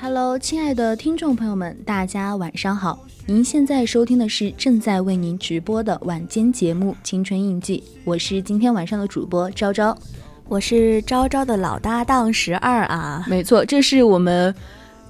[0.00, 2.98] Hello，亲爱的听众朋友们，大家晚上好！
[3.26, 9.96] 您现在收听的是正在为您直播的晚间节目《青春印记》，我是今天晚上的主播昭昭。
[10.48, 14.54] 我是昭昭的老搭档十二啊，没错，这是我们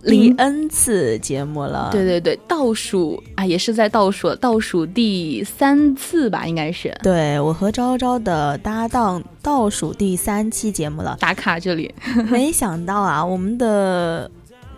[0.04, 1.88] 第零 N 次节目了。
[1.90, 11.16] 对对对倒数啊，也是在倒数倒数第三次吧，应该是对，我和昭昭的搭档倒数第三期节目了。
[11.18, 11.92] 打卡这里。
[12.30, 14.30] 没想到啊，我们的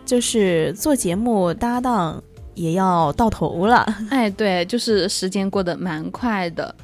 [0.07, 2.23] 就是做节目搭档
[2.55, 3.85] 也要到头了。
[4.09, 6.75] 哎，对，就是时间过得蛮快的，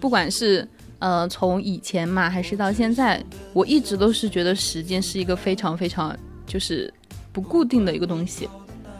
[0.00, 0.66] 不管是
[0.98, 6.92] 呃从以前嘛，还是到现在，我一直都是觉得时间是一个非常非常就是
[7.32, 8.48] 不固定的一个东西。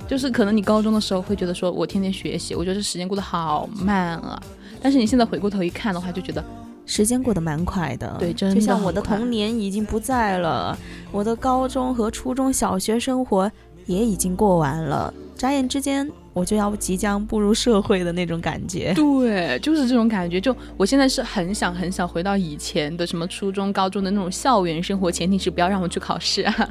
[0.07, 4.43] 就是可能你高中的时候会觉得说，我天天学习，我觉得这时间过得好慢啊。
[4.83, 6.45] 但是你现在回过头一看的话，就觉得
[6.85, 10.77] 时间过得蛮快的，对真的就像我的童年已经不在了，
[11.12, 13.49] 我的高中和初中小学生活
[13.87, 18.93] 也已经过完了，眨眼之间我就要即将步入社会的那种感觉。
[18.95, 20.41] 对，就是这种感觉。
[20.41, 26.69] 就我现在是很想很想回到以前的什么初中、高中的那种校园生活，前提是不要让我去考试啊。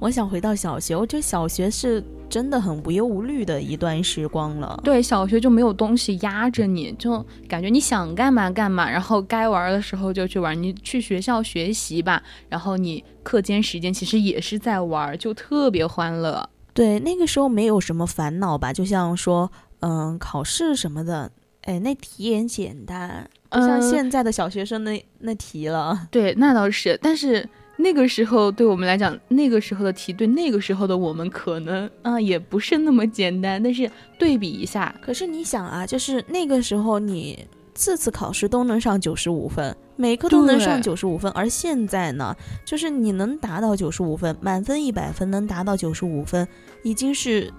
[0.00, 4.80] 我想回到小学，我觉得小学是真的很无忧无虑的一段时光了。
[4.84, 10.60] 对，小学就没有东西压着你，就感觉你想干嘛干嘛，然后该玩的时候就去玩。
[10.62, 16.48] 你去学校学习吧，然后你课间时间其实也是在玩，就特别欢乐。
[16.72, 26.06] 对，那个时候没有什么烦恼吧，就像说，嗯，考试什么的，哎，那题也简单，不像嗯现在的小学生那那题了。
[26.12, 27.48] 对，那倒是，但是
[27.80, 33.62] 那个时候对我们来讲，那个时候的题对那个时候的我们可能啊、也不是那么简单。
[33.62, 33.88] 但是
[34.18, 42.34] 对比一下，可是你想啊，就是那个时候你次次考试都能上九十五分，每科都能上九十五分，而现在呢，
[42.64, 46.46] 就是你能达到九十五分，满分一百分能达到九十五分，
[46.82, 47.52] 已经是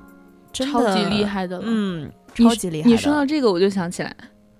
[0.52, 1.64] 真的超级厉害的了。
[1.66, 2.90] 嗯，超级厉害的。
[2.94, 4.14] 你说到这个，我就想起来，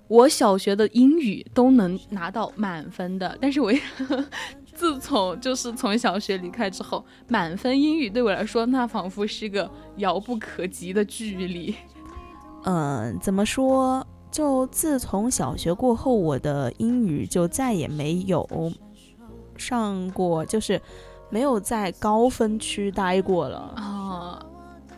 [0.08, 3.74] 我小学的英语都能拿到满分的，但是我
[4.80, 11.76] 自从就是从小学离开之后，满分英语对我来说，那仿佛是个遥不可及的距离。
[12.64, 14.08] 嗯，怎么说？
[14.32, 18.48] 就自从小学过后，我的英语就再也没有
[19.58, 20.82] 上过，就是
[21.30, 23.58] 没有在高分区待过了。
[23.76, 24.42] 啊、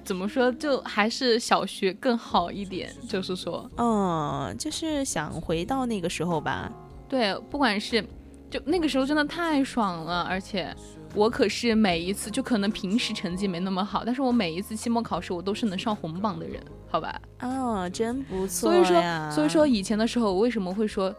[0.04, 0.51] 怎么说？
[0.51, 6.72] 就还是小学更好一点，就是说，嗯，就是想回到那个时候吧。
[7.10, 8.06] 对，不管是
[8.51, 10.75] 就那个时候真的太爽了，而且
[11.15, 17.21] 我可是每一次就可能平时成绩没那么好，但是我每一次期末考试我都是能上红榜的人，好吧？
[17.38, 21.15] 啊，真不错所以说，所以说以前的时候，我为什么会说，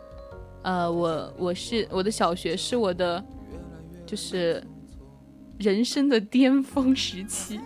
[0.63, 3.25] 呃，我我是我的小学是我的
[4.05, 4.63] 就是
[5.59, 7.59] 人生的巅峰时期。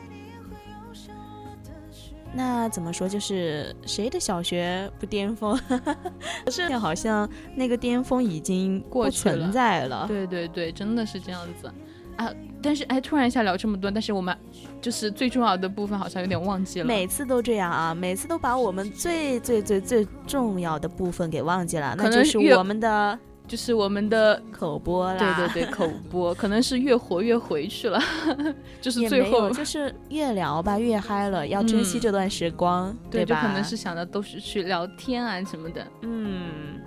[2.37, 3.09] 那怎么说？
[3.09, 5.59] 就是谁的小学不巅峰？
[6.53, 10.05] 是好像那个巅峰已经不过去了存在了。
[10.07, 11.73] 对对对，真的是这样子
[12.17, 12.31] 啊！
[12.63, 14.37] 但是哎，突然一下聊这么多，但是我们
[14.81, 16.87] 就是最重要的部分好像有点忘记了。
[16.87, 25.19] 每次都这样啊，每次都把我们最最最最重要的部分给忘记了，那就是我们的就是我们的口播啦。
[25.19, 28.01] 对对对口播， 可能是越活越回去了，
[28.81, 33.43] 就是最后就是越聊吧越嗨了，要珍惜嗯这段时光，对，就吧？
[33.43, 35.87] 可能是想的都是去聊天啊什么的。
[36.03, 36.81] 嗯，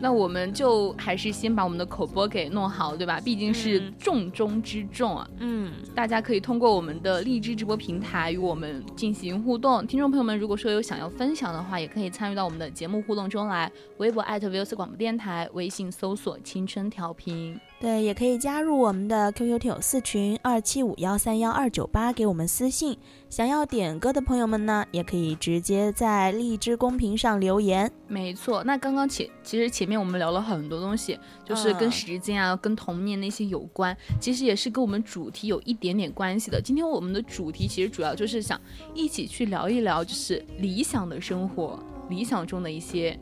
[0.00, 3.20] 那我们就还是先把我们的口播给弄好，对吧？
[3.22, 5.28] 毕竟是嗯重中之重啊。
[5.38, 9.86] 嗯，大家可以通过我们的荔枝直播平台与我们进行互动。
[9.86, 13.70] 听众朋友们，如果说有想要分享的话，也可以参与到我们的节目互动中来。
[13.98, 22.98] 微博艾特 v o c 广播电台，微信搜索“青春调频对，也可以加入我们的 QQ 听友四群二七五幺三幺二九八，给我们私信。
[23.30, 27.90] 想要点歌的朋友们呢，也可以直接在荔枝公屏上留言。”。
[28.06, 36.60] 没错，那刚刚前其实前面我们聊了很多东西，就是跟嗯时间啊、跟童年那些有关，其实也是跟我们主题有一点点关系的。
[36.60, 38.60] 今天我们的主题其实主要就是想
[38.92, 43.18] 一起去聊一聊，就是理想的生活，理想中的一些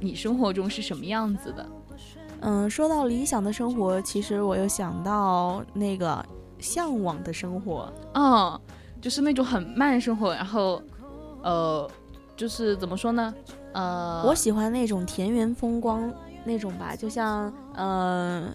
[0.00, 1.70] 你生活中是什么样子的。
[2.40, 6.24] 嗯，说到理想的生活，其实我又想到那个
[6.58, 7.92] 向往的生活。
[8.14, 8.60] 嗯，
[9.00, 10.82] 就是那种很慢生活，然后，
[11.42, 11.90] 呃，
[12.36, 13.34] 就是怎么说呢？
[13.72, 16.12] 呃，我喜欢那种田园风光
[16.44, 18.48] 那种吧，就像呃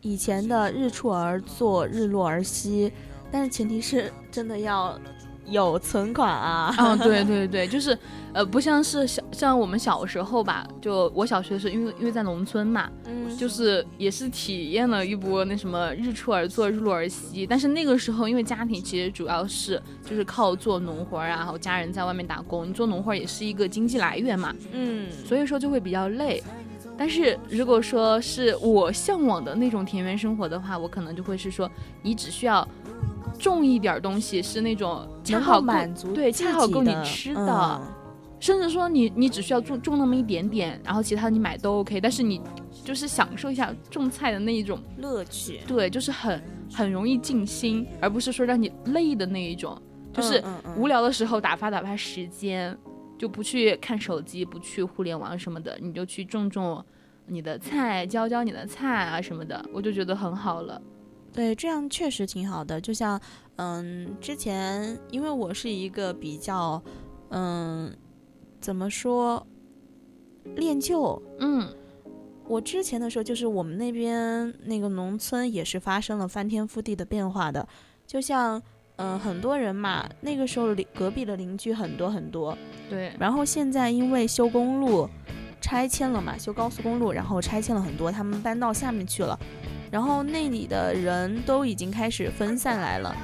[0.00, 2.92] 以前的日出而作，日落而息，
[3.30, 4.98] 但是前提是真的要
[5.48, 6.74] 有存款啊。
[6.78, 7.96] 嗯，对对对，就是
[8.32, 17.46] 呃，不像是小像我们小时候吧，就我小学的时候，因为因为在农村嘛，嗯，就是也是体验了一波那什么日出而作，日落而息。
[17.46, 26.42] 但是那个时候，因为家庭其实主要是就是靠做农活儿啊，然后家人在外面打工，做农活儿也是一个经济来源嘛，嗯，所以说就会比较累。
[26.98, 31.70] 但是如果说是我向往的那种田园生活的话，我可能就会是说，
[32.00, 32.66] 你只需要
[33.38, 37.80] 种一点儿东西，是那种恰好满足对，自恰好够你吃的。
[37.80, 37.92] 嗯
[38.38, 42.38] 甚至说你你只需要种种那么一点点，然后其他你买都 OK，但是你
[42.84, 46.40] 就是享受一下种菜的那一种，乐趣，对，就是很
[46.70, 49.80] 很容易静心，而不是说让你累的那一种，
[50.12, 50.44] 就是
[50.76, 52.76] 无聊的时候打发打发时间，
[53.18, 56.84] 就不去看手机，不去互联网什么的，你就去种种
[57.26, 60.80] 你的菜，浇浇你的菜啊什么的，我就觉得很好了。
[61.32, 62.80] 对，这样确实挺好的。
[62.80, 63.20] 就像，
[63.56, 66.82] 嗯，之前因为我是一个比较，
[67.30, 67.94] 嗯，
[68.60, 69.46] 怎么说，
[70.54, 71.22] 恋旧。
[71.38, 71.68] 嗯
[72.48, 77.66] 我之前的时候，就是我们那边那个农村也是发生了翻天覆地的变化的。
[78.06, 78.62] 就像，
[78.98, 82.56] 嗯，很多人嘛，那个时候邻隔壁的邻居很多很多，
[82.88, 85.08] 对，然后现在因为修公路
[85.60, 89.36] 拆迁了嘛，修高速公路，然后拆迁了很多，他们搬到下面去了，
[89.96, 93.16] 然后那里的人都已经开始分散来了。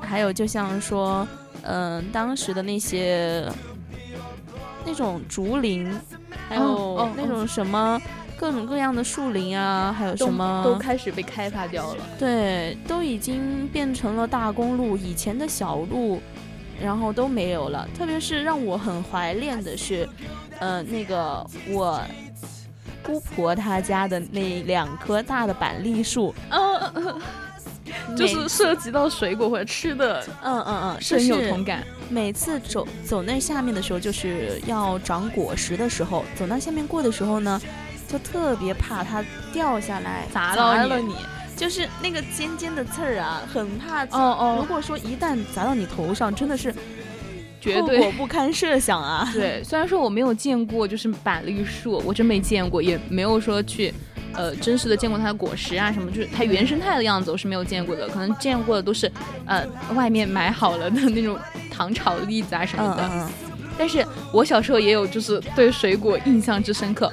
[0.00, 1.26] 还有就像说，
[1.62, 3.44] 嗯、当时的那些
[4.86, 5.92] 那种竹林，
[6.48, 8.00] 还有哦那种什么。
[8.36, 12.04] 各种各样的树林啊，还有什么都开始被开发掉了。
[12.18, 16.20] 对，都已经变成了大公路，以前的小路，
[16.80, 17.88] 然后都没有了。
[17.96, 20.08] 特别是让我很怀念的是，
[20.58, 22.00] 呃，那个我
[23.02, 27.20] 姑婆她家的那两棵大的板栗树，嗯，
[28.16, 31.84] 就是涉及到水果或者吃的，嗯嗯嗯，深有同感。
[32.08, 37.60] 每次走走那下面的时候，就是要长果实的时候，走那下面过的时候呢，
[38.06, 41.16] 就特别怕它掉下来砸到了你，
[41.56, 44.04] 就是那个尖尖的刺儿啊，很怕。
[44.04, 46.76] 哦哦，如果说一旦砸到你头上，真的是后
[47.62, 49.30] 绝对果不堪设想啊！
[49.32, 53.94] 对，虽然说我没有见过就是板栗树，我真没见过，也没有说去
[54.34, 59.10] 呃真实的见过它的果实啊什么，就是它原生态的样子我是没有见过的，可能见过的都是
[59.46, 59.64] 呃
[59.94, 61.38] 外面买好了的那种
[61.70, 63.06] 糖炒栗子啊什么的。
[63.06, 63.30] 嗯嗯
[63.78, 67.10] 但是我小时候也有就是对水果印象之深刻。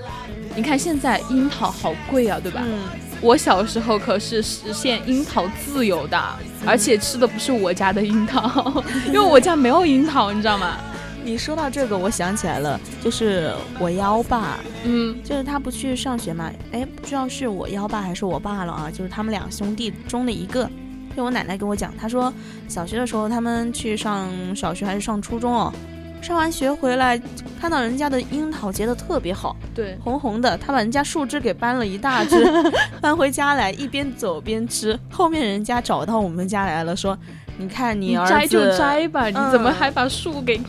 [0.56, 2.62] 你看现在樱桃好贵啊，对吧？
[2.66, 2.80] 嗯，
[3.22, 6.18] 我小时候可是实现樱桃自由的，
[6.66, 10.78] 而且吃的不是我家的樱桃，因为我家没有樱桃，你知道吗？
[11.22, 20.70] 你说到这个，我想起来了，就是我幺爸，嗯就是他不去上学嘛，哎，不知道是我幺爸还是我爸了啊，就是他们两兄弟中的一个。
[21.18, 22.34] 就我奶奶跟我讲，她说
[22.70, 25.74] 小学的时候他们去上小学还是上初中哦，
[26.22, 27.20] 上完学回来
[27.60, 32.46] 看到人家的樱桃结的特别好，对，红红的，他把人家树枝给搬了一大只，
[33.02, 34.98] 搬回家来，一边走边吃。
[35.10, 37.18] 后面人家找到我们家来了，说
[37.58, 40.60] ：“你看你儿子摘就摘吧，你怎么嗯还把树给？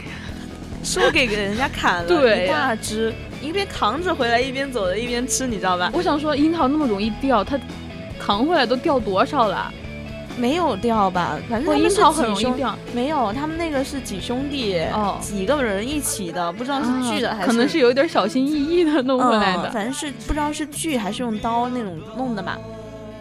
[0.83, 5.91] 树给给人家砍了 对一大枝，一边扛着回来，一边走着一边吃，你知道吧？
[5.93, 7.59] 我想说樱桃那么容易掉，它
[8.19, 9.71] 扛回来都掉多少了？
[10.37, 11.39] 没有掉吧？
[11.49, 19.71] 反正他们是樱桃很容易掉，没有，他们那个是几兄弟，哦几个人一起的，不知道是锯的还是、啊可能是有点小心翼翼的弄回来嗯，的。
[19.71, 22.57] 反正是不知道是锯还是用刀那种弄的嘛，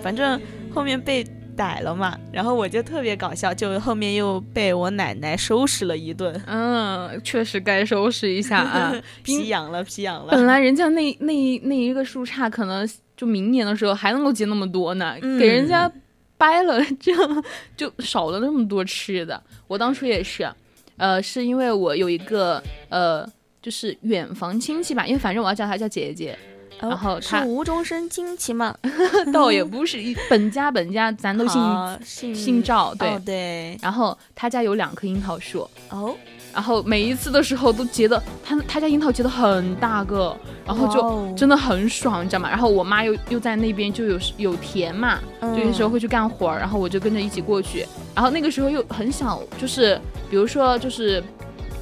[0.01, 0.39] 反正
[0.73, 1.25] 后面被
[1.57, 8.93] 逮了嘛，然后我就特别搞笑，就后面又被我奶奶收拾了一顿，嗯，确实该收拾一下啊。
[9.23, 10.31] 皮痒了，皮痒了。
[10.31, 12.87] 本来人家那那那一个树杈可能
[13.17, 15.91] 就明年的时候还能够结那么多呢，嗯给人家
[16.39, 17.43] 掰了， 这样
[17.77, 19.39] 就少了那么多吃的。
[19.67, 20.49] 我当初也是，
[20.97, 23.27] 呃，是因为我有一个呃，
[23.61, 26.35] 就是远房亲戚吧，因为反正我要叫她叫姐姐，
[26.79, 28.73] 然后他无中生亲戚嘛？
[29.33, 33.09] 倒也不是一本家本家，咱都姓姓姓赵，对。
[33.09, 36.15] 哦对然后他家有两棵樱桃树，哦，
[36.53, 42.49] 然后每一次的时候都结的，他他家樱桃结的很大个，然后就真的很爽，你知道吗？
[42.49, 47.85] 然后我妈又又在那边就有有田嘛，嗯就有时候会去干活儿，然后我就跟着一起过去。
[48.15, 51.23] 然后那个时候又很小，就是比如说就是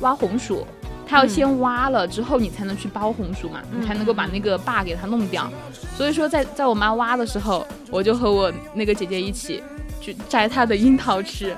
[0.01, 0.65] 挖红薯，
[1.07, 5.49] 他要嗯先挖了之后你才能去剥红薯嘛，你才能够把那个把给它弄掉。
[5.95, 9.63] 所以说在在我妈挖的时候，我就和我那个姐姐一起
[10.01, 11.55] 去摘她的樱桃吃。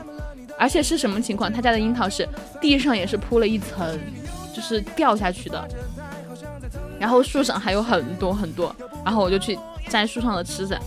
[0.59, 1.51] 而且是什么情况？
[1.51, 2.27] 他家的樱桃是
[2.59, 3.97] 地上也是铺了一层，
[4.53, 5.67] 就是掉下去的，
[6.99, 8.75] 然后树上还有很多很多，
[9.05, 10.77] 然后我就去摘树上的吃着，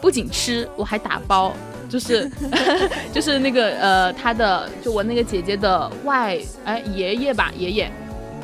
[0.00, 1.52] 不仅吃，我还打包，
[1.88, 2.28] 就是
[3.14, 7.90] 就是那个呃，他的就我那个姐姐的外哎爷爷吧爷爷，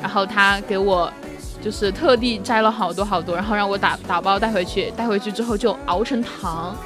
[0.01, 1.13] 然后他给我
[1.61, 6.77] 就是特地摘了好多好多，然后让我打打包带回去，带回去之后就熬成糖，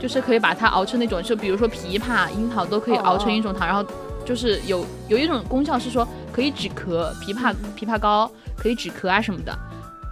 [0.00, 3.84] 就是可以把它熬成那种，就比如说枇杷、樱桃都可以熬成一种糖，然后
[4.24, 9.56] 就是有有一种功效是说可以止咳，枇杷枇杷膏可以止咳啊什么的。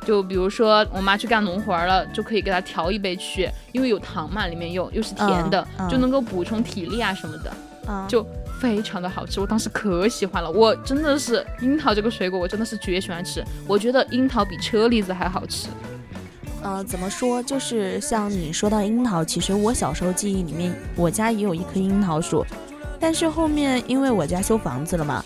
[0.07, 7.51] 就比如说我妈去干农活儿了，就可以给她调一杯去，因为有糖嘛，里面又又是甜的，嗯嗯就能够补充体力啊什么的，
[7.87, 8.23] 啊，就
[8.61, 9.41] 非常的好吃。
[9.41, 13.43] 我当时可喜欢了，我真的是樱桃这个水果，我真的是绝喜欢吃。
[13.67, 15.69] 我觉得樱桃比车厘子还好吃。
[16.65, 17.43] 呃，怎么说？
[17.43, 22.45] 就是像你说到樱桃，其实我小时候记忆里面，我家也有一棵樱桃树，
[22.99, 25.23] 但是后面因为我家修房子了嘛，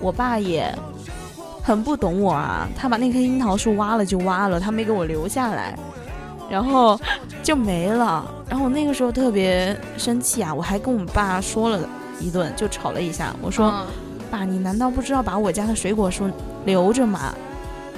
[0.00, 0.76] 我爸也
[1.62, 5.78] 很不懂我啊，他把那棵樱桃树挖了就挖了，他没给我留下来，
[6.50, 7.00] 然后
[7.44, 8.28] 就没了。
[8.48, 13.70] 然后我那个时候特别生气啊，我还跟我爸说了一顿，就吵了一下，我说。
[13.70, 13.86] 嗯
[14.32, 16.26] 爸，你难道不知道把我家的水果树
[16.64, 17.34] 留着吗？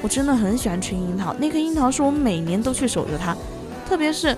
[0.05, 3.35] 我真的很喜欢吃樱桃，那棵樱桃是我每年都去守着它，
[3.89, 4.37] 特别是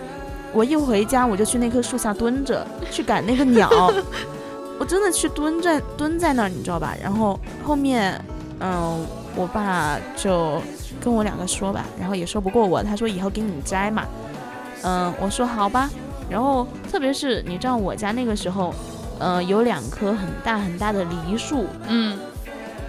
[0.53, 3.69] 我一回家我就去那棵树下蹲着去赶那个鸟，
[4.79, 6.95] 我真的去蹲在蹲在那儿，你知道吧？
[7.03, 8.17] 然后后面，
[8.61, 9.05] 嗯，
[9.35, 10.63] 我爸就
[11.01, 14.05] 跟我两个说吧，然后也说不过我，他说以后给你摘嘛，
[14.83, 15.91] 嗯，我说好吧。
[16.31, 18.73] 然后特别是你知道我家那个时候，
[19.19, 22.17] 呃，有两棵很大很大的梨树，嗯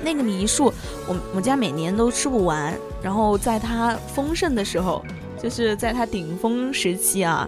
[0.03, 0.71] 那个梨树，
[1.07, 2.73] 我我家每年都吃不完。
[3.01, 5.03] 然后在它丰盛的时候，
[5.41, 7.47] 就是在它顶峰时期啊，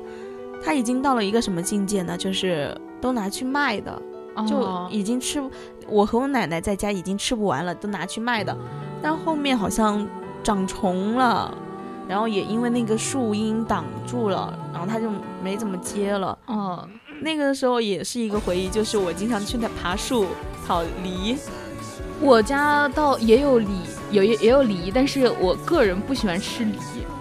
[0.63, 2.17] 它已经到了一个什么境界呢？
[2.17, 4.01] 就是都拿去卖的，
[4.47, 5.49] 就哦已经吃不。
[5.87, 8.55] 我和我奶奶在家已经吃不完了，都拿去卖的。
[9.01, 10.07] 但后面好像
[10.43, 11.51] 长虫了，
[12.07, 15.09] 然后也因为那个树荫挡住了，然后它就
[15.43, 16.37] 没怎么接了。
[16.45, 16.87] 哦，
[17.21, 20.27] 那个时候也是一个回忆，就是我经常去那爬树
[20.67, 21.37] 讨梨。
[22.21, 23.67] 我家倒也有梨，
[24.11, 26.77] 有也也有梨，但是我个人不喜欢吃梨，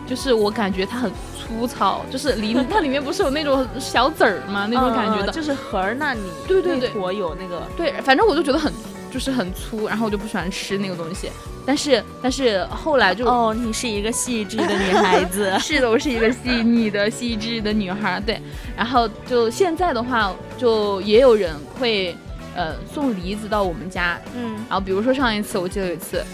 [0.07, 4.69] 就是我感觉它很粗糙，就是梨 它里面不是有那种小籽儿吗？
[4.71, 5.33] 那种感觉的。
[5.33, 8.73] 嗯就是核儿那里对对对我有那个，对，反正我就觉得很
[9.11, 11.31] 就是很粗，然后我就不喜欢吃那个东西。
[11.65, 13.27] 但是但是后来就。
[13.27, 18.21] 哦，你是一个细致的女孩子 是的，我是一个细腻的、细致的女孩儿。
[18.21, 18.41] 对，
[18.75, 22.17] 然后就现在的话，就也有人会
[22.59, 26.25] 呃送梨子到我们家，嗯，然后比如说上一次我记得有一次，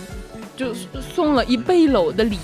[0.56, 2.38] 就送了一背篓的梨，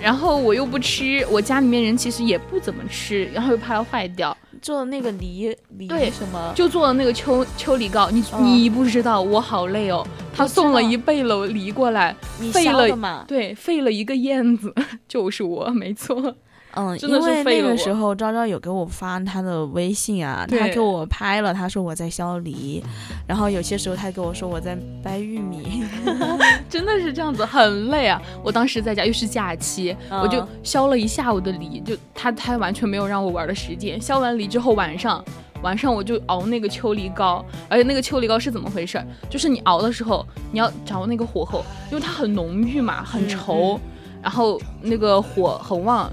[0.00, 6.52] 然后我又不吃，我家里面人其实也不怎么吃，然后又怕它坏掉，做的那个梨梨对什么？
[6.54, 8.08] 就做了那个秋秋梨膏。
[8.10, 10.06] 你、哦你不知道，我好累哦。
[10.36, 13.24] 他送了一背篓梨过来，你废了削的嘛？
[13.28, 14.74] 对，废了一个燕子，
[15.06, 16.34] 就是我，没错。
[16.76, 22.82] 嗯，真的是因为那个时候昭昭有给我发他的微信啊，他给我拍了，他说我在削梨，
[23.26, 25.84] 然后有些时候他跟我说我在掰玉米，
[26.68, 28.20] 真的是这样子，很累啊！
[28.42, 34.00] 我当时在家又是假期，嗯我就削了一下午的梨，就他他完全没有让我玩的时间。
[34.00, 35.24] 削完梨之后，晚上
[35.62, 39.06] 晚上我就熬那个秋梨膏，而且那个秋梨膏是怎么回事儿？
[39.30, 43.78] 就是你熬的时候，你要掌握那个火候，因为它很浓郁嘛，很稠，
[44.22, 46.12] 然后那个火很旺，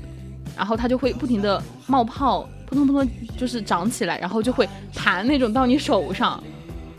[0.61, 6.41] 然后它就会不停的冒泡，扑通扑通就是长起来，然后就会弹那种到你手上。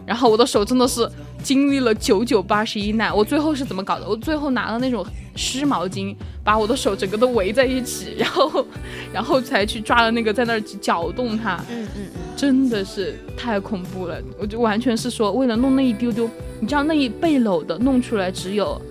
[0.04, 1.08] 然后我的手真的是
[1.44, 4.08] 经历了九九八十一难，我最后是怎么搞的？
[4.08, 8.66] 我最后拿了那种湿毛巾，把我的手整个都围在一起，然后，
[9.12, 14.20] 然后才去抓了那个在那儿搅动它，嗯嗯嗯，真的是太恐怖了。
[14.40, 16.28] 我就完全是说为了弄那一丢丢，
[16.58, 18.82] 你知道那一背篓的弄出来只有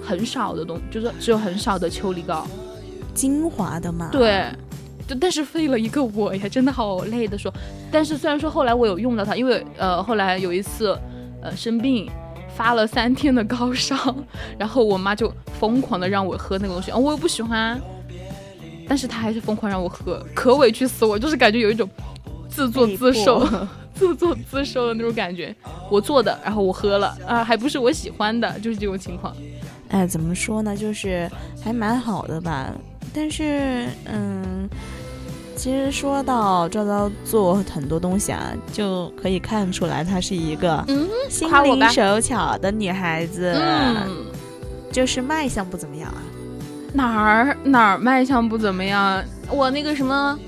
[0.00, 2.46] 很少的东，就是只有很少的秋梨膏，
[3.20, 4.44] 精华的嘛，，对。
[5.06, 7.52] 就但是废了一个我呀，真的好累的说。
[7.90, 10.96] 但是虽然说后来我有用到它，因为呃后来有一次
[11.42, 12.08] 呃生病
[12.56, 14.14] 发了三天的高烧，
[14.56, 17.80] 然后我妈就疯狂的让我喝那个东西，哦我又不喜欢，
[18.88, 21.88] 但是她还是疯狂让我喝，可委屈死我，就是感觉有一种
[22.48, 23.44] 自作自受。
[23.92, 25.54] 自作自受的那种感觉，
[25.90, 29.36] 我做的，然后我喝了啊，还不是我喜欢的，就是这种情况。
[29.88, 31.30] 哎，怎么说呢，就是
[31.62, 32.72] 还蛮好的吧，
[33.14, 34.68] 但是嗯。
[35.56, 44.24] 其实说到赵昭做很多东西啊，就可以看出来她是一个嗯，心灵手巧的女孩子，嗯，
[44.90, 46.22] 就是卖相不怎么样啊。
[46.94, 49.22] 哪儿哪儿卖相不怎么样？
[49.50, 50.38] 我那个什么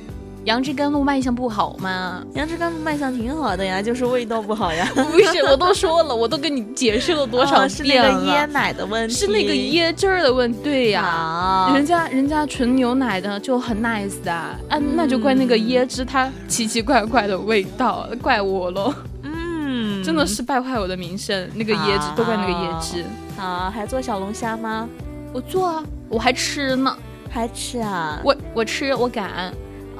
[0.44, 2.22] 杨枝甘露卖相不好吗？
[2.34, 4.88] 杨枝甘露卖相挺好的呀，就是味道不好呀。
[4.94, 10.58] 不是，我都说了，我都跟你解释了多少哦是那遍了，个椰奶的问题，是那个椰汁儿的问题。
[10.64, 21.48] 对呀、啊人家人家纯牛奶的就很 nice 的，啊，那就怪那个椰汁它奇奇怪怪的味道，怪我喽，嗯，真的是败坏我的名声。
[21.54, 23.04] 那个椰汁啊都怪那个椰汁，
[23.40, 24.88] 啊，还做小龙虾吗？
[25.32, 26.96] 我做啊，我还吃呢，
[27.30, 28.20] 还吃啊？
[28.24, 29.52] 我我吃我敢，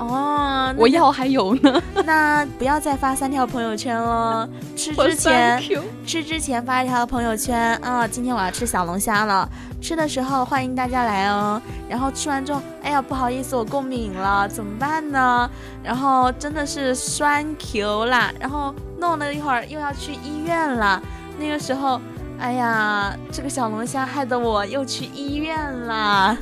[0.07, 1.83] 哦，那我要还有呢。
[2.05, 4.49] 那不要再发三条朋友圈了。
[4.77, 5.63] 吃之前
[6.05, 9.49] 吃之前发一条朋友圈啊，今天我要吃小龙虾了。
[9.81, 11.61] 吃的时候欢迎大家来哦。
[11.89, 15.51] 然后吃完之后，哎呀不好意思，我过敏了，怎么办呢？
[15.83, 21.03] 然后真的是酸 Q 啦，然后弄了一会儿又要去医院了。
[21.39, 22.01] 那个时候，
[22.39, 26.37] 哎呀，这个小龙虾害得我又去医院啦。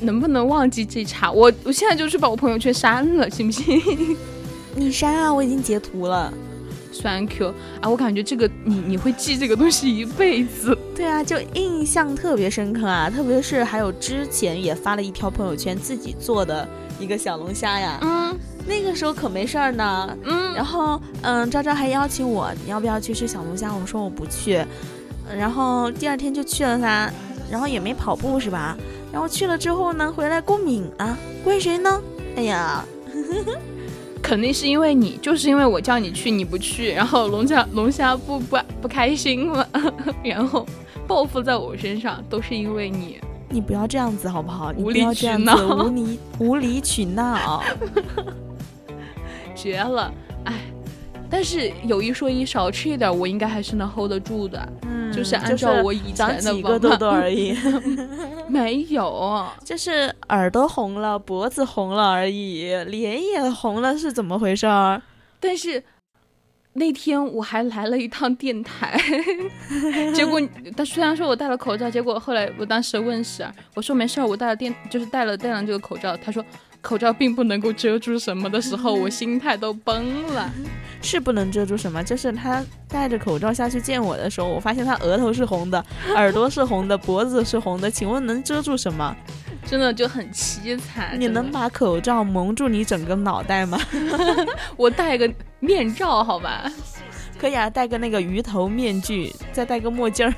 [0.00, 1.30] 能不能忘记这茬？
[1.30, 4.16] 我我现在就去把我朋友圈删了，行不行
[4.74, 6.32] 你删啊，我已经截图了。
[7.02, 10.76] ？Thank you 啊，我感觉这个你你会记这个东西一辈子。
[10.96, 16.66] 对啊，就印象特别深刻啊，特别是还有之前也发了一条朋友圈自己做的
[16.98, 20.16] 一个小龙虾呀，嗯那个时候可没事儿呢。
[20.24, 23.72] 嗯，然后，嗯，昭昭还邀请我，你要不要去吃小龙虾？
[23.74, 24.56] 我说我不去。
[25.30, 27.12] 嗯然后第二天就去了噻，
[27.50, 28.76] 然后也没跑步是吧？
[29.12, 32.00] 然后去了之后呢，回来过敏了，怪谁呢？
[32.36, 32.84] 哎呀，
[34.22, 39.68] 肯定是因为你，就是因为我叫你去你不去，然后龙虾龙虾不不不开心了，
[40.22, 40.66] 然后
[41.06, 43.18] 报复在我身上，都是因为你。
[43.50, 44.70] 你不要这样子好不好？
[44.72, 47.62] 你不无理取要这样子闹无理无理取闹。
[49.56, 50.12] 绝了，
[50.44, 50.54] 哎。
[51.30, 54.72] 但是有一说一，少吃一点，我应该还是能 hold 得住的。
[54.88, 57.56] 嗯，就是按照我以前的几个痘方法痘而已。
[58.48, 65.02] 没有， 就是耳朵红了，脖子红了而已，脸也红了，是怎么回事儿？
[65.40, 65.82] 但是
[66.74, 68.98] 那天我还来了一趟电台，
[70.14, 70.40] 结果
[70.76, 76.44] 他虽然说我戴了口罩，结果后来我当时问史儿，我说没事儿，我戴了电就是戴了戴上这个口罩，他说
[76.80, 80.50] 口罩并不能够遮住什么的时候，我心态都崩了。
[81.00, 82.02] 是不能遮住什么？
[82.02, 89.14] 就是他戴着口罩下去见我的时候，我发现他额头是红的，耳朵是红的，脖子是红的，请问能遮住什么？
[89.64, 91.14] 真的就很凄惨。
[91.18, 93.78] 你能把口罩蒙住你整个脑袋吗？
[94.76, 96.64] 我戴个面罩好吧？
[97.38, 100.34] 可以啊，戴个那个鱼头面具，再戴个墨镜儿。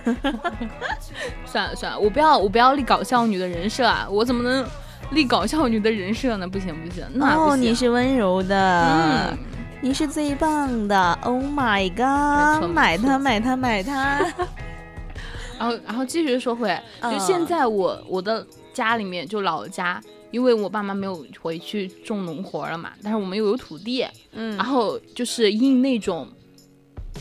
[1.46, 4.06] 算了算了，我不要我不要立搞笑女的人设啊！
[4.10, 4.66] 我怎么能
[5.10, 6.46] 立搞笑女的人设呢？
[6.46, 9.38] 不行不行，哦，你是温柔的，嗯，
[9.80, 11.12] 你是最棒的。
[11.22, 12.70] Oh my god！
[12.70, 14.20] 买它买它买它。
[15.58, 16.68] 然后然后继续说回，
[17.02, 26.26] 就嗯现在我我的家里面就老家，因为我爸妈没有回去种农活了嘛，但是我们又有土地，嗯然后就是印那种，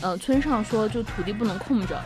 [0.02, 2.00] 呃，村上说就土地不能空着，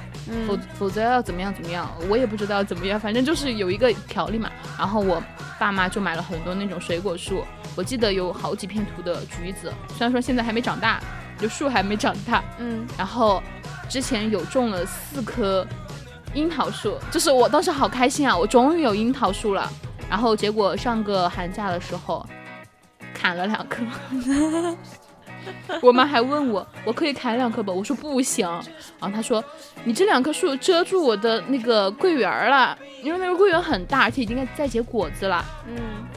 [0.47, 4.51] 否嗯否则要怎么样怎么样，我也不知道怎么样，反正就是有一个条例嘛。
[4.77, 5.23] 然后我
[5.59, 7.45] 爸妈就买了很多那种水果树，
[7.77, 11.01] 我记得有好几片土的橘子，虽然说现在还没长大，
[11.39, 13.43] 就树还没长大，嗯然后
[13.89, 15.65] 之前有种了四棵
[16.35, 19.71] 樱桃树，就是我当时好开心啊，我终于有樱桃树了。
[20.11, 22.25] 然后结果上个寒假的时候
[23.15, 23.83] 砍了两棵，
[25.83, 27.75] 我妈还问我，我可以砍两棵不？
[27.75, 28.47] 我说不行。
[29.01, 29.43] 然后她说，
[29.85, 35.45] 你这两棵树遮住我的那个桂圆了，因为那个桂圆很大，而且已经在结果子了。
[35.69, 35.77] 嗯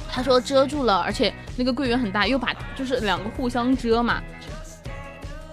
[0.09, 4.21] 她说遮住了，而且那个桂圆很大，又把就是两个互相遮嘛。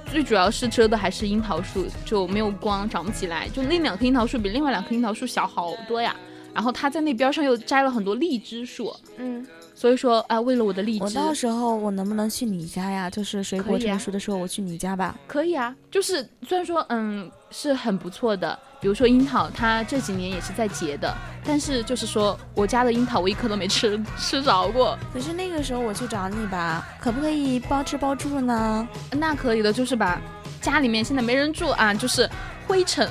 [0.06, 3.48] 最主要是遮的还是樱桃树，就没有光，长不起来。
[3.48, 6.14] 就那两棵樱桃树比另外两棵樱桃树小好多呀。
[6.54, 13.10] 然后他在那边上又摘了很多荔枝树，嗯，所以说啊、为了我的荔枝，我到时候我能不能去你家呀？
[13.10, 15.14] 就是水果成熟的时候，我去你家吧。
[15.26, 21.12] 可以啊，就是虽然说嗯是很不错的，比如说樱桃，它这几年也是在结的，
[21.44, 28.88] 但是就是说我家的樱桃我一颗都没吃吃着过，可是那个时候我去找你吧，可不可以包吃包住呢？
[29.10, 30.20] 那可以的，就是把
[30.60, 32.30] 家里面现在没人住啊，就是
[32.66, 33.08] 灰尘，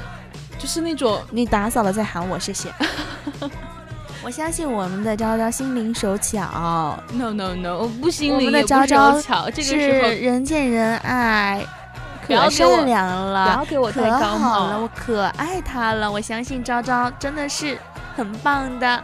[0.57, 2.73] 就是那种你打扫了再喊我，谢谢。
[4.23, 9.89] 我相信我们的昭昭心灵手巧，no no no 不心我们的灵也不手昭昭巧，这个是
[10.21, 11.61] 人见人爱，
[12.25, 16.09] 不要可善良不了要，给我可戴高好了，我，可爱他了。
[16.09, 17.77] 我相信昭昭真的是
[18.15, 19.03] 很棒的，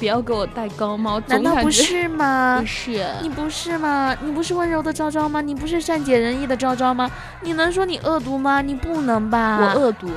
[0.00, 2.66] 不要给我戴高帽，难道不是吗 不？
[2.66, 3.06] 是？
[3.22, 4.16] 你不是吗？
[4.20, 5.40] 你不是温柔的昭昭吗？
[5.40, 7.08] 你不是善解人意的昭昭吗？
[7.40, 8.60] 你能说你恶毒吗？
[8.60, 9.58] 你不能吧？
[9.60, 10.08] 我恶毒，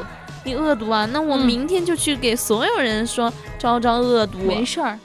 [0.47, 1.05] 你恶毒啊！
[1.11, 4.37] 那我嗯明天就去给所有人说昭昭恶毒。
[4.39, 4.97] 没事儿，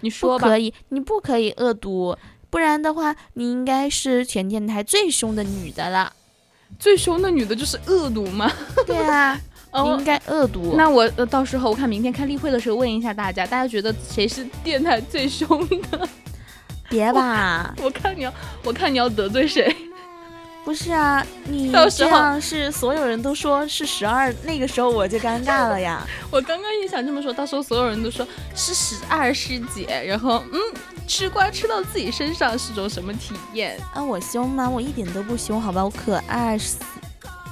[0.00, 0.58] 你说吧可。
[0.58, 2.16] 以，你不可以恶毒，
[2.48, 6.10] 不然的话，你应该是全电台最凶的女的了。
[6.78, 8.50] 最凶的女的就是恶毒吗？
[8.86, 9.34] 对啊，
[9.74, 10.72] 你哦应，该恶毒。
[10.78, 15.46] 那我呃到时候我看明天开例会的时候问一下大家，大家觉得谁是电台最凶
[15.90, 16.08] 的？
[16.88, 18.32] 别吧，我看你要，
[18.64, 19.76] 我看你要得罪谁？
[20.70, 26.06] 不是啊，你这到时候样是所有人都说是十二，那个时候我就尴尬了呀。
[26.30, 30.60] 我刚刚也想这么说，到时候所有人都说是十二师姐，然后嗯，
[31.08, 34.70] 吃瓜吃到自己身上是种什么体验啊，我凶吗？
[34.70, 36.78] 我一点都不凶，好吧，我可爱死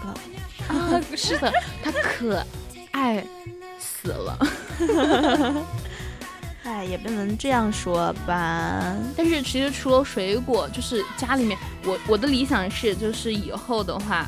[0.04, 0.14] 了。
[0.68, 1.02] 啊？
[1.16, 1.52] 是的，
[1.82, 2.40] 他可
[2.92, 3.26] 爱
[3.80, 4.38] 死了。
[6.68, 8.94] 哎，也不能这样说吧。
[9.16, 14.26] 但是其实除了水果，就是家里面，我我的理想是，就是以后的话，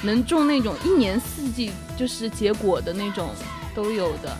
[0.00, 3.28] 能种那种一年四季就是结果的那种
[3.74, 4.34] 都有的。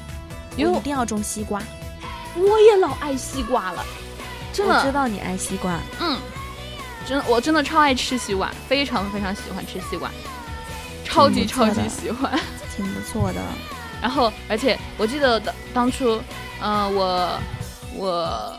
[0.56, 1.62] 因为我一定要种西瓜，
[2.34, 3.84] 我也老爱西瓜了，
[4.54, 5.78] 真的，我知道你爱西瓜。
[6.00, 6.18] 嗯，
[7.06, 10.10] 真的，我真的超爱吃西瓜，非常非常喜欢吃西瓜，
[11.04, 12.40] 超级超级喜欢。
[12.74, 13.42] 挺不错的。
[14.00, 16.18] 然后，而且我记得当当初，
[16.60, 17.38] 嗯、我
[17.96, 18.56] 我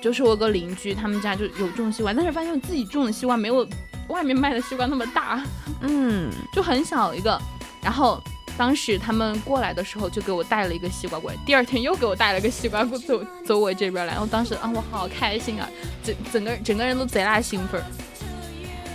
[0.00, 3.66] 就是我有个邻居，他们家就有种西瓜，但是发现自己种的西瓜没有
[4.08, 5.42] 外面卖的西瓜那么大，
[5.80, 7.40] 嗯，就很小一个。
[7.82, 8.20] 然后
[8.56, 15.68] 当时他们过来的时候，就给我带了一个西瓜过来，第二天又给我带了个西瓜过走走我这边来，然后当时啊，我好开心啊，
[16.02, 17.82] 整整个整个人都贼拉兴奋。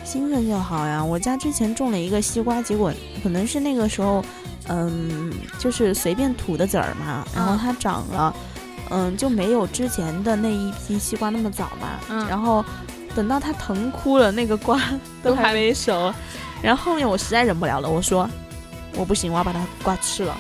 [0.04, 1.04] 兴奋就好呀。
[1.04, 4.24] 我家之前种了一个西瓜，结果可能是那个时候，
[4.70, 8.36] 嗯，就是随便吐的籽儿嘛，然后嗯它长了，
[8.90, 12.00] 嗯，就没有之前的那一批西瓜那么早嘛。
[12.10, 12.64] 嗯然后
[13.16, 14.80] 等到它疼哭了，那个瓜
[15.22, 16.14] 都都还还没熟。
[16.64, 18.30] 然后后面我实在忍不了了，我说
[18.96, 20.36] 我不行，我要把它瓜吃了。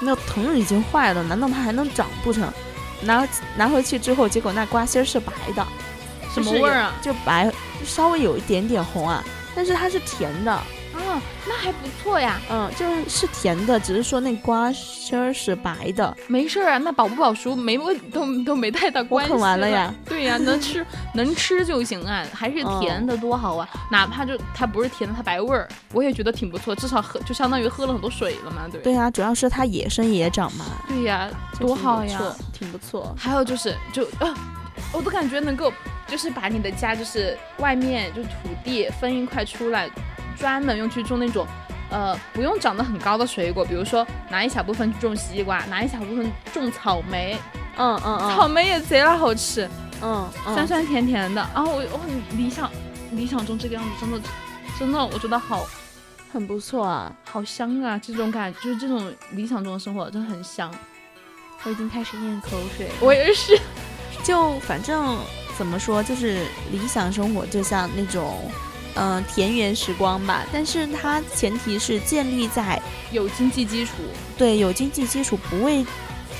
[0.00, 2.50] 那藤已经坏了，难道它还能长不成？
[3.02, 5.66] 拿拿回去之后，结果那瓜心儿是白的，
[6.34, 6.92] 什么味儿啊？
[7.00, 7.50] 就白，
[7.84, 10.60] 稍微有一点点红啊，但是它是甜的，
[11.08, 12.40] 啊，那还不错呀。
[12.50, 16.16] 嗯，就是是甜的，只是说那瓜心儿是白的。
[16.26, 19.32] 没事儿啊，那保不保熟没问都都没太大关系。
[19.32, 19.92] 啃完了呀。
[20.04, 23.68] 对呀，能吃 能吃就行啊，还是嗯甜的多好啊！
[23.90, 28.80] 哪怕就它不是甜的，它白味儿，我也觉得挺不错，至少喝就相当于喝了很多水了嘛，对。
[28.82, 32.18] 对呀、主要是它野生野长嘛，对呀，就多好呀！
[32.18, 33.14] 挺不错，挺不错。
[33.18, 34.34] 还有就是，就啊，
[34.92, 35.72] 我都感觉能够，
[36.06, 38.30] 就是把你的家，就是外面就土
[38.64, 39.88] 地分一块出来
[40.40, 41.46] 专门用去种那种，
[41.90, 47.36] 呃，不用长得很高的水果，比如说拿一小部分种西瓜，拿一小部分种草莓，
[47.76, 49.68] 嗯嗯嗯，草莓也贼拉好吃，
[50.02, 51.46] 嗯嗯酸酸甜甜的。
[51.54, 52.70] 然后我我很理想
[53.12, 54.20] 理想中这个样子，真的
[54.78, 55.66] 真的我觉得好
[56.32, 58.00] 很不错啊，好香啊！
[58.02, 60.72] 这种感就是这种理想中的生活真的很香。
[61.64, 62.88] 我已经开始咽口水。
[63.00, 63.58] 我也是，
[64.22, 65.18] 就反正
[65.58, 68.50] 怎么说，就是理想生活就像那种，
[69.02, 70.44] 嗯、田园时光吧。
[70.52, 73.94] 但是它前提是建立在有经济基础，
[74.36, 75.82] 对有经济基础，不为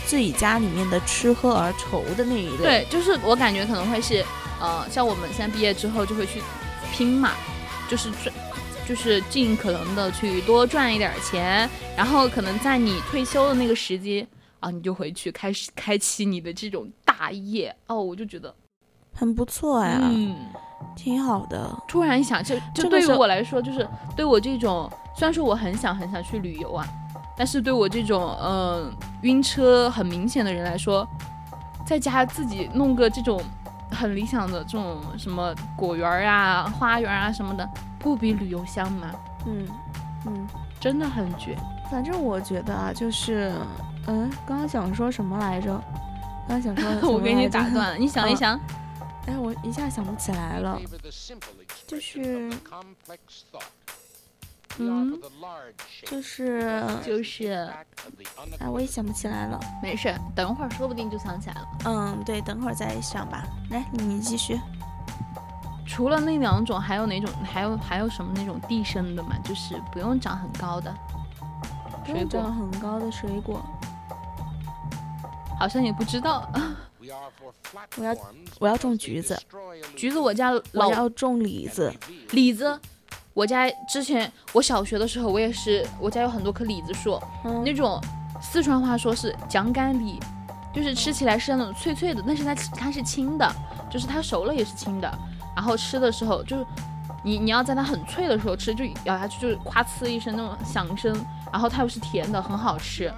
[0.07, 2.57] 自己家里面的吃喝而愁的那一类。
[2.59, 4.23] 对，就是我感觉可能会是，
[4.61, 6.43] 呃，像我们现在毕业之后就会去
[6.93, 7.33] 拼嘛，
[7.89, 8.35] 就是赚，
[8.87, 14.27] 就是尽可能的去多赚一点钱，然后可能在你退休的那个时机
[14.59, 18.55] 啊，你就回去开始开启你的这种大业哦，我就觉得，
[19.15, 20.37] 很不错呀，嗯，
[20.95, 21.71] 挺好的。
[21.87, 26.87] 突然一想，就就对于我来说，就是对我这种，虽然说我很想很想去旅游啊，
[27.37, 31.07] 但是对我这种嗯、呃晕车很明显的人来说，
[31.85, 33.43] 在家自己弄个这种
[33.91, 39.11] 很理想的这种什么果园儿啊、花园啊什么的，不比旅游香吗？
[39.47, 39.67] 嗯
[40.27, 40.47] 嗯，
[40.79, 41.57] 真的很绝。
[41.91, 43.53] 反正我觉得啊，就是，
[44.07, 45.73] 嗯，刚刚想说什么来着？
[46.49, 48.61] 刚刚想说 我给你打断了，你想一嗯想，
[49.31, 50.77] 哎，我一下想不起来了。
[51.87, 52.51] 就是
[54.79, 55.21] 嗯，
[56.05, 57.71] 就是，就是
[58.59, 59.61] 哎，我也想不起来了。
[59.81, 61.69] 没事，等会儿说不定就想起来了。
[61.85, 63.45] 嗯，对，等会儿再想吧。
[63.71, 64.61] 来，你继续。
[65.87, 67.31] 除了那两种，还有哪种？
[67.45, 69.37] 还有还有什么那种地生的嘛？
[69.45, 70.93] 就是不用长很高的
[72.05, 73.63] 不用水果，长很高的水果，
[75.59, 76.49] 好像也不知道。
[77.97, 78.17] 我要
[78.59, 79.39] 我要种橘子，
[79.97, 81.93] 橘子我家我老要种李子。
[82.33, 82.79] 李子，
[83.33, 87.99] 我家之前我小学的时候，我也是，我家有很多棵李子树，嗯那种
[88.43, 90.21] 四川话说是酱干李，
[90.75, 93.51] 就是吃起来是那种脆脆的，但是它它是青的，
[93.91, 95.19] 就是它熟了也是青的，
[95.57, 96.67] 然后吃的时候就是
[97.25, 101.15] 你你要在它很脆的时候吃，就咬下去就是咵呲一声那种响声，
[101.53, 103.13] 然后它又是甜的，很好吃。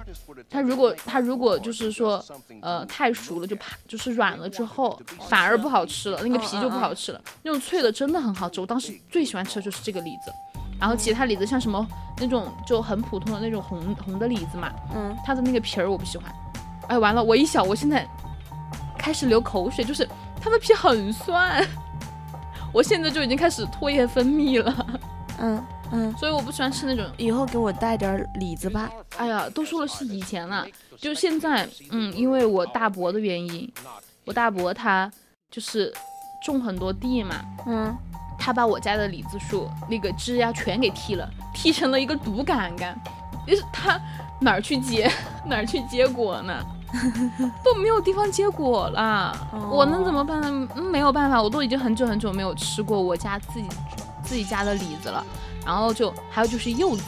[0.49, 2.23] 它如果它如果就是说
[2.61, 7.21] 呃太熟了就怕就是软了之后反而不好吃了，那个皮就不好吃了。
[7.43, 10.31] 那种脆的真的很好吃，我当时最喜欢吃的就是这个李子。
[10.79, 16.33] 然后其他李子像什么那种就很普通的那种红红的李子嘛，嗯，它的那个皮儿我不喜欢。
[16.87, 18.05] 哎，完了，我一想，我现在
[18.97, 20.05] 开始流口水，就是
[20.41, 21.65] 它的皮很酸，
[22.73, 24.87] 我现在就已经开始唾液分泌了，
[25.39, 27.05] 嗯嗯，所以我不喜欢吃那种。
[27.17, 28.89] 以后给我带点儿李子吧。
[29.17, 30.65] 哎呀，都说了是以前了，
[30.97, 33.71] 就现在，嗯，因为我大伯的原因，
[34.25, 35.09] 我大伯他
[35.51, 35.93] 就是
[36.43, 37.35] 种很多地嘛，
[37.67, 37.95] 嗯，
[38.39, 42.99] 他把我家的李子树那个枝呀全给剃了，剃成了一个独杆杆，
[43.47, 43.99] 就是他
[44.41, 45.09] 哪儿去结
[45.45, 46.53] 哪儿去结果呢？
[47.63, 49.35] 都没有地方结果了，
[49.71, 50.67] 我能怎么办呢？
[50.75, 53.67] 嗯没有办法，我都已经很久很久没有吃过我家自己
[54.23, 55.25] 自己家的李子了。
[55.65, 57.03] 然后就还有就是柚子，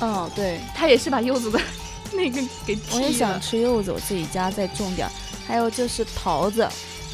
[0.00, 1.60] 嗯，对，他也是把柚子的
[2.14, 2.80] 那个给了。
[2.92, 5.10] 我也想吃柚子，我自己家再种点儿。
[5.44, 6.68] 还有就是桃子，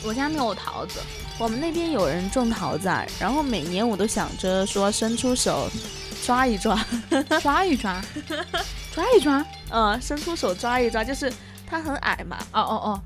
[0.05, 1.01] 我家没有桃子，
[1.39, 5.71] 我们那边有人种桃子啊，然后每年我都想着说伸出手
[6.27, 6.79] 抓一抓，
[7.41, 8.03] 抓一抓，
[8.95, 9.43] 抓一抓。
[9.71, 11.33] 嗯，伸出手抓一抓，就是
[11.67, 13.03] 它很矮嘛，哦哦哦，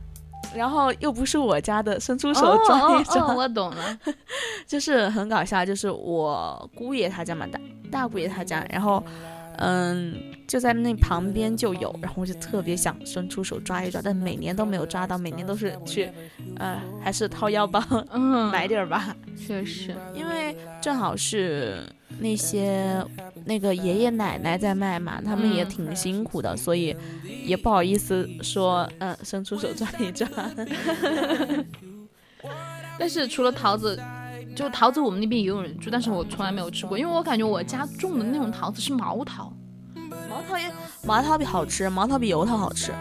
[0.55, 3.99] 然后又不是我家的，伸出哦手抓一抓，哦哦我懂了。
[4.67, 5.65] 就是很搞笑。
[5.65, 7.61] 就是我姑爷他家嘛，大
[7.91, 9.03] 大姑爷他家，然后
[9.59, 10.15] 嗯，
[10.49, 16.11] 就在那旁边就有，然后我就特别想伸出手抓一抓，但每年都没有抓到，每年都是去，
[16.59, 19.95] 呃，还是掏腰包嗯，买点儿吧，确实。
[20.15, 21.83] 因为正好是
[22.18, 23.05] 那些
[23.44, 26.96] 那个爷爷奶奶在卖嘛，他们也嗯挺辛苦的，所以
[27.44, 30.29] 也不好意思说，嗯，伸出手抓一抓。
[32.98, 33.98] 但是除了桃子，
[34.55, 39.53] 就桃子我们那边也有人住，但是我从来没有吃过，因为我感觉我家种的那种桃子是毛桃，
[40.29, 40.70] 毛桃也
[41.05, 42.92] 毛桃比好吃，毛桃比油桃好吃。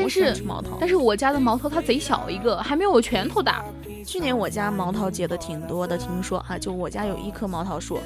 [0.00, 3.64] 但我喜欢是吃毛桃，但是我家的毛桃它贼小一个，还没有我拳头大。
[4.04, 7.98] 去年我家毛桃结的挺多的，听说哈、就我家有一棵毛桃树，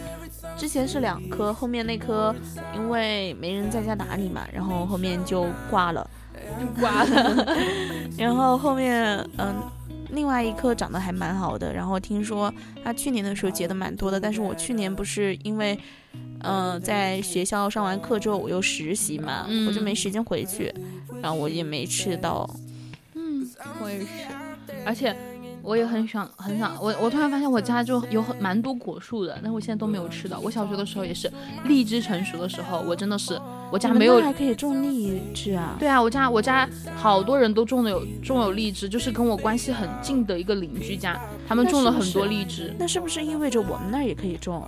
[0.57, 2.35] 之前是两棵，后面那棵
[2.74, 6.09] 因为没人在家打理嘛，然后后面就挂了，
[6.61, 7.46] 就挂了，
[8.18, 9.54] 然后后面嗯。
[10.11, 12.52] 另外一棵长得还蛮好的，然后听说
[12.85, 15.76] 它去年的时候结的蛮多的，但是我去年不是因为，
[16.44, 20.72] 嗯、在学校上完课之后我又实习嘛，嗯我就没时间回去，
[21.22, 22.48] 然后我也没吃到。
[23.14, 23.48] 嗯，
[23.83, 24.07] 我也是，
[24.85, 25.16] 而且
[25.62, 30.38] 我也很想很想，我我突然发现我家就有很蛮多果树的，但我现在都没有吃到。
[30.40, 31.33] 我小学的时候也是，
[31.64, 35.76] 荔枝成熟的时候，我真的是我家没有那还可以种荔枝啊？
[35.78, 42.74] 对啊，我家我家好多人都种的有种有荔枝，就是跟我关系很近的一个邻居家，他们种了很多是荔枝。
[42.78, 44.62] 那是不是意味着我们那儿也可以种？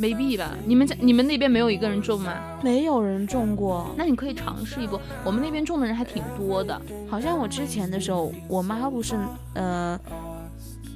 [0.00, 0.50] 没必吧？
[0.66, 2.32] 你们家你们那边没有一个人种吗？
[2.62, 3.90] 没有人种过。
[3.96, 4.98] 那你可以尝试一波。
[5.22, 6.80] 我们那边种的人还挺多的。
[7.08, 9.14] 好像我之前的时候，我妈不是
[9.54, 9.98] 呃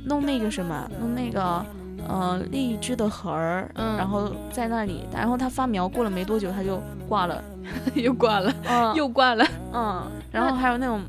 [0.07, 1.65] 弄那个什么，弄那个
[2.09, 7.45] 呃荔枝的核儿，嗯然后在那里，然后它发苗过了没多久，它就挂了，
[7.95, 9.45] 又挂了，嗯又挂了。
[9.75, 11.03] 嗯，然后还有那种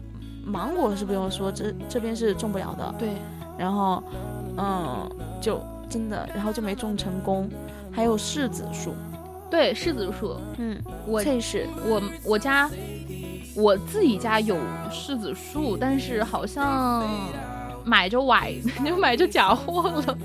[0.46, 3.10] 芒果是不用说，这这边是种不了的，对，
[3.58, 4.04] 然后
[4.58, 5.10] 嗯
[5.42, 7.50] 就真的，然后就没种成功，
[7.96, 8.94] 还有柿子树，
[9.50, 10.78] 对，柿子树，嗯，
[11.08, 12.70] 我脆柿，我我家
[13.56, 14.58] 我自己家有
[14.92, 17.08] 柿子树，但是好像
[17.86, 18.54] 买着崴，
[18.86, 20.18] 就买着假货了。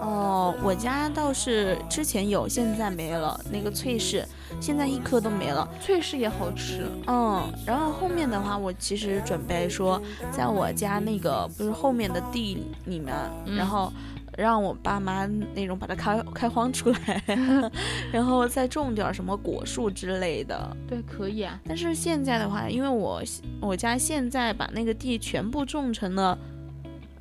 [0.00, 3.38] 哦，我家倒是之前有，现在没了。
[3.50, 4.24] 那个脆柿，
[4.60, 5.68] 现在一颗都没了。
[5.80, 13.12] 脆柿也好吃，嗯，然后后面的话，我其实准备说，在我家那个不是后面的地里面，
[13.46, 13.92] 嗯然后
[14.38, 17.22] 让我爸妈那种把它开开荒出来，
[18.12, 20.76] 然后再种点什么果树之类的。
[20.86, 21.60] 对，可以啊。
[21.66, 23.20] 但是现在的话，因为我
[23.60, 26.38] 我家现在把那个地全部种成了，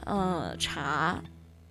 [0.06, 1.20] 呃，茶，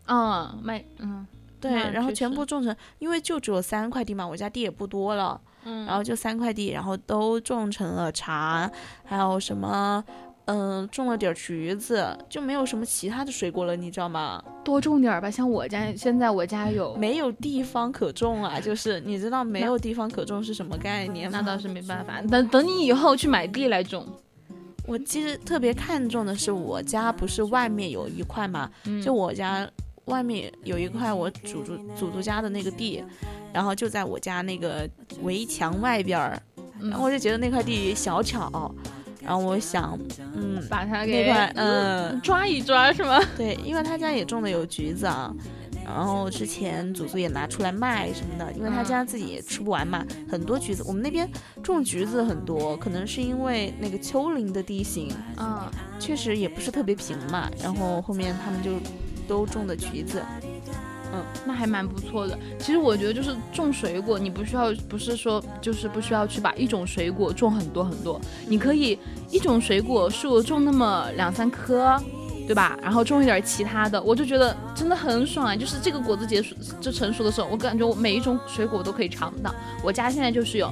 [0.08, 1.24] 嗯，卖，嗯
[1.60, 8.68] 对，然后全部种成，因为就只有三块地嘛，我家地也不多了，嗯，然后就三块地，然后都种成了茶，
[9.04, 10.04] 还有什么，
[10.46, 14.42] 嗯、种了点儿橘子，就没有什么其他的水果了，你知道吗？
[14.64, 15.30] 多种点儿吧。
[15.30, 21.40] 像我家现在我家有，没有地方可种啊，就是你知道没有地方可种是什么概念吗？
[21.40, 22.22] 那倒是没办法。
[22.22, 24.06] 等等你以后去买地来种，
[24.86, 29.68] 我其实特别看重的是我家不是外面有一块嘛，嗯就我家
[30.04, 33.02] 外面有一块我祖祖祖祖家的那个地，
[33.52, 34.88] 然后就在我家那个
[35.22, 36.40] 围墙外边儿，
[36.80, 38.72] 嗯然后我就觉得那块地小巧，
[39.22, 39.98] 然后我想，
[40.34, 43.20] 嗯，把它给那块，嗯，抓一抓是吗？
[43.36, 45.32] 对，因为他家也种的有橘子啊，
[45.84, 51.28] 然后之前祖祖也拿出来卖什么的，因为他家自己也吃不完嘛，很多橘子，我们那边
[51.62, 55.60] 种橘子很多，可能是因为那个丘陵的地形，嗯，
[55.98, 58.72] 确实也不是特别平嘛，然后后面他们就
[59.28, 60.22] 都种的橘子，
[61.12, 62.38] 嗯那还蛮不错的。
[62.58, 68.98] 其实我觉得就是种水果，你不需要，不是说就是不需要去把一种水果种很多很多，你可以
[69.30, 72.00] 一种水果树种那么两三棵。
[72.46, 72.78] 对吧？
[72.80, 75.56] 然后种一点其他的，我就觉得真的很爽啊！
[75.56, 79.52] 就是这个果子结束就成熟的时候，我感觉我每一种水果都可以尝到。
[79.82, 80.68] 我家现在就是有，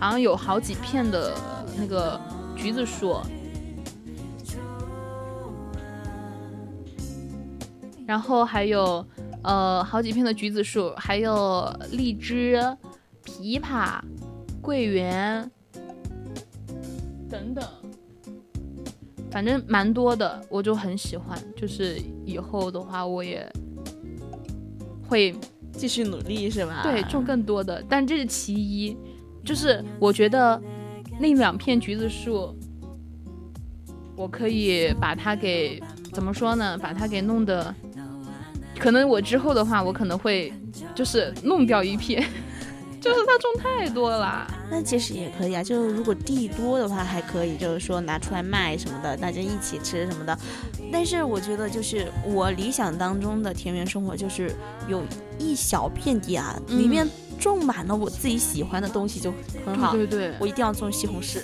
[0.00, 1.32] 好像有好几片的
[1.78, 2.20] 那个
[2.56, 3.20] 橘子树，
[8.04, 9.06] 然后还有
[9.42, 12.56] 呃好几片的橘子树，还有荔枝、
[13.24, 14.00] 枇杷、
[14.60, 15.50] 桂圆
[17.28, 17.64] 等等，
[19.30, 21.38] 反正蛮多的，我就很喜欢。
[21.56, 23.50] 就是以后的话，我也
[25.08, 25.34] 会
[25.72, 26.82] 继续努力是吧？
[26.82, 28.96] 对种更多的，但这是其一。
[29.44, 30.60] 就是我觉得
[31.18, 32.56] 那两片橘子树，
[34.16, 36.78] 我可以把它给怎么说呢？
[36.78, 37.74] 把它给弄得，
[38.78, 40.52] 可能我之后的话，我可能会
[40.94, 42.22] 就是弄掉一片，
[43.00, 44.46] 就是它种太多了。
[44.70, 50.36] 那其实也可以啊，就是如果地多的话，还可以，就是说拿出来卖什么的，大家一起吃什么的。
[50.90, 54.54] 但是我觉得，就是我理想当中的田园生活，就是
[54.88, 55.02] 有
[55.38, 57.06] 一小片地啊，嗯里面
[57.38, 59.32] 种满了我自己喜欢的东西，就
[59.64, 59.92] 很好。
[59.92, 61.42] 对对对，我一定要种西红柿，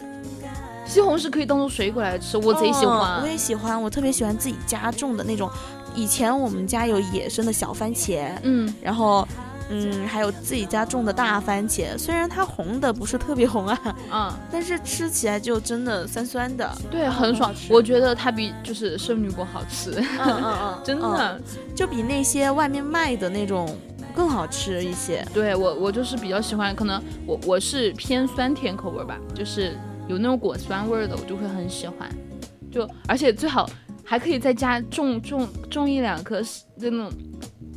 [0.86, 3.20] 西红柿可以当做水果来吃，我贼喜欢。
[3.20, 5.50] 嗯我也喜欢，我特别喜欢自己家种的那种。
[5.98, 9.26] 以前我们家有野生的小番茄，嗯，然后。
[9.70, 13.78] 嗯，还有自己家种的大番茄，虽然它红的不是特别红啊，
[14.10, 17.54] 嗯，但是吃起来就真的酸酸的，对，很爽。
[17.54, 21.36] 吃我觉得它比就是圣女果好吃，嗯嗯 嗯，真的。
[21.36, 21.42] 嗯
[21.76, 23.68] 就比那些外面卖的那种
[24.16, 25.22] 更好吃一些。
[25.34, 32.08] 对我，我就是比较喜欢，可能我我是偏酸甜口味吧，就是有那种果酸味儿的，我就会很喜欢。
[32.70, 33.68] 就而且最好
[34.04, 36.40] 还可以在家种种种一两棵
[36.76, 37.10] 那种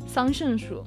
[0.08, 0.84] 桑葚树，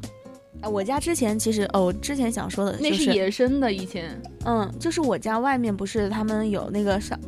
[0.60, 7.18] 啊，我家之前其实哦，我之前想说的那就是野生的，以前，嗯，就是我家外面不是他们有那个桑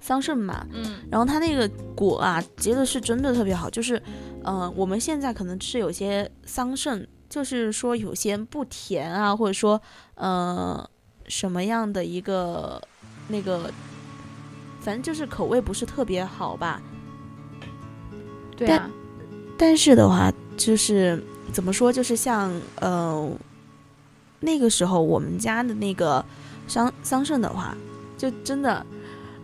[0.00, 4.02] 桑葚嘛，嗯然后它那个果啊结的是真的特别好，就是，
[4.44, 9.80] 嗯、我们现在可能吃有些桑葚，就是说有些不甜啊，或者说，
[10.14, 10.88] 呃，
[11.28, 12.82] 什么样的一个
[13.28, 13.70] 那个，
[14.80, 16.80] 反正就是口味不是特别好吧。
[18.56, 18.90] 对啊，
[19.56, 21.22] 但是的话，就是
[21.52, 23.30] 怎么说，就是像呃
[24.40, 26.24] 那个时候我们家的那个
[26.66, 27.76] 桑桑葚的话，
[28.18, 28.84] 就真的。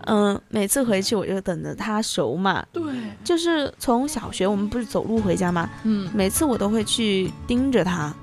[0.08, 2.64] 嗯，每次回去我就等着它熟嘛。
[2.72, 2.84] 对，
[3.24, 5.68] 就是从小学我们不是走路回家嘛？
[5.82, 8.14] 嗯，每次我都会去盯着它，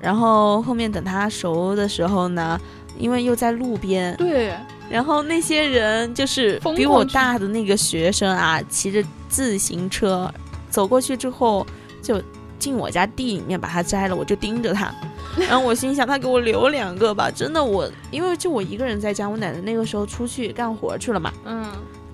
[0.00, 2.60] 然后后面等它熟的时候呢，
[2.96, 4.56] 因为又在路边，对，
[4.92, 10.30] 然后那些人就是比我大的那个学生啊，骑着自行车
[10.68, 11.66] 走过去之后，
[12.02, 12.22] 就
[12.58, 14.94] 进我家地里面把它摘了，我就盯着他。
[15.48, 21.64] 然后我心想，他给我留两个吧，真的我，因为就我一个人在家，我奶奶那个时候出去干活去了嘛，嗯，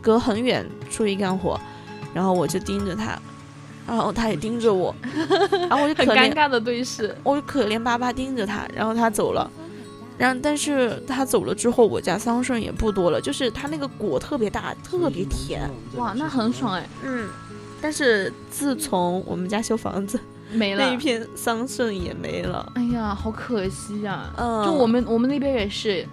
[0.01, 1.59] 隔很远出去干活，
[2.15, 3.21] 然后我就盯着他，
[3.89, 4.95] 然后他也盯着我，
[5.69, 7.13] 然后我就很尴尬的对视。
[7.25, 9.51] 我就可怜巴巴盯着他，然后他走了，
[10.19, 17.29] 然后但是他走了之后，我家桑葚也不多了，就是它那个果特别大，特别甜，哇，那很爽哎，嗯，
[17.81, 20.19] 但是自从我们家修房子，
[20.53, 20.85] 没了。
[20.85, 20.97] 那一。
[20.97, 26.05] 片桑葚也没了，哎呀，好可惜呀、嗯，就我们我们那边也是，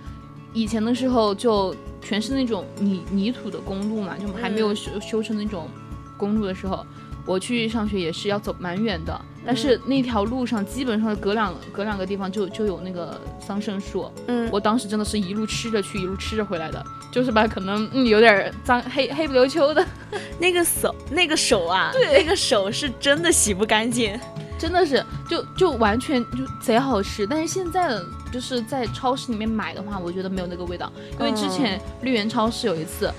[0.54, 4.76] 以前的时候就全是那种泥泥土的公路嘛，就还没有嗯。
[4.76, 5.68] 修修成那种
[6.16, 6.86] 公路的时候，
[7.26, 19.86] 我去上学也是要走蛮远的，但是那条路上基本上隔两隔两个地方就就有那个桑葚树，嗯，我当时真的是一路吃着去，一路吃着回来的，就是吧，可能嗯有点脏黑黑不溜秋的，
[20.40, 22.18] 那个手那个手啊，对。
[22.18, 24.20] 那个手是真的洗不干净，
[24.58, 33.12] 真的是就就完全就贼好吃，但是现在的就是在超市里面买的话，我觉得没有那个味道，因为之前绿源超市有一次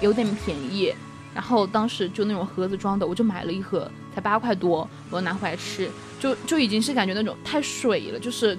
[0.00, 0.94] 有点便宜，
[1.34, 5.90] 然后当时就那种盒子装的，我就买了一盒，才八块多，我拿回来吃，
[6.20, 8.56] 就就已经是感觉那种太水了，就是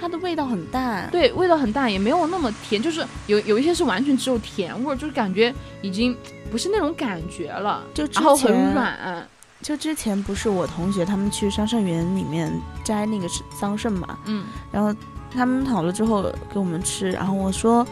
[0.00, 6.16] 它的味道很淡，对味道很淡，也没有那么甜，就是有有一些是完全只有甜味，就是感觉已经
[6.50, 9.28] 不是那种感觉了，就之然后很软，
[9.62, 12.52] 就之前不是我同学他们去桑葚园里面
[12.84, 13.26] 摘那个
[13.58, 14.94] 桑葚嘛，嗯，然后
[15.32, 17.86] 他们好了之后给我们吃，然后我说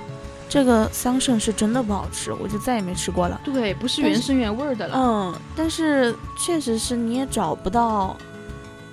[0.53, 3.41] 这个桑葚是真的不好吃，我就再也没吃过了。
[3.43, 4.95] 对，不是原生原味儿的了。
[4.95, 8.15] 嗯，但是确实是你也找不到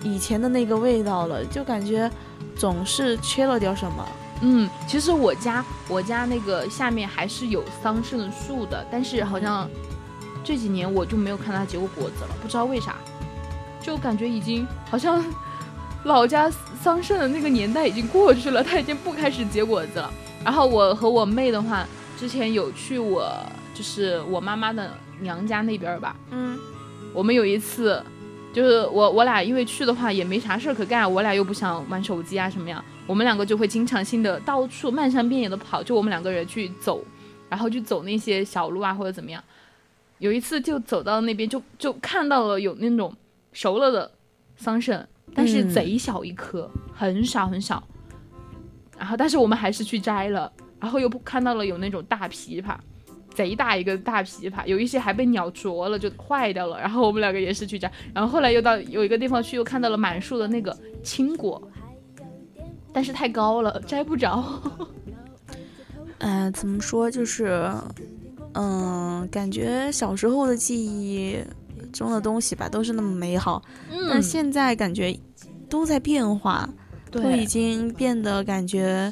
[0.01, 2.09] 以前的那个味道了，就感觉
[2.55, 4.07] 总是缺了点什么。
[4.39, 9.69] 嗯，其实我家我家那个下面还是有桑葚树的，但是好像
[10.45, 12.95] 这几年我就没有看它结过果子了，不知道为啥，
[13.81, 15.21] 就感觉已经好像
[16.05, 16.49] 老家
[16.81, 20.09] 桑葚的那个年代已经过去了，它已经不开始结果子了。
[20.43, 21.85] 然后我和我妹的话，
[22.17, 23.31] 之前有去我
[23.73, 26.57] 就是我妈妈的娘家那边儿吧，嗯
[27.13, 28.01] 我们有一次，
[28.53, 37.03] 就是我我俩因为去的话也没啥事儿可干，我俩又不想玩手机啊什么样，我们两个就会经常性的到处漫山遍野的跑，就我们两个人去走，
[37.49, 39.43] 然后去走那些小路啊或者怎么样。
[40.19, 43.13] 有一次就走到那边就就看到了有那种
[43.53, 44.11] 熟了的
[44.57, 47.83] 桑葚，但是嗯贼小一颗，很少很少。
[48.99, 52.77] 然后但是我们还是去摘了，然后又看到了有那种大枇杷。
[53.35, 56.77] 贼大一个大枇杷，有一些还被鸟啄了，就坏掉了。
[56.77, 61.61] 然后我们两个也是去摘，然后后来又到有一个地方去，又看到了满树的那个青果，
[62.91, 64.43] 但是太高了，摘不着。
[66.17, 67.71] 嗯、怎么说就是，
[68.55, 71.37] 嗯、感觉小时候的记忆
[71.93, 73.61] 中的东西吧，都是那么美好，
[74.09, 75.17] 但现在感觉
[75.69, 76.67] 都在变化，
[77.11, 79.11] 都已，经变得感觉，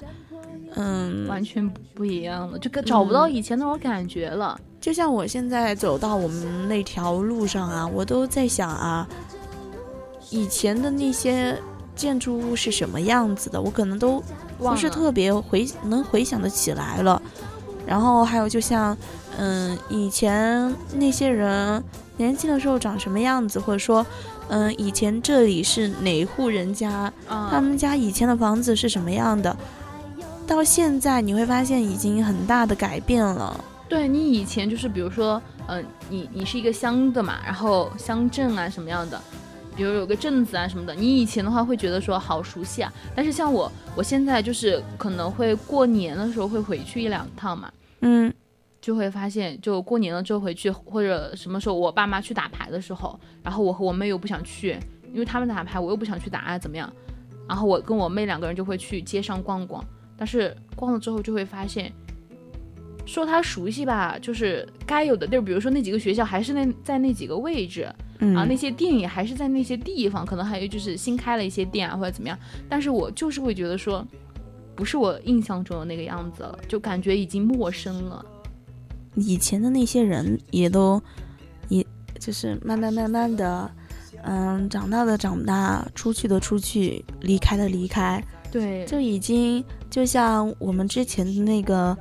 [0.75, 4.59] 嗯，完全不一样了，就跟找不到以前那种感觉了。
[4.79, 9.07] 就像我现在走到我们那条路上啊，我都在想啊，
[10.29, 11.57] 以前的那些
[11.95, 14.23] 建筑物是什么样子的，我可能都
[14.57, 17.21] 不是特别回能回想得起来了。
[17.87, 18.95] 然后还有就像，
[19.37, 21.81] 嗯，以前那些人
[22.17, 24.05] 年轻的时候长什么样子，或者说，
[24.49, 29.55] 嗯，以前这里是哪户人家，啊，他们家以前的房子是什么样的，
[30.45, 33.63] 到现在你会发现已经很大的改变了。
[33.87, 39.21] 对你以前就是比如说，嗯、你你是一个乡的嘛，然后乡镇啊什么样的，
[39.77, 47.71] 比如有个镇子啊什么的，你以前的话会觉得说好熟悉啊，但是像我，我现在就是可能会过年的时候会回去一两趟嘛，
[48.01, 48.33] 嗯。
[48.79, 54.77] 就会发现，就过年了之后回去，或者什么时候我爸妈去打牌的时候，然后我和我妹又不想去，
[55.11, 56.89] 因为他们打牌，我又不想去打啊，怎么样？
[57.49, 59.83] 然后我跟我妹两个人就会去街上逛逛，
[60.15, 61.91] 但是逛了之后就会发现，
[63.05, 72.37] 说它熟悉吧，就是该有的地儿，比如说那几个学校还是那在那几个位置，嗯，然后那些店也还是在那些地方，可能还有就是新开了一些店啊或者怎么样，
[72.69, 74.05] 但是我就是会觉得说，
[74.77, 78.23] 不是我印象中的那个样子了，就感觉已经陌生了。
[79.15, 81.01] 以前的那些人也都，
[81.67, 81.83] 也
[82.19, 83.69] 就是慢慢慢慢的，
[84.21, 91.97] 嗯，长大的长大，出去的出去，离开的离开，对，就已经就像我们之前的那个，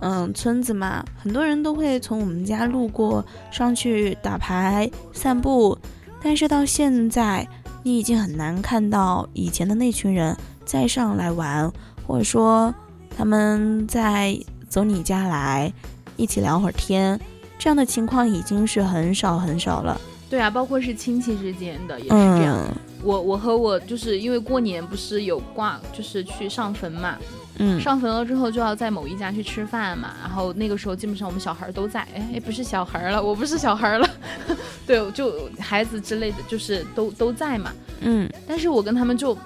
[0.00, 5.76] 嗯，村子嘛，很多人都会从我们家路过上去打牌、散步，
[6.22, 7.46] 但是到现在，
[7.82, 11.70] 你已经很难看到以前的那群人再上来玩，
[12.06, 12.74] 或者说
[13.16, 14.38] 他们在
[14.68, 15.72] 走你家来
[16.16, 17.18] 一起聊会儿天，
[17.58, 20.00] 这样的情况已经是很少很少了。
[20.28, 22.56] 对啊，包括是亲戚之间的也是这样。
[22.68, 27.16] 嗯我我和我就是因为过年不是有挂，就是去上坟嘛，
[27.58, 32.00] 嗯，上坟了之后就要在某一家去吃饭嘛，然后那个时候基本上我们小孩儿都在，
[32.34, 34.10] 哎，不是小孩儿了，我不是小孩儿了，
[34.84, 37.70] 对，就孩子之类的，就是都都在嘛。
[38.00, 39.36] 嗯但是我跟他们就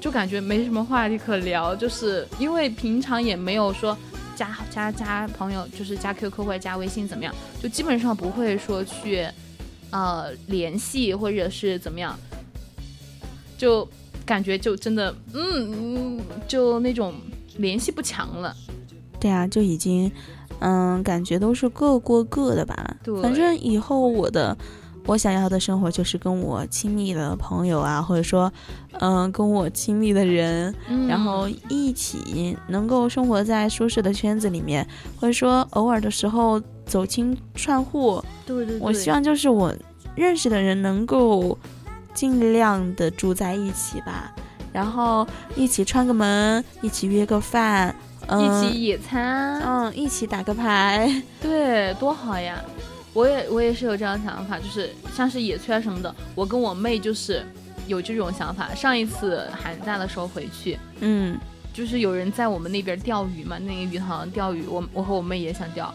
[0.00, 3.96] 就感觉没什么话题可聊，就是因为平常也没有说
[4.36, 9.26] 加加加朋友，就是加 QQ 或者加微信怎么样，就基本上不会说去
[9.90, 12.18] 呃联系或者是怎么样，
[13.56, 13.88] 就
[14.24, 17.14] 感觉就真的嗯嗯就那种
[17.56, 18.54] 联系不强了。
[19.20, 20.10] 对啊，就已经，
[20.60, 22.96] 嗯，感觉都是各过各的吧。
[23.02, 24.56] 对反正以后我的，
[25.08, 28.52] 我想要的生活就是跟我亲密的朋友啊，或者说，
[29.00, 34.86] 嗯，跟我亲密的人，嗯然后一起能够生活在舒适的圈子里面，
[35.18, 38.22] 或者说偶尔的时候走亲串户。
[38.44, 39.74] 对对对，我希望就是我
[40.14, 41.56] 认识的人能够
[42.12, 44.30] 尽量的住在一起吧，
[44.74, 47.96] 然后一起串个门，一起约个饭，
[48.26, 52.62] 嗯、一起野餐，嗯，一起打个牌，对，多好呀！
[53.18, 57.44] 我也我也是有这样的想法，就是像是野炊啊什么的，我跟我妹就是
[57.88, 58.72] 有这种想法。
[58.76, 61.36] 上一次寒假的时候回去，嗯
[61.74, 65.92] 就是有人在我们那边钓鱼嘛，那个鱼塘钓鱼，我我和我妹也想钓，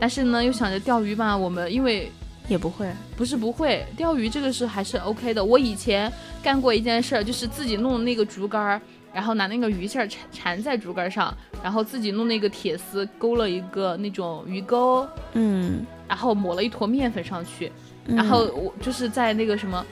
[0.00, 2.10] 但是呢又想着钓鱼吧，我们因为
[2.48, 5.44] 也不会，不是不会钓鱼这个是还是 OK 的。
[5.44, 6.10] 我以前
[6.42, 8.80] 干过一件事儿，就是自己弄那个竹竿儿，
[9.12, 17.70] 然后拿那个鱼线缠缠在竹竿上，然后自己弄那个铁丝勾了一个那种鱼钩，嗯，然后抹了一坨面粉上去，
[18.06, 19.84] 嗯然后我就是在那个什么，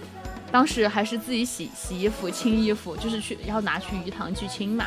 [0.50, 4.86] 当时还是自己洗洗衣服、清衣服，就是去要拿去鱼塘去清嘛。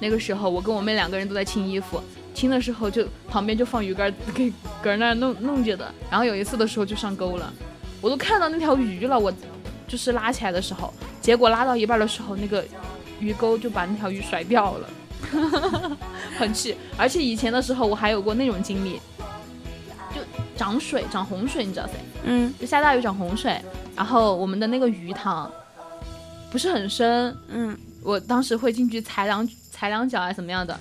[0.00, 2.00] 那个时候我跟我妹两个人都在清衣服，
[2.34, 4.52] 清的时候就旁边就放鱼竿给
[4.82, 5.92] 搁那儿弄弄着的。
[6.10, 7.52] 然后有一次的时候就上钩了，
[8.00, 9.32] 我都看到那条鱼了，我
[9.88, 12.64] 就是拉起来的时候，结果拉到一半的时候，那个
[13.20, 14.88] 鱼钩就把那条鱼甩掉了，
[16.38, 16.76] 很气。
[16.98, 19.15] 而且以前的时候我还有过那种经历，就
[20.56, 21.92] 涨水涨洪水，你知道噻？
[22.24, 22.52] 嗯。
[22.58, 23.60] 就下大雨涨洪水，
[23.94, 25.50] 然后我们的那个鱼塘
[26.50, 27.76] 不是很深，嗯。
[28.02, 30.78] 我当时会进去踩两踩两脚啊怎么样的，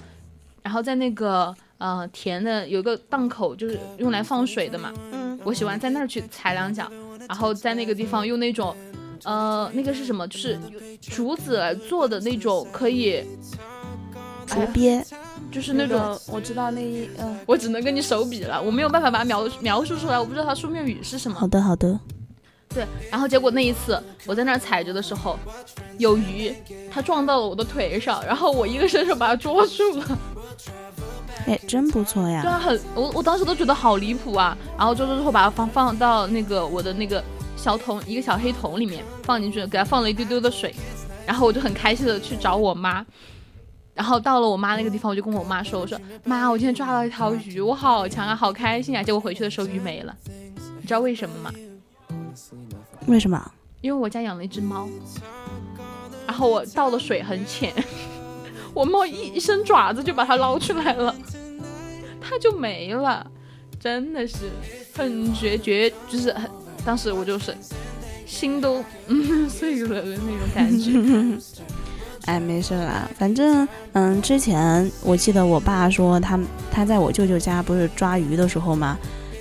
[0.62, 5.40] 然后在那个呃田的有一个档口，就是用来放水的嘛，嗯。
[5.44, 6.90] 我喜欢在那儿去踩两脚，
[7.28, 8.76] 然后在那个地方用那种
[9.24, 10.60] 呃那个是什么，就是
[11.02, 13.24] 竹子来做的那种可以，
[14.46, 15.04] 竹鳖，
[15.52, 15.98] 就是那种。
[15.98, 21.40] 个我知道那一嗯，我只能跟你手比了，我没有办法把它描描述出来，我不知道它书面语是什么。
[21.40, 22.00] 好的好的，
[22.70, 25.38] 对，然后结果那一次我在那儿踩着的时候，
[25.98, 26.54] 有鱼，
[26.92, 30.20] 它撞到了我的腿上，然后我一个伸手把它捉住了，
[31.48, 37.24] 哎，真不错呀对，啊，很我我当时都觉得好离谱啊，然后捉住之后把它放放到那个我的那个
[37.56, 40.76] 小桶一个小黑桶里面放进去，给它放了一丢丢的水，
[41.26, 43.06] 然后我就很开心的去找我妈。
[43.96, 50.14] 然后到了我妈那个地方，我就跟我妈说：“我说妈，我今天抓到一条鱼，我好强啊，好开心啊！”结果回去的时候鱼没了，
[50.82, 51.52] 你知道为什么吗？
[53.08, 53.52] 为什么？
[53.80, 54.90] 因为我家养了一只猫，
[56.28, 57.72] 然后我倒的水很浅，
[58.74, 61.16] 我猫一一伸爪子就把它捞出来了，
[62.20, 63.26] 它就没了，
[63.80, 64.50] 真的是
[64.94, 66.52] 很绝绝，就是很，
[66.84, 67.56] 当时我就是
[68.26, 70.92] 心都嗯碎了的那种感觉。
[72.26, 76.40] 哎，没事啦，反正嗯，之前我记得我爸说他
[76.72, 78.98] 他在我舅舅家不是抓鱼的时候嘛，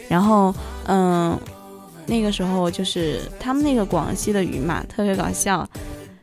[0.08, 0.54] 然后
[0.86, 1.38] 嗯，
[2.06, 5.66] 那个时候就是他们那个广西的鱼嘛，特别搞笑，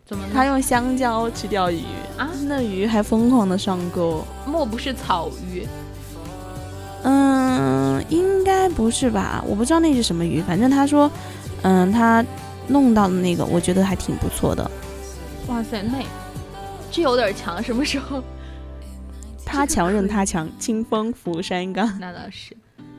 [0.05, 0.23] 怎么？
[0.31, 1.81] 他用香蕉去钓鱼
[2.15, 4.23] 啊那鱼还疯狂的上钩。
[4.45, 5.67] 莫不是草鱼？
[7.03, 9.43] 嗯，应该不是吧？
[9.47, 11.09] 我不知道那是什么鱼，反正他说，
[11.63, 12.23] 嗯，他
[12.67, 14.69] 弄到的那个，我觉得还挺不错的。
[15.47, 15.97] 哇塞，那
[16.91, 18.21] 这有点强，什么时候？
[19.45, 21.87] 他强任他强，清风拂山岗。
[21.99, 22.55] 那倒是，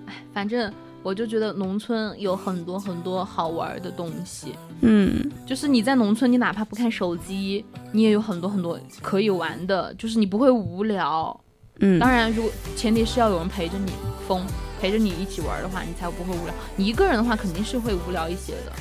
[0.07, 0.72] 哎，反正
[1.03, 4.55] 我就觉得农村有很多很多好玩的东西。
[4.80, 11.38] 嗯，就是你在农村，你哪怕不看手机，你也有很多很多可以玩的，就是你不会无聊。
[11.80, 13.93] 嗯，当然，如果前提是要有人陪着你，
[14.28, 14.45] 疯
[14.80, 16.55] 陪着你一起玩的话，你才不会无聊。
[16.76, 18.72] 你一个人的话，肯定是会无聊一些的，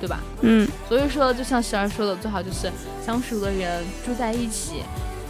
[0.00, 0.20] 对吧？
[0.40, 2.72] 嗯，所以说，就像十二说的，最好就是
[3.04, 4.82] 相熟的人住在一起，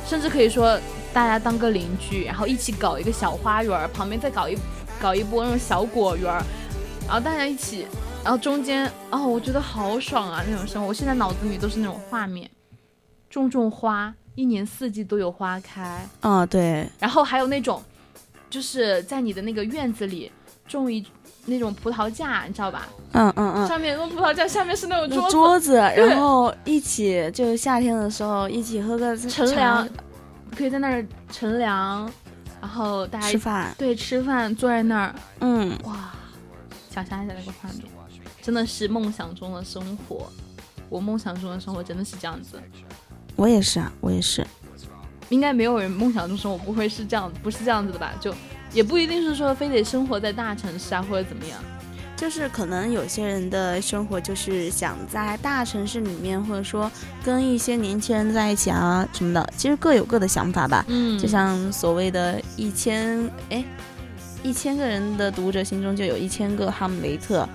[0.06, 0.78] 甚至可以说
[1.12, 4.56] 大家当个邻居，然后一起搞一个小花园，旁边再搞一
[5.00, 6.32] 搞一波那种小果园，
[7.06, 7.84] 然后大家一起，
[8.22, 10.88] 然后中间哦，我觉得好爽啊那种生活。
[10.88, 12.48] 我现在脑子里都是那种画面，
[13.28, 17.82] 种种花，一年四季都有花开，啊，对，然后还有那种，
[18.48, 20.30] 就是在你的那个院子里
[20.68, 21.04] 种一
[21.46, 22.88] 那种葡萄架，你知道吧？
[23.12, 23.66] 嗯嗯嗯。
[23.68, 29.88] 上面用葡萄架，下面是那种桌子，桌子，然后一起就夏天的时候一起喝个乘凉，
[30.56, 32.10] 可以在那儿乘凉，
[32.60, 36.12] 然后大家吃饭，对吃饭，坐在那儿，嗯，哇，
[36.90, 37.84] 想象一下那个画面，
[38.42, 40.30] 真的是梦想中的生活。
[40.88, 42.60] 我梦想中的生活真的是这样子，
[43.36, 44.44] 我也是啊，我也是，
[45.28, 48.12] 应该没有人梦想中生活不会是这样，不是这样子的吧？
[48.20, 48.34] 就
[48.72, 51.58] 也不一定是说非得生活在大城市啊，或者怎么样。
[52.16, 56.90] 就是可能有些人的生活就是想在大城市里面，或者说
[57.24, 60.84] 跟一些年轻人在一起啊什么的，其实各有各的想法吧。
[60.88, 63.64] 嗯就像所谓的一千哎，
[64.42, 67.48] 一千个人的读者心中就有一千个哈姆雷特，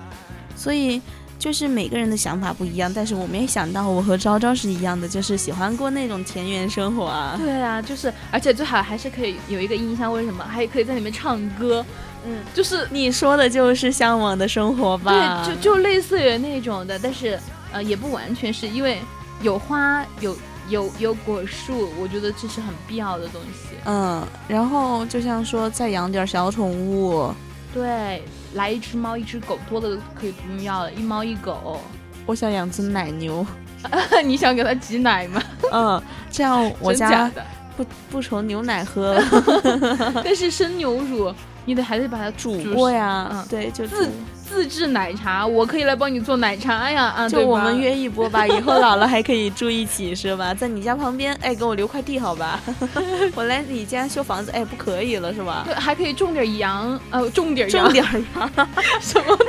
[0.56, 1.00] 所以
[1.38, 2.92] 就是每个人的想法不一样。
[2.92, 7.36] 但是我没想到我和昭昭是一样的，就是喜欢过那种田园生活啊。
[7.38, 10.44] 对啊，就是而且最好还是可以有一个音箱，为什么？
[10.44, 11.84] 还可以在里面唱歌，
[12.26, 15.44] 嗯，就是你说的就是向往的生活吧？
[15.44, 17.38] 对，就就类似于那种的，但是
[17.72, 18.98] 呃也不完全是因为
[19.42, 20.36] 有花有
[20.68, 23.76] 有有果树，我觉得这是很必要的东西。
[23.84, 27.32] 嗯，然后就像说再养点小宠物，
[27.72, 28.22] 对，
[28.56, 31.80] 来一只猫一只狗，多的可以不用要了，一猫一狗。
[32.26, 33.46] 我想养只奶牛。
[34.24, 35.40] 你想给它挤奶吗？
[35.70, 37.30] 嗯，这样我家，
[37.76, 39.22] 不不愁牛奶喝了，
[40.24, 41.32] 但是生牛乳
[41.64, 43.28] 你得还得把它煮煮过呀。
[43.30, 44.12] 嗯对，就自煮
[44.56, 50.54] 自制奶茶，我可以来帮你做奶茶呀，啊，就我们约一波吧， 以后老了还可以住一起是吧？
[50.54, 52.58] 在你家旁边，哎，给我留块地好吧？
[53.36, 55.64] 我来你家修房子，哎，不可以了是吧？
[55.66, 58.02] 对，还可以种点羊，呃，种点羊，种点
[58.34, 58.50] 羊，
[58.98, 59.46] 什么东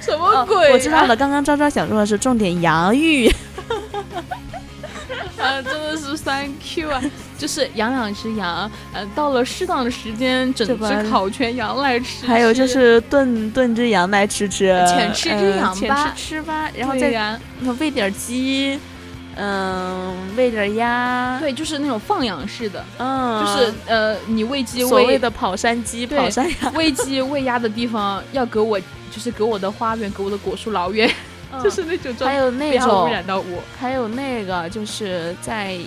[0.00, 3.28] 什么哦鬼、我知道了，刚刚昭昭想说的是种点洋芋。
[5.44, 7.02] 啊，真的是 thank you 啊！
[7.36, 12.26] 就是养两只羊，呃，到了适当的时间，整只烤全羊来吃。
[12.26, 17.38] 还有就是炖炖只羊来吃吃，浅吃只羊吧吃吃吧，然后再对呀，
[17.78, 18.78] 喂点鸡，
[19.36, 31.10] 嗯，喂点鸭，对，就是那种放养式的，嗯，就是呃，你喂鸡喂所谓的跑山鸡、跑山鸭，喂鸡喂鸭的地方要隔我，就是隔我的花园、隔我的果树老远，
[31.62, 33.62] 就是那种，还有那种，染到我。
[33.80, 35.78] 还有那个就是在，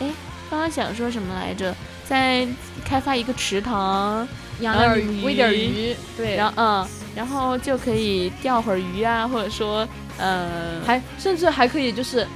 [0.00, 0.06] 哎，
[0.50, 1.74] 刚刚想说什么来着？
[2.04, 2.46] 在
[2.84, 4.26] 开发一个池塘，
[4.60, 9.86] 养点鱼，喂点鱼鱼，对，然后嗯，然后就可以钓会儿鱼啊，或者说，
[10.18, 12.26] 呃，还甚至还可以就是。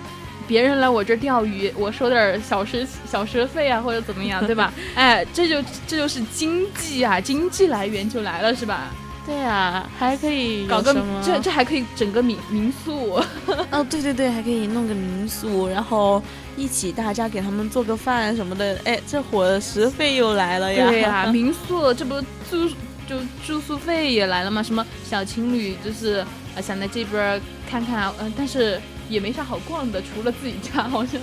[0.46, 4.70] 别人来我这儿钓鱼，我收点儿小食小食费啊，或者怎么样，对吧？
[4.94, 8.90] 哎，这就这就是经济啊，经济来源就来了，是吧？
[9.26, 10.94] 对啊，还可以搞个
[11.24, 13.14] 这这还可以整个民民宿，
[13.72, 16.22] 哦，对对对，还可以弄个民宿，然后
[16.56, 20.88] 一起大家给他们做个饭什么的，哎，这伙食费又来了呀。
[20.90, 22.20] 对呀、 民宿这不
[22.50, 22.68] 住
[23.08, 24.62] 就住宿费也来了吗？
[24.62, 31.18] 什么小情侣就是呃想在这边看看啊，呃，但是也没啥好逛的，除了自己家好像。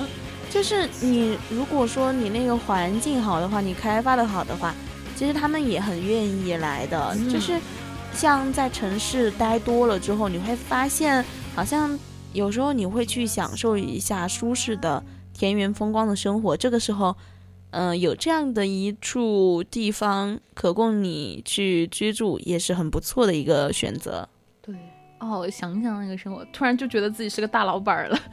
[0.49, 4.73] 就是你如果说你那个环境好的话，你开发的好的话，
[5.15, 7.15] 其实他们也很愿意来的。
[7.17, 7.53] 嗯就是
[8.13, 11.97] 像在城市待多了之后，你会发现，好像
[12.33, 15.03] 有时候你会去享受一下舒适的
[15.33, 16.55] 田园风光的生活。
[16.55, 17.15] 这个时候，
[17.71, 24.29] 嗯、有这样的一处地方可供你去居住，也是很不错的一个选择。
[25.21, 28.17] 对，哦，想想那个生活，突然就觉得自己是个大老板儿了。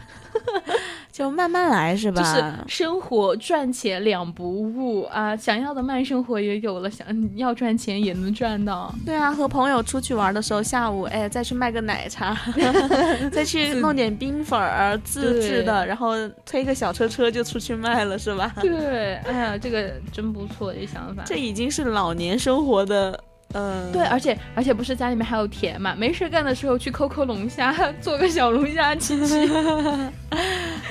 [1.11, 2.23] 就慢慢来，是吧？
[2.23, 7.05] 就是生活赚钱两不误啊，想要的慢生活也有了，想
[7.37, 8.95] 要赚钱也能赚到。
[9.05, 12.39] 对啊，和朋友出去玩的时候，下午哎再去卖个奶茶，
[13.33, 16.13] 再去弄点冰粉儿自制的，然后
[16.47, 18.53] 推个小车车就出去卖了，是吧？
[18.61, 21.25] 对，哎呀，这个真不错，这想法。
[21.27, 23.19] 这已经是老年生活的，
[23.55, 29.47] 嗯，对，而且而且不是家里面还有田嘛，没事干的时候去抠抠龙虾，做个小龙虾 吃吃，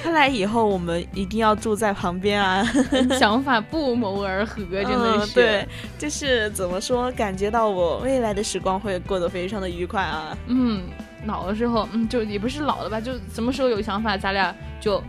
[0.01, 2.63] 看来以后我们一定要住在旁边啊！
[3.19, 5.31] 想法不谋而合，真的是。
[5.31, 5.67] 嗯对，
[5.99, 10.35] 就是怎么说，感觉到我未来的时光会过得非常的愉快啊！
[10.47, 10.83] 嗯，
[11.25, 14.99] 老的时候，嗯，就也不是老了吧，就什么时候有想法，咱俩就，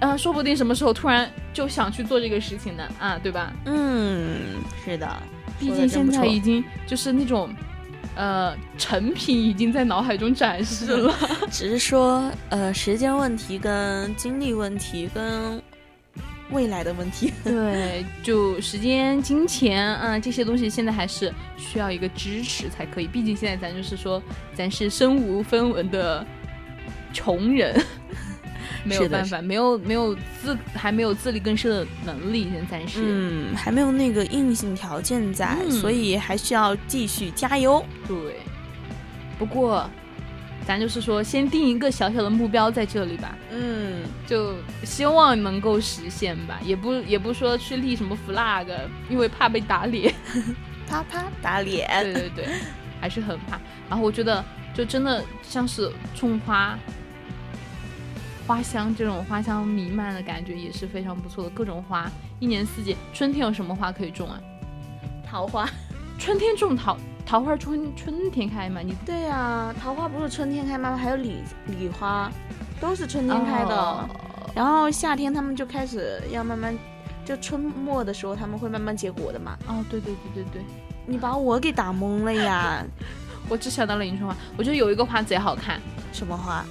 [0.00, 3.50] 啊，说不定什么时候突然就想去做这个事情呢，啊，对吧？
[3.64, 4.36] 嗯，
[4.84, 5.08] 是的。
[5.58, 7.54] 毕竟现在已经就是那种，
[8.14, 11.14] 呃，成品已经在脑海中展示了。
[11.50, 15.60] 只是说呃时间问题跟精力问题跟
[16.50, 17.32] 未来的问题。
[17.42, 23.06] 对，就时间、金钱，嗯，这些东西现在还是需要一个支持才可以。
[23.06, 24.22] 毕竟现在咱就是说，
[24.54, 26.24] 咱是身无分文的
[27.12, 27.74] 穷人，
[28.86, 33.00] 没有办法，没有没有自还没有自力更生的能力，现在暂时。
[33.02, 37.84] 嗯，还没有那个硬性条件在，嗯所以还需要继续加油。
[38.06, 38.36] 对，
[39.38, 39.88] 不过
[40.66, 48.66] 咱就是说，先定一个小小的目标在这里吧，嗯，就希望能够实现吧，也不也不说去立什么 flag，
[49.08, 50.12] 因为怕被打脸。
[50.88, 51.88] 啪啪打脸。
[52.02, 52.48] 对对对，
[53.00, 53.60] 还是很怕。
[53.88, 56.78] 然后我觉得，就真的像是种花，
[58.46, 61.50] 花香这种花香弥漫的感觉也是非常不错的。
[61.50, 64.38] 各种花，一年四季，春天有什么花可以种啊？
[65.28, 65.68] 桃花。
[66.18, 68.80] 春天种桃桃花春春天开嘛？
[68.80, 70.96] 你对呀、桃花不是春天开吗？
[70.96, 72.30] 还有李李花，
[72.80, 73.76] 都是春天开的。
[73.76, 74.08] 哦
[74.54, 76.74] 然后夏天他们就开始要慢慢，
[77.26, 79.54] 就春末的时候他们会慢慢结果的嘛。
[79.66, 80.62] 哦，对对对对对，
[81.04, 82.82] 你把我给打懵了呀！
[83.50, 85.78] 我只想到了迎春花，我觉得有一个花贼好看，
[86.10, 86.64] 什么花？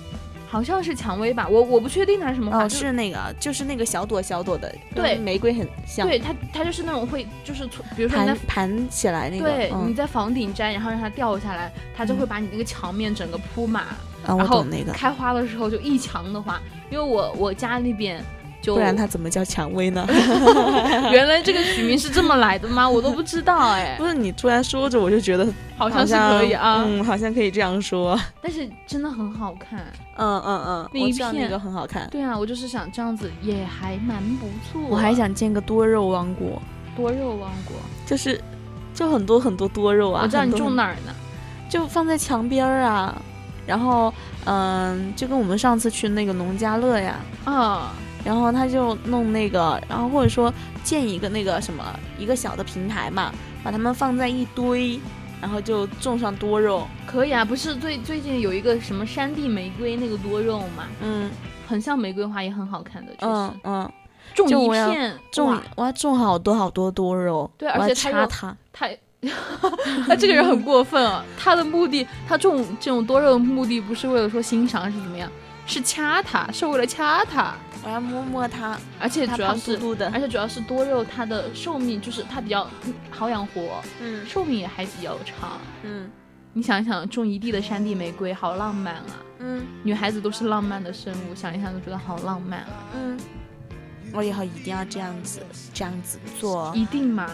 [0.55, 6.07] 好像是蔷薇吧，我我不确定它是什么花，哦，就是那个，就是那个小朵小朵的，对跟玫瑰很像。
[6.07, 9.51] 对它它就是那种会就是比如说你在盘盘起来那个。
[9.51, 13.83] 对，你嗯，在房顶摘，然后让它掉下来，它就会把你那个墙面整个铺满。
[14.25, 14.93] 然后那个。
[14.93, 16.57] 开花的时候就一墙的花，
[16.89, 18.23] 因为我我家那边
[18.65, 20.05] 就不然它怎么叫蔷薇呢？
[21.11, 22.89] 原来这个取名是这么来的吗？
[22.89, 25.47] 我都不知道哎 不，是你突然说着，我就觉得
[25.77, 28.19] 好像是可以啊，嗯，好像可以这样说。
[28.41, 29.79] 但是真的很好看。
[30.17, 32.07] 嗯嗯嗯，那一片我知道那个很好看。
[32.09, 34.81] 对啊，我就是想这样子也还蛮不错。
[34.89, 36.61] 我还想建个多肉王国，
[36.95, 38.41] 多肉王国，就是
[38.93, 40.21] 就很多很多多肉啊。
[40.23, 41.13] 我知道你种哪儿呢？
[41.69, 43.15] 就放在墙边儿啊。
[43.67, 44.13] 然后，
[44.45, 47.91] 嗯，就跟我们上次去那个农家乐呀，啊，
[48.25, 50.51] 然后他就弄那个，然后或者说
[50.83, 51.83] 建一个那个什么
[52.17, 53.31] 一个小的平台嘛，
[53.63, 54.99] 把它们放在一堆，
[55.39, 56.87] 然后就种上多肉。
[57.05, 61.29] 可以啊，不是最最近有一个什么山地玫瑰那个多肉嘛，嗯
[61.67, 63.31] 很像玫瑰花，也很好看的，确实。
[63.31, 63.91] 嗯嗯，
[64.33, 68.57] 种一片种哇种好多好多多肉，对而且插它。
[68.73, 68.89] 他
[70.07, 71.25] 他 这个人很过分啊！
[71.35, 75.31] 他的目的，他种这种多肉的目的不是为了说欣赏是怎么样，
[75.65, 80.19] 是掐它，是为了掐它，我要摸摸它，而且主要是嘟嘟的而。
[80.19, 82.67] 且主要是多肉，它的寿命就是它比较
[83.09, 85.59] 好养活，嗯寿命也还比较长。
[85.83, 86.09] 嗯
[86.53, 89.19] 你想一想，种一地的山地玫瑰，好浪漫啊！
[89.39, 92.67] 嗯女孩子都是浪漫的生物，想一想都觉得好浪漫啊！
[92.95, 93.19] 嗯，
[94.13, 95.41] 我以后一定要这样子
[95.73, 96.71] 这样子做。
[96.73, 97.29] 一定吗？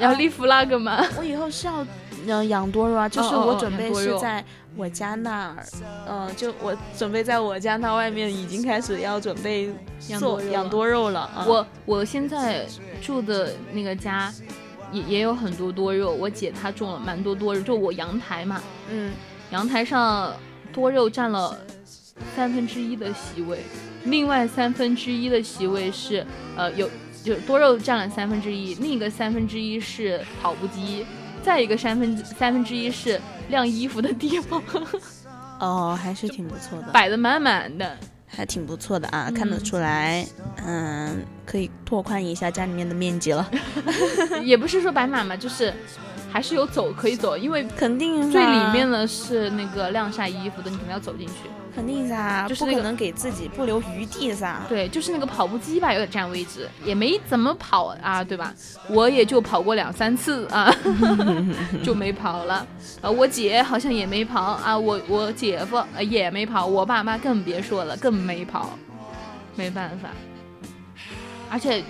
[0.00, 1.04] 要立 flag 吗？
[1.16, 1.86] 我以后是要
[2.26, 4.44] 呃养多肉啊，就是我准备是在
[4.76, 5.64] 我家那儿，
[6.08, 9.70] 嗯、就我准备在我家那外面已经开始要准备
[10.18, 11.20] 做养养多肉了多肉了。
[11.20, 12.66] 啊我我现在
[13.00, 14.32] 住的那个家
[14.90, 18.60] 也也有很多多肉，我姐她种了蛮多多肉，就我阳台嘛，
[18.90, 19.12] 嗯
[19.50, 20.32] 阳台上
[20.72, 21.56] 多肉占了
[22.34, 23.60] 三分之一的席位，
[24.04, 26.90] 另外三分之一的席位是呃有
[27.22, 31.06] 就多肉占了三分之一，另一个三分之一是跑步机，
[31.44, 33.20] 再一个三分之三分之一是
[33.50, 34.62] 晾衣服的地方，
[35.60, 37.96] 哦，还是挺不错的，摆的满满的。
[38.26, 40.26] 还挺不错的啊，嗯看得出来，
[40.66, 43.48] 嗯，可以拓宽一下家里面的面积了。
[44.42, 45.72] 也不是说摆满嘛，就是
[46.32, 51.34] 还是有走可以走，因为肯定最里面的是那个晾晒衣服的，你肯定要走进去。
[51.74, 54.60] 肯定噻，就是那个不可能给自己不留余地噻。
[54.68, 58.54] 对，就是那个跑步机吧，有点占位置，也没怎么跑啊，对吧？
[58.88, 60.72] 我也就跑过两三次啊，
[61.82, 62.66] 就没跑了。
[63.00, 68.78] 啊，我姐好像也没跑啊，我我姐夫呃也没跑，我爸妈更别说了，更没跑，
[69.56, 70.10] 没办法。
[71.50, 71.82] 而且，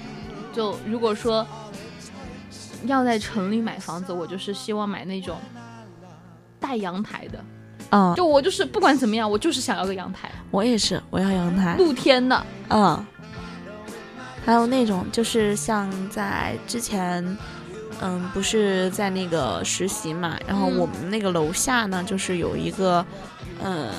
[0.52, 1.46] 就如果说
[2.86, 5.38] 要在城里买房子，我就是希望买那种
[6.58, 7.44] 带阳台的。
[7.90, 11.76] 嗯，就我就是不管怎么样，我就是想要个阳台，我也是，我要阳台。
[11.76, 12.46] 露天的。
[12.70, 13.06] 嗯，
[14.44, 17.24] 还有那种就是像在之前，
[18.00, 23.04] 嗯，不是在那个实习嘛，然后嗯我们那个楼下呢，就是有一个，
[23.62, 23.90] 嗯，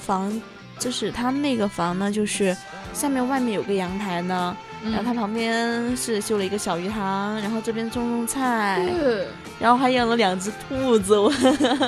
[0.00, 0.40] 房，
[0.78, 2.56] 就是他们那个房呢，就是
[2.92, 9.26] 下面外面有个阳台呢，然后它嗯旁边是修了一个小鱼塘，然后这边种种菜，对
[9.60, 11.16] 然后还养了两只兔子。
[11.16, 11.32] 我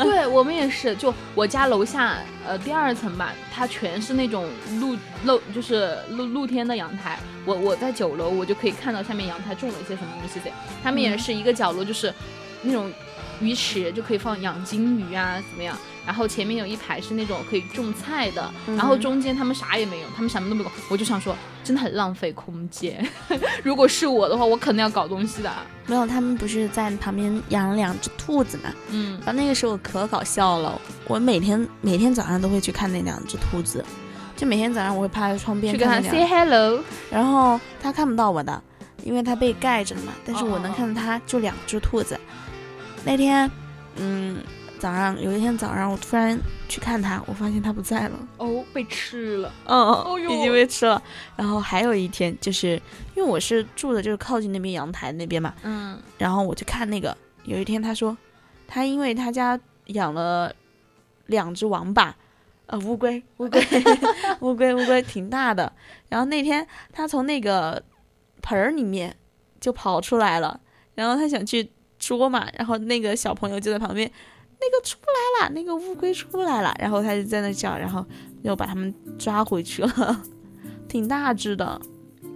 [0.04, 4.48] 对，我们也是，就我家楼下呃第二层吧，它全是那种
[4.80, 7.18] 露露就是露露天的阳台。
[7.44, 10.54] 我我在九楼，我就可以看到下面阳台种了一些什么东西的。
[10.82, 12.12] 他们也是一个角落，就是
[12.62, 12.90] 那种
[13.40, 15.76] 鱼池，就可以放养金鱼啊，怎么样？
[16.06, 20.70] 然后前面有一排是那种可以种菜的，然后嗯中间他们啥也没有，他们什么都没有。
[20.88, 23.06] 我就想说，真的很浪费空间。
[23.62, 25.52] 如果是我的话，我肯定要搞东西的。
[25.86, 28.72] 没有，他们不是在旁边养了两只兔子嘛？
[28.90, 33.84] 嗯然后那个时候可搞笑了，我每天每天早上都会去看那两只兔子，
[34.36, 36.80] 就每天早上我会趴在窗边去跟他看 say，hello。
[37.10, 38.62] 然后他看不到我的，
[39.02, 40.12] 因为它被盖着了嘛。
[40.24, 42.18] 但是我能看到它就两只兔子。
[43.04, 43.50] 那天，
[43.96, 44.38] 嗯，
[44.78, 48.28] 早上有一天早上我突然去看它，我发现它不在了。
[48.36, 49.52] 哦，被吃了。
[49.64, 51.02] 嗯，哦已经被吃了。
[51.36, 52.80] 然后还有一天，就是
[53.14, 58.16] 因为我是住的就是靠近那边阳台那边嘛，嗯然后我就看那个，有一天他说，
[58.66, 60.54] 他因为他家养了
[61.26, 62.14] 两只王八，
[62.66, 63.60] 呃，乌龟，乌龟，
[64.40, 65.72] 乌龟，乌龟挺大的。
[66.08, 67.82] 然后那天他从那个
[68.42, 69.16] 盆儿里面
[69.60, 70.60] 就跑出来了，
[70.94, 74.10] 然后他想去捉嘛，然后那个小朋友就在旁边，
[74.70, 78.04] 那个出来了，那个乌龟出来了，然后他就在那叫，然后
[78.42, 80.22] 又把他们抓回去了，
[80.88, 81.80] 挺大只的。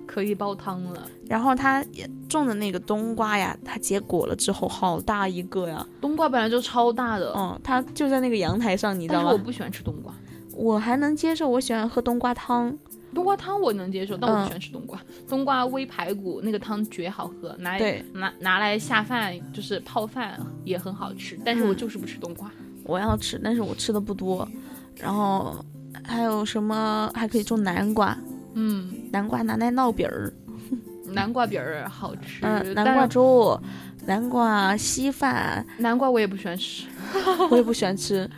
[0.06, 1.06] 可以煲汤了。
[1.26, 9.30] 然后他也种的那个冬瓜呀，它结果了之后好大一个呀，冬瓜本来就超大的，嗯，它就在那个阳台上，你知道吗？
[9.32, 10.12] 我不喜欢吃冬瓜。
[10.56, 12.76] 我还能接受，我喜欢喝冬瓜汤。
[13.14, 15.00] 冬瓜汤我能接受，但我不嗯喜欢吃冬瓜。
[15.28, 17.78] 冬瓜煨排骨那个汤绝好喝，拿
[18.12, 22.50] 拿拿来下饭就是泡饭也很好吃，但是我嗯就是不吃冬瓜。
[22.84, 24.48] 我要吃，但是我吃的不多。
[24.96, 25.64] 然后
[26.04, 28.16] 还有什么还可以种南瓜，
[28.54, 30.32] 嗯，南瓜拿来烙饼儿，
[31.12, 33.60] 南瓜饼儿好吃，嗯，南瓜粥、
[34.06, 36.84] 南瓜稀饭，南瓜我也不喜欢吃。
[37.50, 38.28] 我也不喜欢吃，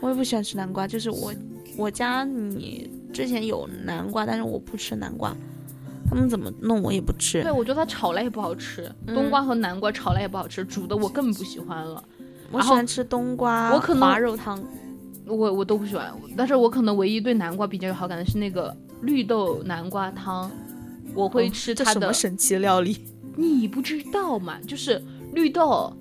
[0.00, 0.86] 我也不喜欢吃南瓜。
[0.86, 1.32] 就是我
[1.76, 5.34] 我家里之前有南瓜，但是我不吃南瓜，
[6.08, 7.50] 他们怎么弄我也不吃对，。
[7.52, 12.02] 我觉得它炒了也不好吃，嗯冬瓜和南瓜炒了也不好吃，煮的我更不喜欢了。
[12.52, 14.62] 我喜欢吃冬瓜我可能滑肉汤。
[15.26, 20.48] 我我都不喜欢，但是我可能唯一对南瓜比较有好感的是那个绿豆南瓜汤，
[21.14, 21.92] 我会吃它的。
[21.92, 22.96] 什么神奇料理？
[23.36, 24.60] 你不知道嘛？
[24.68, 25.02] 就是
[25.32, 25.92] 绿豆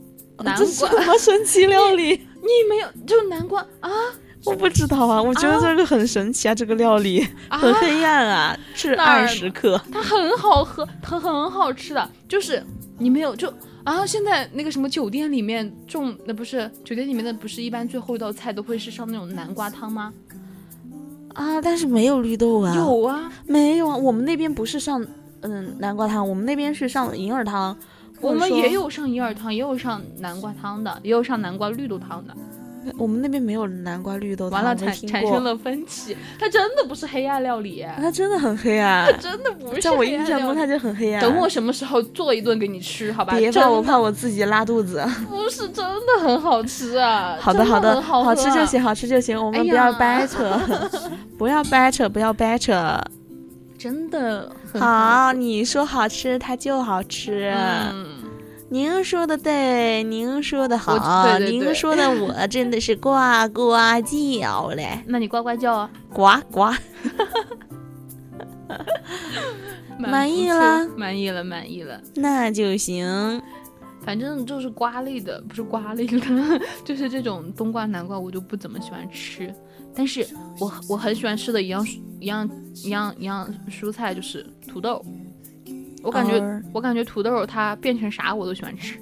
[0.44, 2.10] 南哦这是瓜，什么神奇料理？
[2.46, 3.90] 你没有就是南瓜啊
[4.46, 9.80] 我不知道啊，我觉得啊这个很神奇啊，这个料理啊，很黑暗啊，至哪儿二十克。
[9.92, 12.64] 它很好喝，它很好吃的，就是
[12.98, 13.52] 你没有就
[13.84, 20.14] 啊，现在那个什么酒店里面种那不是酒店里面的不是一般最后一道菜都会是上那种南瓜汤吗？
[21.34, 23.96] 啊，但是没有绿豆啊，有啊，没有啊？
[23.96, 25.06] 我们那边不是上
[25.42, 27.76] 嗯南瓜汤，我们那边是上银耳汤。
[28.22, 32.34] 我们也，有上银耳汤，也有上南瓜汤的，也有上南瓜绿豆汤的。
[32.98, 41.22] 我们那边没有南瓜绿豆汤，完了产产生了分歧，它真的不是黑暗料理，它真的很黑暗，它真的不是在我印象中它就很黑暗。
[41.22, 43.36] 等我什么时候做一顿给你吃，好吧？
[43.38, 45.04] 别怕，我怕我自己拉肚子。
[45.30, 47.38] 不是真的很好吃啊！
[47.42, 50.60] 好的，好的，很好吃就行，好吃就行，我们哎不要掰扯，
[51.38, 53.00] 不要掰扯，不要掰扯。
[53.78, 57.54] 真的很好，你说好吃，它就好吃。
[57.56, 58.06] 嗯，
[58.70, 63.12] 您说的对，您说的好，对对对您说的我 真的是呱
[63.54, 65.92] 呱叫嘞，那你呱呱叫啊！
[66.12, 66.74] 呱呱。
[69.98, 72.02] 蛮 满意了满意了，满意了。
[72.16, 73.42] 那就行。
[74.04, 76.20] 反正就是瓜类的，不是瓜类的，
[76.84, 79.54] 就是这种冬瓜、南瓜，我就不怎么喜欢吃。
[79.96, 80.28] 但是
[80.60, 81.86] 我我很喜欢吃的一样
[82.20, 82.50] 一样
[82.84, 85.04] 一样一样蔬菜就是土豆。
[86.06, 88.98] 我感觉、哦我感觉土豆它变成啥我都喜欢吃。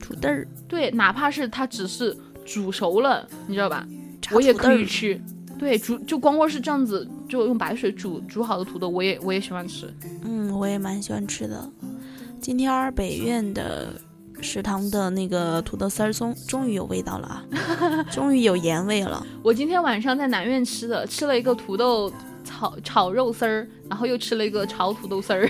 [0.00, 3.86] 土豆儿，对，哪怕是它只是煮熟了，你知道吧？
[4.32, 5.18] 我也可以吃。
[5.58, 9.88] 对，煮就光光是这样子，就用白水煮煮好的土豆，我也我也喜欢吃。
[10.24, 11.70] 嗯，我也蛮喜欢吃的。
[12.40, 13.94] 今天儿北苑的
[14.40, 17.44] 食堂的那个土豆丝儿松终于有味道了啊，
[18.10, 19.24] 终于有盐味了。
[19.44, 22.12] 我今天晚上在南苑吃的，吃了一个土豆
[22.42, 25.48] 炒炒肉丝儿，然后又吃了一个炒土豆丝儿。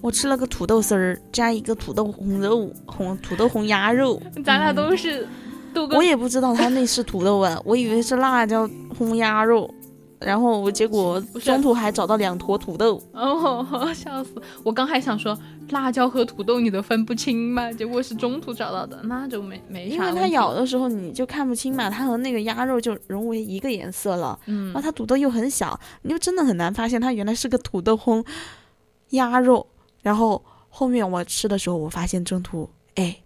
[0.00, 4.20] 我吃了个土豆丝儿，加一个土豆红肉红土豆红鸭肉。
[4.44, 5.26] 咱俩都是、
[5.96, 9.68] 我也不知道它那是土豆啊，我以为是辣椒红鸭肉。
[10.20, 13.00] 然后我结果中途还找到两坨土豆。
[13.12, 14.30] 哦，笑死！
[14.64, 15.38] 我刚还想说
[15.70, 17.72] 辣椒和土豆你都分不清吗？
[17.72, 24.36] 结果是中途找到的，那就没没啥因为它咬的时候你就看不清嘛，它和那个鸭肉就融为一个颜色了。
[24.46, 28.24] 嗯然后它土豆又很小，你就真的很难发现它原来是个土豆烘
[29.10, 29.64] 鸭肉。
[30.02, 33.16] 然后后面我吃的时候，我发现中途哎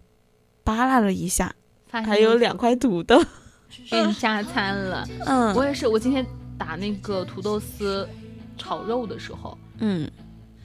[0.63, 1.53] 扒拉了一下，
[1.87, 3.23] 发现还有两块土豆。
[3.89, 5.07] 给你加餐了。
[5.25, 6.23] 嗯我也是，我今天
[6.59, 8.07] 打那个土豆丝
[8.55, 10.07] 炒肉的时候，嗯，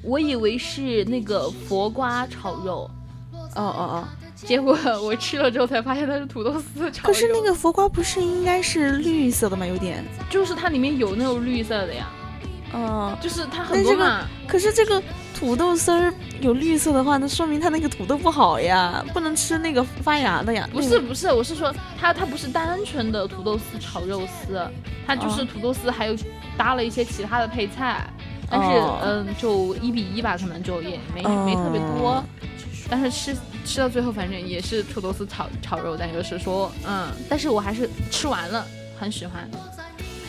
[0.02, 2.90] 我以为是那个佛瓜炒肉，
[3.32, 4.08] 哦哦哦。
[4.36, 7.12] 结果我吃了之后才发现它是土豆丝炒肉。
[7.12, 9.66] 可是那个佛瓜不是应该是绿色的吗？
[9.66, 10.04] 有点。
[10.30, 12.10] 就是它里面有那种绿色的呀，
[12.74, 14.28] 嗯，就是它很多嘛。
[14.46, 15.02] 可是这个
[15.38, 20.68] 土豆丝儿有绿色的话，那说明它那个土豆不好呀，不能吃那个发芽的呀。
[20.72, 24.60] 不是不是，我是说它它不是单纯的土豆丝炒肉丝，
[25.06, 26.16] 它就是哦土豆丝还有
[26.56, 28.04] 搭了一些其他的配菜，
[28.50, 32.24] 但是、哦嗯就一比一吧，可能就也没、没特别多哦，
[32.90, 38.66] 但是吃吃到最后反正也是土豆丝炒炒肉，但就是说嗯，但是我还是吃完了，
[38.98, 39.48] 很喜欢，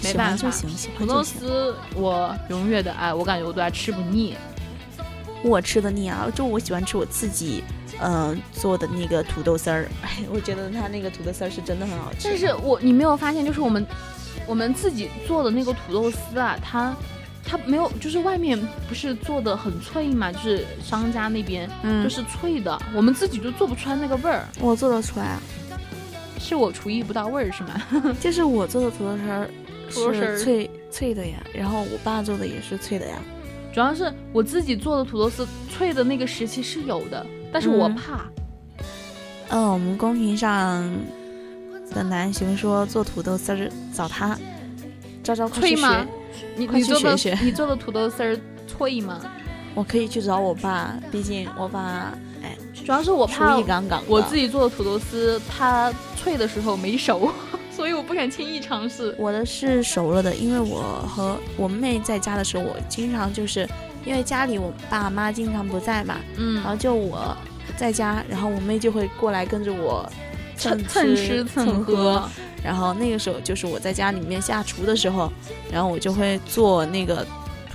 [0.03, 0.51] 没喜办法。
[0.95, 1.23] 土豆。
[1.23, 4.35] 丝我永远的爱，我感觉我都爱吃不腻。
[5.43, 7.63] 我吃的腻啊，就我喜欢吃我自己
[8.01, 9.85] 嗯、做的那个土豆丝儿。
[10.01, 12.19] 哎，我觉得它那个土豆丝儿是真的很好吃。
[12.29, 13.85] 但是我你没有发现，就是我们
[14.47, 16.95] 我们自己做的那个土豆丝啊，它
[17.45, 25.41] 它没有，就是外面不是做的很脆嘛，就是商家那边嗯，就是脆的，我们自己就做不出来那个味儿，我做得出来啊，
[26.39, 28.15] 是我厨艺不到位儿是吗？
[28.21, 29.49] 就是我做的土豆丝儿
[29.91, 33.17] 土豆丝儿是脆脆的呀，然后我爸做的也是脆的呀。
[33.73, 38.25] 主要是我自己做的土豆丝脆的那个时期是有的，但是我嗯怕，
[39.49, 40.83] 嗯，我们公屏上
[41.93, 44.37] 的南熊说做土豆丝儿找他，
[45.23, 46.05] 招招快去学脆吗？
[46.55, 49.19] 你快去你做的学学你做的土豆丝儿脆吗？
[49.75, 52.11] 我可以去找我爸，毕竟我爸
[52.43, 53.55] 哎，主要是我怕。
[54.07, 57.31] 我自己做的土豆丝它脆的时候没熟，
[57.79, 59.15] 所以我不敢轻易尝试。
[59.17, 63.65] 我的是熟了的，因为我和我妹在家的时候，我经常就是
[64.03, 66.55] 因为家里我爸妈经常不在嘛，嗯。
[66.55, 67.33] 然后就我
[67.77, 70.05] 在家，然后我妹就会过来跟着我
[70.57, 72.29] 蹭蹭蹭吃蹭喝，
[72.61, 75.31] 然后那个时候就是我在家里面下厨的时候，
[75.71, 77.25] 然后我就会做那个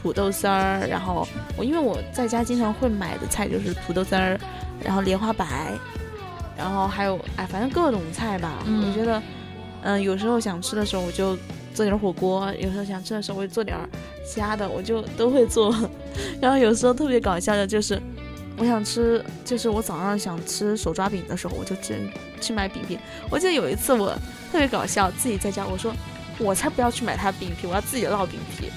[0.03, 1.27] 土豆丝儿，然后
[1.57, 4.39] 我因为我在家经常会买的菜就是土豆丝儿，
[4.85, 5.73] 然后莲花白，
[6.59, 8.87] 然后还有哎反正各种菜吧，嗯。
[8.87, 9.23] 我觉得
[9.85, 11.39] 嗯、有时候想吃的时候我就
[11.73, 13.89] 做点火锅，有时候想吃的时候我就做点儿
[14.27, 15.73] 其他的，我就都会做，
[16.41, 18.01] 然后有时候特别搞笑的就是。
[18.57, 22.09] 我想吃，就是我早上想吃手抓饼的时候，我就真
[22.41, 22.97] 去买饼皮。
[23.29, 24.11] 我记得有一次我
[24.53, 25.93] 特别搞笑，自己在家我说，
[26.39, 28.71] 我才不要去买它饼皮，我要自己烙饼皮。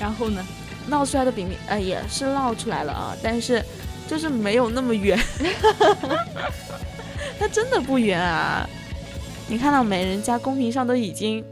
[0.00, 0.44] 然后呢？
[0.90, 3.64] 烙出来的饼皮，呃，也是烙出来了啊，但是
[4.08, 5.16] 就是没有那么圆。
[7.38, 8.68] 它真的不圆啊！
[9.50, 10.06] 你看到没？
[10.06, 11.44] 人家公屏上都已经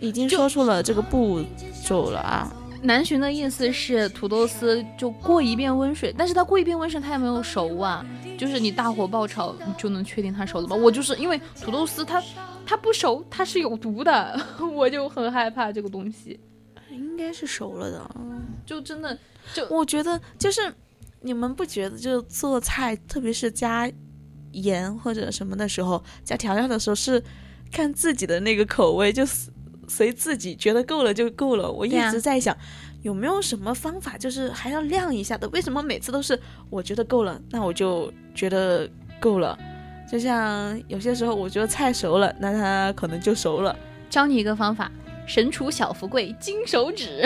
[0.00, 1.44] 已经说出了这个步
[1.84, 2.50] 骤了啊。
[2.82, 8.02] 南浔的意思是土豆丝就过一遍温水，但是它过一遍温水它也没有熟啊，
[8.38, 10.74] 就是你大火爆炒你就能确定它熟了吗？
[10.74, 12.22] 我就是因为土豆丝它
[12.64, 14.40] 它不熟它是有毒的，
[14.74, 16.40] 我就很害怕这个东西，
[16.90, 18.10] 应该是熟了的。
[18.64, 19.18] 就真的
[19.52, 20.62] 就我觉得就是
[21.20, 23.86] 你们不觉得，就做菜，特别是加
[24.52, 27.22] 盐或者什么的时候，加调料的时候，是
[27.72, 29.52] 看自己的那个口味，就随
[29.88, 31.70] 随自己觉得够了就够了。
[31.70, 32.56] 我一直在想，
[33.02, 35.48] 有没有什么方法，就是还要晾一下的？
[35.48, 36.38] 为什么每次都是
[36.68, 38.88] 我觉得够了，那我就觉得
[39.18, 39.58] 够了？
[40.10, 43.76] 就像有些时候我觉得菜熟了，那它可能就熟了。
[44.08, 44.90] 教你一个方法。
[45.26, 47.24] 神厨小福贵金手指，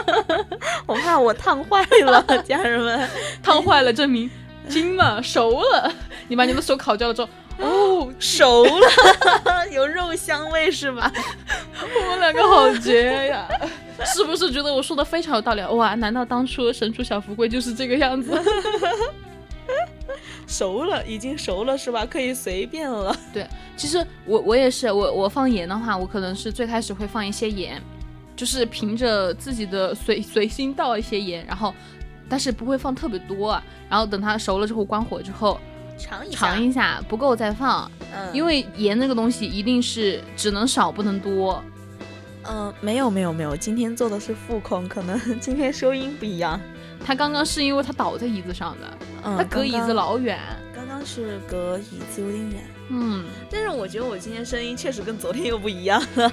[0.84, 3.08] 我怕我烫坏了，家人们。
[3.42, 4.28] 烫坏了证明
[4.68, 5.92] 金嘛熟了。
[6.28, 11.12] 你把你的手烤焦了之后， 哦，熟了， 有肉香味是吧？
[11.80, 13.46] 我们两个好绝呀！
[14.04, 15.62] 是不是觉得我说的非常有道理？
[15.62, 18.32] 哇，难道当初神厨小福贵就是这个样子？
[20.46, 22.04] 熟了，已经熟了是吧？
[22.04, 23.16] 可以随便了。
[23.32, 23.46] 对
[23.76, 27.80] 其实我我也是，我我放盐的话，我可能是最开始会放一些盐，
[28.36, 31.72] 就是凭着自己的随随心倒一些盐，然后
[32.28, 33.62] 但是不会放特别多啊。
[33.88, 35.60] 然后等它熟了之后关火之后
[35.98, 41.62] 尝一尝一下，不够再放，嗯因为盐那个东西一定是只能少不能多。
[42.46, 46.60] 嗯、没有没有没有，今天做的是副控，可能 今天收音不一样。
[47.02, 50.38] 他刚刚是因为他倒在椅子上的，嗯，他隔椅子老远。
[50.74, 56.32] 刚刚是隔椅子有点远，嗯，但是我觉得我今天声音确实跟昨天又不一样了。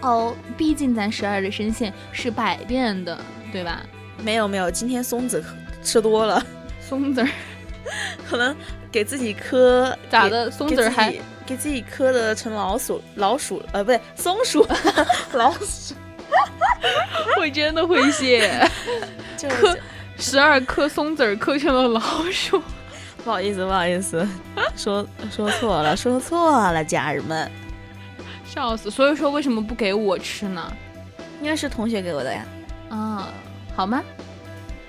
[0.00, 3.16] 哦，毕竟咱十二的声线是百变的，
[3.52, 3.82] 对吧？
[4.18, 5.42] 没有没有，今天松子
[5.82, 6.44] 吃多了，
[6.80, 7.28] 松子儿
[8.28, 8.54] 可能
[8.90, 10.50] 给自己磕咋的？
[10.50, 14.66] 松子儿还给自己磕的成老鼠老鼠呃不对松鼠
[15.32, 15.94] 老鼠，
[17.36, 18.64] 会真的会谢，
[19.36, 19.76] 就磕
[20.16, 22.00] 十二颗松子儿磕成了老
[22.30, 22.62] 鼠。
[23.24, 24.26] 不好意思不好意思，
[24.76, 27.50] 说说错了说错了，家人们，
[28.44, 28.90] 笑死！
[28.90, 30.72] 所以说为什么不给我吃呢？
[31.40, 32.44] 应该是同学给我的呀。
[32.88, 33.28] 啊，
[33.74, 34.02] 好吗？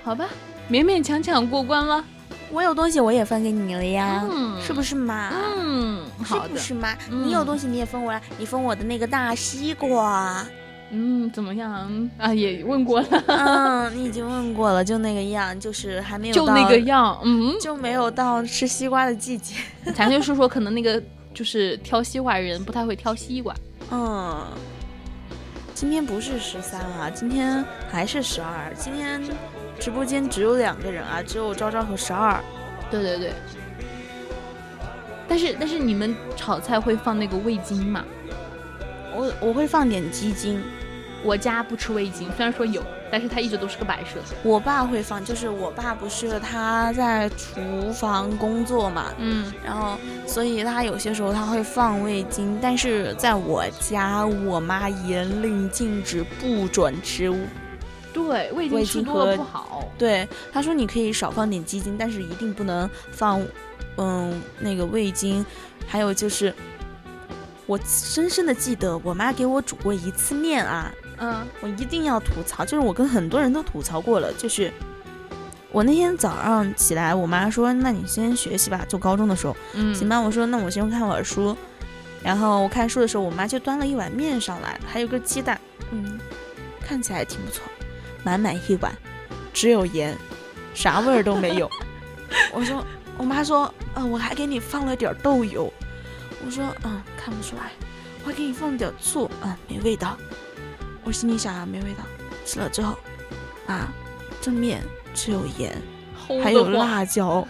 [0.02, 0.26] 好吧，
[0.70, 2.04] 勉勉强强过关了。
[2.50, 5.32] 我有东西我也分给你了呀，嗯是不是嘛？
[5.56, 6.50] 嗯，是好的。
[6.50, 6.88] 不是嘛？
[7.10, 10.44] 嗯你有东西你也分我呀，你分我的那个大西瓜。
[10.90, 11.72] 嗯，怎么样
[12.18, 12.32] 啊？
[12.32, 17.18] 也问过了，嗯，你已经问过了，就那个样，就是还没有就到那个样。
[17.24, 19.54] 嗯，就没有到吃西瓜的季节。
[19.96, 23.52] 咱就是说，可能那个就是挑西瓜人不太会挑西瓜。
[23.90, 24.46] 嗯，
[25.84, 28.72] 今天不是十三啊，今天还是十二。
[28.74, 29.22] 今天
[29.78, 32.42] 直播间只有两个人啊，只有昭昭和十二。
[32.90, 33.32] 对对对。
[35.28, 38.02] 但是但是你们炒菜会放那个味精吗？
[39.14, 40.62] 我我会放点鸡精，
[41.24, 44.20] 我家不吃味精，虽然说有，但是它一直都是个摆设。
[44.42, 57.32] 我爸会放，就是我爸不是他在厨房工作嘛，嗯，然后所以他有些时候他会放味精，但是在我家，我妈严令禁止，不准吃
[58.12, 59.88] 对，味精吃多了和不好。
[59.98, 63.42] 对，他说你可以少放点鸡精，但是一定不能放，
[63.96, 65.44] 嗯，那个味精。
[65.86, 66.54] 还有就是，
[67.66, 74.72] 我深深的记得我妈给我煮过一次面啊，嗯我一定要吐槽，就是我跟很多人都吐槽过了，就是
[75.70, 81.56] 我那天早上起来，我妈说，那你先学习吧，就高中的时候，嗯，行吧，我说那我先看会儿书，
[82.22, 85.60] 然后我看书的时候，我妈就端了一碗面上来，还有个鸡蛋，
[85.90, 86.18] 嗯，
[86.80, 87.62] 看起来挺不错，
[88.22, 88.96] 满满一碗，
[89.52, 90.16] 只有盐，
[90.74, 91.70] 啥味儿都没有。
[92.52, 92.84] 我说，
[93.16, 95.72] 我妈说，嗯、我还给你放了点豆油。
[96.44, 97.72] 我说，嗯，看不出来。
[98.24, 100.16] 我还给你放了点醋，嗯，没味道。
[101.04, 102.04] 我心里想啊，没味道。
[102.44, 102.96] 吃了之后，
[103.66, 103.88] 啊，
[104.40, 104.82] 这面
[105.14, 105.80] 只有盐，
[106.42, 107.46] 还有，辣椒，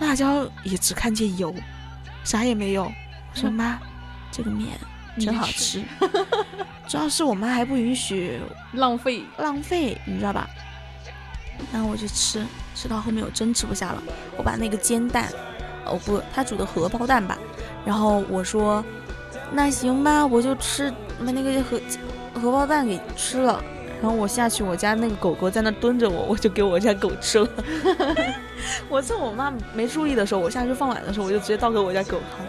[0.00, 1.54] 辣椒也只看见油，
[2.24, 2.84] 啥也没有。
[2.84, 3.78] 我说妈，
[4.30, 4.78] 这个面
[5.18, 5.82] 真好吃，
[6.86, 8.40] 主要是我妈还不允许
[8.74, 9.24] 浪费。
[9.38, 10.48] 浪费，你知道吧？
[11.72, 14.02] 然后我就吃，吃到后面我真吃不下了，
[14.36, 15.28] 我把那个煎蛋，
[15.84, 17.38] 哦不，他煮的荷包蛋吧，
[17.84, 18.84] 然后我说，
[19.52, 20.90] 那行吧，我就吃
[21.24, 21.80] 把那个荷
[22.34, 23.62] 荷包蛋给吃了。
[24.00, 27.48] 然后我下去，我家那个狗狗在那蹲着我，我就给我家狗吃了。
[28.90, 32.44] 我趁我妈没注意的时候，我下去放碗的时候，我就直接倒给我家狗喝。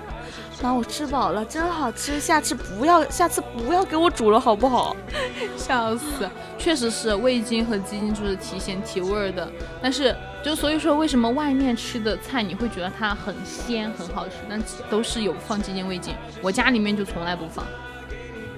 [0.64, 4.96] 妈，我吃饱了，真好吃，下次不要，下次不要给我煮了，好不好？
[5.56, 6.28] 笑死，
[6.58, 9.48] 确实是味精和鸡精就是提鲜提味儿的，
[9.80, 14.60] 但是就所以说为什么外面吃的菜你会觉得它很鲜很好吃，但
[14.90, 17.64] 都是有放鸡精味精，我家里面就从来不放，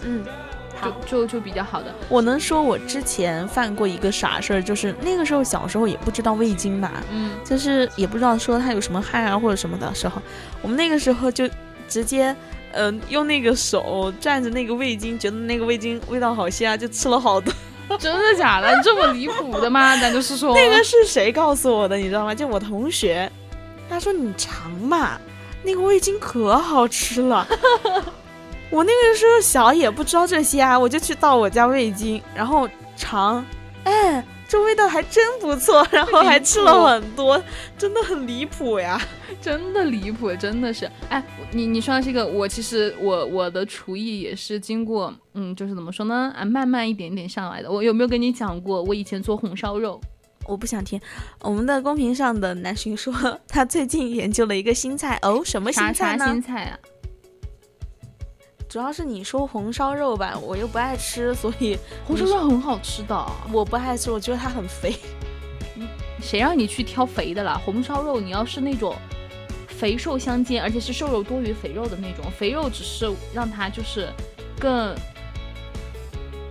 [0.03, 0.44] 嗯，好
[1.07, 1.93] 就就就比较好的。
[2.09, 10.21] 我能说，我之前犯过一个傻事儿，就是那个时候小时候也不知道味精嘛，嗯，就是也不知道说它有什么害啊或者什么的时候，
[10.61, 11.49] 我们那个时候就
[11.87, 12.35] 直接，
[12.73, 17.53] 嗯、用那个手蘸着那个味精，觉得那个味精味道好鲜啊，就吃了好多。
[17.99, 18.67] 真的假的？
[18.83, 19.95] 这么离谱的吗？
[19.97, 22.33] 咱就是说那个是谁告诉我的，你知道吗？
[22.33, 23.31] 就我同学，
[23.87, 25.19] 他说你尝嘛，
[25.63, 27.47] 那个味精可好吃了。
[28.69, 33.45] 我那个时候小也不知道这些啊，我就去倒我家味精，然后尝，
[33.83, 37.41] 哎，这味道还真不错，然后还吃了很多，
[37.77, 39.01] 真的很离谱呀。
[39.41, 40.89] 真的离谱，真的是。
[41.09, 47.71] 哎，你你说到这个，我其实我我的厨艺也是经过，嗯，就是怎么说呢，啊，慢慢一点点上来的。
[47.71, 50.01] 我有没有跟你讲过，我以前做红烧肉？
[50.47, 50.99] 我不想听。
[51.41, 53.13] 我们的公屏上的南浔说，
[53.47, 56.25] 他最近研究了一个新菜哦，什么新菜呢？
[56.25, 56.79] 啥新菜啊？
[58.67, 64.95] 主要是你说红烧肉吧，我又不爱吃，所以红烧肉很好吃的，我不爱吃，我觉得它很肥。
[66.21, 67.61] 谁让你去挑肥的了？
[67.63, 68.95] 红烧肉你要是那种
[69.67, 74.09] 肥瘦相间，而且是瘦肉多于肥肉的那种，肥肉只是让它就是
[74.59, 74.95] 更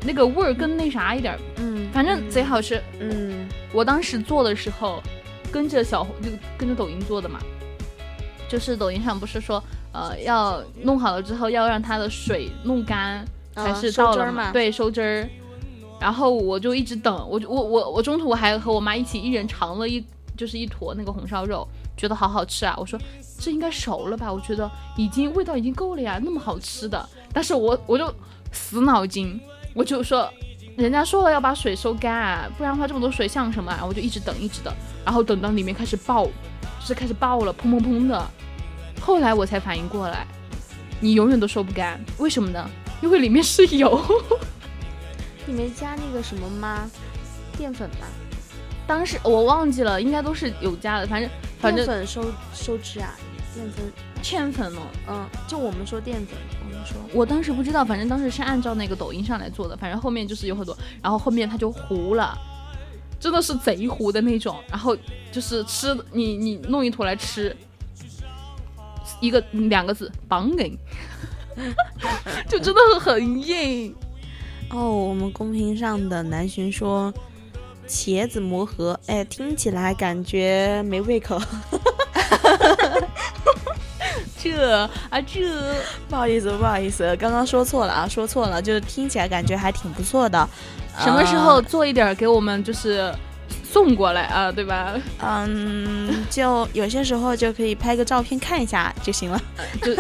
[0.07, 2.81] 那个味儿更那啥一点儿，嗯反正贼好吃。
[3.01, 5.03] 嗯我当时做的时候，
[5.51, 7.41] 跟着小红就跟着抖音做的嘛，
[8.55, 9.61] 就是抖音上不是说，
[9.91, 15.29] 呃，要弄好了之后要让它的水弄干，才啊是到了收汁儿嘛对，收汁儿。
[16.01, 20.01] 然后我就一直等，我就我我我中途我还和我妈一起一人尝了一
[20.37, 21.67] 就是一坨那个红烧肉，
[21.97, 22.77] 觉得好好吃啊。
[22.79, 22.97] 我说
[23.41, 24.33] 这应该熟了吧？
[24.33, 27.05] 我觉得已经味道已经够了呀，那么好吃的。
[27.33, 28.15] 但是我我就
[28.53, 29.41] 死脑筋，
[29.75, 30.33] 我就说
[30.77, 33.85] 人家说了要把水收干啊，不然的话这么多水像什么啊？
[33.85, 34.73] 我就一直等一直等，
[35.05, 36.31] 然后等到里面开始爆，就
[36.85, 38.31] 是开始爆了，砰砰砰的。
[39.01, 40.27] 后来我才反应过来，
[41.01, 42.71] 你永远都收不干，为什么呢？
[43.03, 44.01] 因为里面是油。
[45.47, 46.91] 你没加那个什么吗？
[47.57, 48.07] 淀粉吧？
[48.87, 53.15] 当时我忘记了，应该都是有加的，反正反正淀粉收收汁啊，
[53.55, 53.93] 淀粉，
[54.23, 54.83] 芡粉哦。
[55.09, 62.37] 嗯，就我们说淀粉，我们说我当时不知道，反正当时是按照那个抖音上来做的，反正后面就是有很多，然后后面它就糊了，
[63.25, 64.95] 真的是贼糊的那种，然后
[65.33, 67.57] 就是吃你你弄一坨来吃，
[69.19, 70.79] 一个两个字绑硬，
[72.47, 73.97] 就真的很硬。
[74.69, 77.11] 哦，我们公屏上的南浔说
[77.89, 81.41] 茄子魔盒，哎，听起来感觉没胃口。
[84.39, 90.47] 这 啊这，不好意思，不好意思，刚刚说错了啊，说错了，就是听起来感觉还挺不错的。
[90.99, 93.13] 什么时候呃做一点给我们就是
[93.63, 94.93] 送过来啊，对吧？
[95.21, 99.41] 嗯，就有些时候就可以拍个照片看一下就行了。
[99.83, 99.95] 就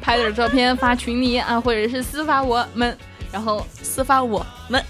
[0.00, 2.96] 拍点照片发群里啊，或者是私发我们，
[3.30, 4.84] 然后私发我们，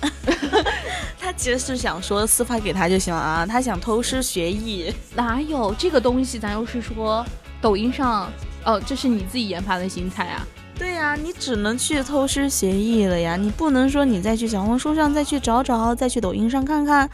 [1.21, 4.91] 他其实是想说私发给他就行了啊，他想偷师学艺。
[5.15, 6.39] 哪有这个东西？
[6.39, 7.25] 咱又是说
[7.61, 8.33] 抖音上
[8.65, 10.47] 哦，这是你自己研发的新菜啊？
[10.81, 17.07] 对呀、你只能去偷师学艺了呀，你不能说你再去小红书上再去找找，再去抖音上看看，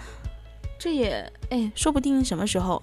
[0.79, 2.81] 这也哎，说不定什么时候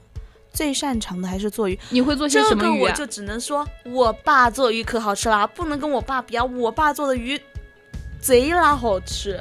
[0.52, 1.80] 最擅长的还是做鱼。
[1.90, 2.72] 你会做些这什么鱼啊？
[2.80, 7.40] 个我就只能说，我爸做鱼可好吃啦，不能跟我爸比啊，我爸做的鱼
[8.20, 9.40] 贼拉好吃，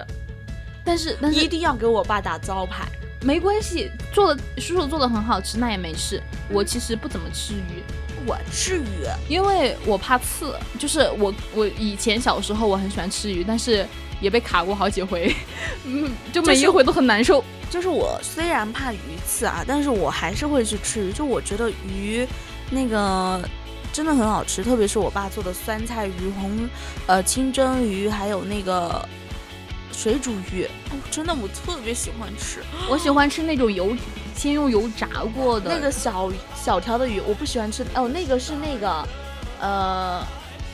[0.84, 2.86] 但是但是一定要给我爸打招牌。
[3.20, 6.22] 没关系，做的叔叔做的很好吃，那也没事。
[6.48, 7.82] 我其实不怎么吃鱼，
[8.26, 10.54] 我吃鱼，因为我怕刺。
[10.78, 13.86] 就是我我以前小时候我很喜欢吃鱼，但是
[14.20, 15.34] 也被卡过好几回，
[15.84, 17.42] 嗯，就每一回都很难受。
[17.70, 21.12] 就是我虽然怕鱼刺啊，但是我还是会去吃鱼。
[21.12, 22.26] 就我觉得鱼
[22.70, 23.42] 那个
[23.92, 26.68] 真的很好吃，特别是我爸做的酸菜鱼、红
[27.06, 29.06] 呃清蒸鱼，还有那个
[29.90, 32.62] 水煮鱼，哦，真的我特别喜欢吃。
[32.90, 33.96] 我喜欢吃那种油，
[34.34, 37.84] 先用油炸过的那个小小条的鱼，我不喜欢吃。
[37.94, 39.08] 哦，那个是那个
[39.60, 40.26] 呃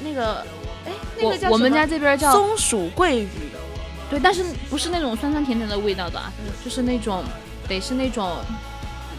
[0.02, 0.44] 那个
[0.86, 3.28] 哎那个叫我我们家这边叫松鼠桂鱼。
[4.10, 7.22] 对，但是不是那种酸酸甜甜的味道的啊，嗯就是那种
[7.68, 8.38] 得是那种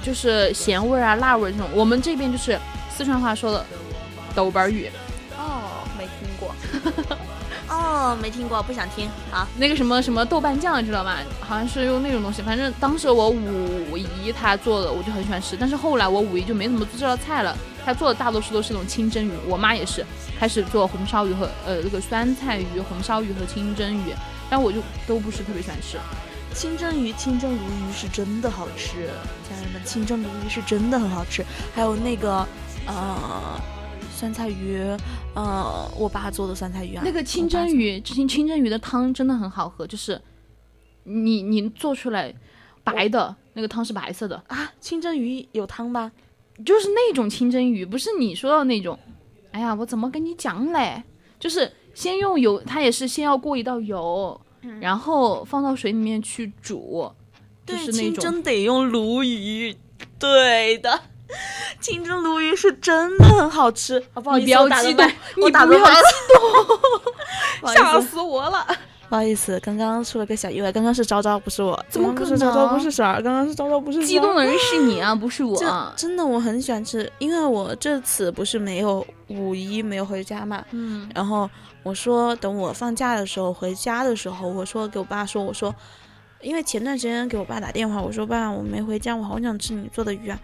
[0.01, 1.67] 就是咸味啊、辣味儿这种。
[1.75, 2.59] 我们这边就是
[2.89, 3.63] 四川话说的
[4.33, 4.89] 豆瓣鱼，
[5.37, 6.55] 哦，没听过。
[7.79, 9.09] 哦，没听过，不想听。
[9.31, 11.15] 好，那个什么什么豆瓣酱，知道吗？
[11.39, 12.41] 好像是用那种东西。
[12.41, 15.55] 反正当时我五姨她做的，我就很喜欢吃。
[15.57, 19.31] 但是后来我五姨就没怎么做这道菜了，她做的大多数都是那种清蒸鱼。
[19.47, 20.05] 我妈也是
[20.37, 24.13] 开始做红烧鱼和呃那个酸菜鱼、红烧鱼和清蒸鱼，
[24.49, 25.97] 但我就都不是特别喜欢吃。
[26.53, 29.07] 清蒸鱼、清蒸鲈鱼是真的好吃，
[29.47, 31.45] 家人们，清蒸鲈鱼是真的很好吃。
[31.75, 32.45] 还有那个
[32.87, 33.61] 呃
[34.19, 34.77] 酸菜鱼，
[35.33, 40.21] 呃我爸做的酸菜鱼啊，那个清蒸鱼，之前清蒸鱼的汤真的很好喝，就是
[41.05, 42.35] 你你做出来
[42.83, 46.11] 白的那个汤是白色的，啊，清蒸鱼有汤吧？
[46.65, 48.99] 就是那种清蒸鱼，不是你说的那种。
[49.51, 51.01] 哎呀，我怎么跟你讲嘞？
[51.39, 54.37] 就是先用油，它也是先要过一道油，
[54.81, 57.09] 然后放到水里面去煮，
[57.65, 58.15] 就对，是那种。
[58.15, 59.77] 清蒸得用鲈鱼，
[60.19, 61.03] 对的。
[61.79, 65.07] 清蒸鲈鱼是真的很好吃，啊、不好意思，你不要激动，
[65.37, 65.67] 你不要激
[67.61, 67.83] 不好意思。
[67.83, 68.65] 吓死我了！
[69.09, 75.57] 不好意思，刚刚出了个小意外，刚刚是昭昭，不是我，怎么可是昭昭，不是婶儿，刚刚是昭昭，不是激动的人是你啊，不是我。
[75.95, 81.49] 真的我很喜欢吃，因为我这次不是没有五一没有回家嘛，嗯，然后
[81.81, 85.73] 我说等我放假的时候回家的时候，我说给我爸说，我说，
[86.41, 90.39] 因为前段时间给我爸打电话，我说爸，我没回家，我好想吃你做的鱼啊，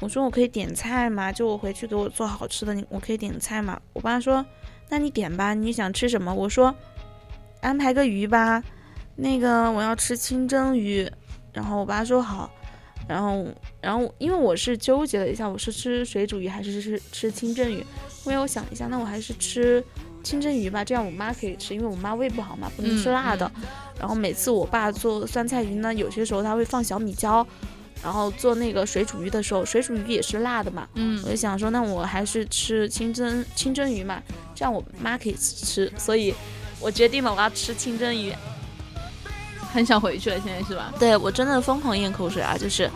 [0.00, 1.32] 我说我可以点菜吗？
[1.32, 3.80] 就我回去给我做好吃的，你我可以点菜吗？
[3.92, 4.44] 我爸说，
[4.88, 6.34] 那你点吧，你想吃什么？
[6.34, 6.74] 我说
[7.60, 8.62] 安排个鱼吧，
[9.14, 11.10] 那个我要吃清蒸鱼，
[11.52, 12.50] 然后我爸说好。
[13.08, 13.46] 然后，
[13.80, 17.80] 然后，因为我是纠结了一下，我是吃水煮鱼还是吃吃清蒸鱼？
[18.24, 19.82] 后面我想一下，那我还是吃
[20.24, 23.48] 清蒸鱼吧，这样我妈可以吃，因为我妈胃不好嘛，不能吃辣的。
[23.96, 27.46] 然后每次我爸做酸菜鱼呢，有些时候他会放小米椒，
[28.02, 30.86] 然后做那个水煮鱼的时候，水煮鱼也是辣的嘛。
[30.94, 34.22] 嗯我就想说，那我还是吃清蒸清蒸鱼嘛，
[34.54, 36.34] 这样我妈可以吃，所以
[36.80, 38.32] 我决定了我要吃清蒸鱼。
[39.72, 40.92] 很想回去了，现在是吧？
[40.98, 42.90] 对我真的疯狂咽口水啊，就是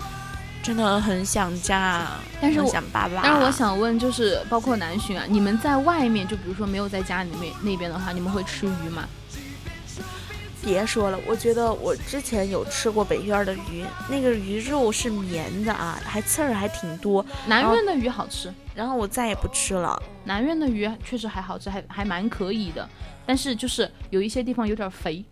[0.62, 2.06] 真的很想家，
[2.40, 3.20] 很但是我想爸爸。
[3.22, 9.06] 但是我想问，就是包括南浔啊，你们在外面，就比如说没有在家里面那边的话，你们会吃鱼吗？
[10.62, 20.00] 别说了，我觉得我之前有吃过北院的鱼，那个鱼肉是绵的啊，还刺儿还挺多，南苑的鱼好吃，然后我再也不吃了。
[20.24, 22.88] 南苑的鱼确实还好吃，还还蛮可以的，
[23.26, 25.24] 但是就是有一些地方有点肥。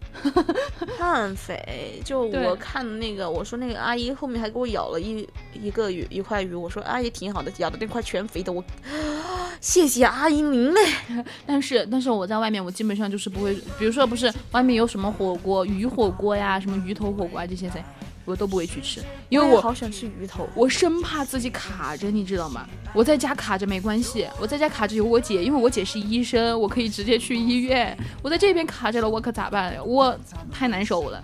[0.98, 8.64] 它很肥，就我看那个，我说那个阿姨后面还给我咬了一一个鱼一块鱼，我说阿姨挺好的，咬的那块全肥的，我
[9.60, 10.80] 谢谢阿姨您嘞。
[11.46, 17.82] 但是但是我在外面，我基本上就是不会，比如说不是外面有什么火锅，鱼火锅呀，什么鱼头火锅啊这些噻，
[18.24, 20.48] 我都不会去吃，因为我也好想吃鱼头。
[20.54, 22.66] 我生怕自己卡着，你知道吗？
[22.94, 27.96] 我在家卡着没关系，我在家卡着有我姐，因为我姐是医生，我可以直接去医院。
[28.22, 29.74] 我在这边卡着了，我可咋办？
[29.84, 30.16] 我
[30.52, 31.22] 太难受了。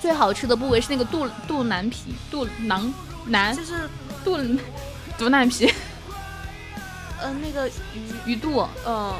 [0.00, 2.92] 最好吃的部位是那个肚肚腩皮，肚囊
[3.26, 3.88] 腩就是
[4.24, 4.38] 肚
[5.18, 5.70] 肚腩皮
[7.20, 9.14] 呃那个鱼鱼肚，嗯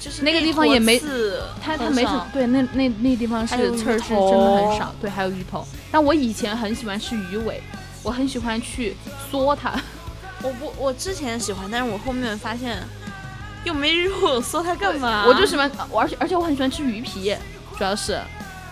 [0.00, 5.66] 就是那个地方也没刺它它没什么对，那那那地方是刺儿是真的很少，对，还有鱼头。
[5.90, 7.62] 但我以前很喜欢吃鱼尾，
[8.02, 8.96] 我很喜欢去
[9.30, 9.78] 嗦它。
[10.42, 12.82] 我不我之前喜欢，但是我后面发现
[13.64, 15.26] 又没肉，嗦它干嘛？
[15.26, 17.36] 我就喜欢，我而且而且我很喜欢吃鱼皮，
[17.76, 18.18] 主要是，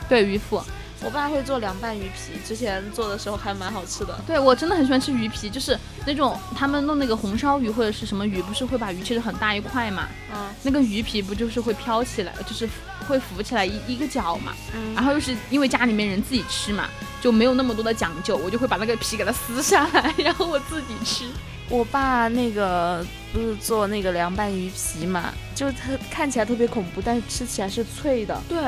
[0.09, 0.63] 对鱼腹，
[1.05, 4.19] 我爸会做凉拌鱼皮，之前做的时候还蛮好吃的。
[4.27, 10.09] 对我真的很喜欢吃鱼皮，就是那种他们弄那个红烧鱼或者是什么鱼，不是会把鱼切成很大一块嘛？
[10.35, 12.69] 嗯那个鱼皮不就是会飘起来，就是
[13.07, 14.53] 会浮起来一一个角嘛？
[14.75, 16.89] 嗯然后又是因为家里面人自己吃嘛，
[17.21, 21.25] 就没有那么多的讲究，我就会把那个皮给它撕下来，然后我自己吃。
[21.71, 28.43] 我爸那个不是做那个凉拌鱼皮嘛，就它看起来特别恐怖，但是吃起来是脆的。
[28.49, 28.59] 对，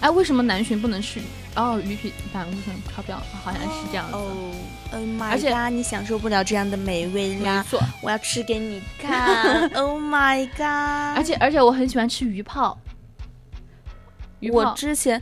[0.00, 1.22] 哎，为什么南浔不能吃鱼？
[1.54, 4.16] 哦，鱼皮胆固醇超标，好像是这样子。
[4.16, 4.52] 哦
[4.92, 5.70] ，Oh my 而且 god！
[5.70, 9.68] 你享受不了这样的美味没，错，我要吃给你看。
[9.76, 11.18] oh my god！
[11.18, 12.78] 而且而且我很喜欢吃鱼泡。
[14.40, 15.20] 鱼我之前，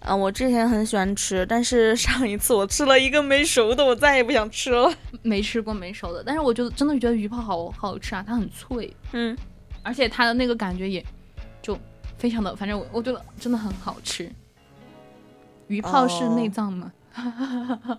[0.00, 4.92] 嗯、我之前很喜欢吃，但是上一次我吃了一个没熟的，我再也不想吃了。
[5.22, 9.38] 没吃过没熟的，但是我觉得真的觉得鱼泡好好吃啊，它很脆，嗯，
[9.84, 11.04] 而且它的那个感觉也
[11.62, 11.78] 就
[12.18, 14.28] 非常的，反正我我觉得真的很好吃。
[15.70, 16.92] 鱼泡是哦内脏吗？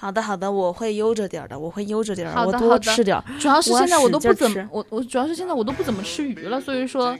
[0.00, 3.24] 好的好的，我会悠着点儿的，我会悠着点儿，我多吃点儿。
[3.40, 7.18] 主要是现在我都不怎么，我我主要是现在我都不怎么吃鱼了，所以说，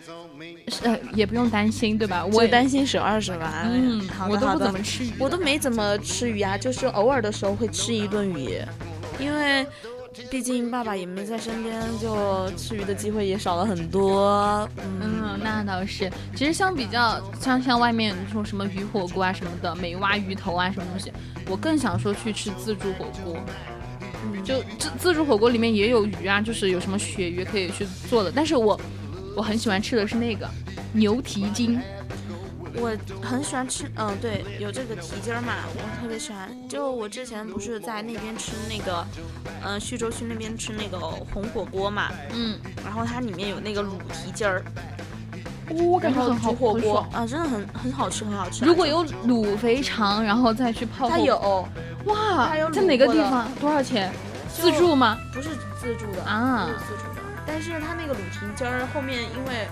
[0.84, 2.24] 呃也不用担心，对吧？
[2.32, 3.68] 我担心省二十万。
[3.72, 4.00] 嗯，
[4.30, 8.62] 我都不好的好的怎么吃鱼，我都没怎么吃鱼啊，就是偶尔的时候会吃一顿鱼，
[9.18, 9.66] 因为
[10.30, 14.68] 毕竟爸爸也没在身边，就吃鱼的机会也少了很多。
[15.00, 16.10] 嗯，嗯，那倒是。
[16.34, 21.12] 其实相比较像像外面这种什么鱼火锅啊什么的，美蛙鱼头啊什么东西，
[21.48, 23.36] 我更想说去吃自助火锅。
[24.24, 28.32] 嗯就自自助火锅里面也有鱼啊，就是有什么鳕鱼可以去做的。
[28.34, 28.78] 但是我
[29.36, 30.48] 我很喜欢吃的是那个
[30.92, 31.78] 牛蹄筋，
[32.74, 36.48] 我很喜欢吃，嗯，对，有这个蹄筋儿嘛，我特别喜欢。
[36.68, 39.06] 就我之前不是在那边吃那个，
[39.64, 44.62] 嗯、徐州区那边吃那个红火锅嘛，嗯，然后它里面有那个卤蹄筋儿，
[45.70, 48.66] 我感觉很好煮火锅很爽啊，真的很很好吃，很好吃啊。
[48.66, 51.68] 如果有卤肥肠，然后再去泡它有，
[52.04, 53.50] 哇它有，在哪个地方？
[53.60, 54.12] 多少钱？
[54.54, 55.16] 自助吗？
[55.32, 55.50] 不是
[55.80, 57.22] 自助的啊不是自助的。
[57.46, 59.68] 但是它那个卤蹄筋儿后面，因为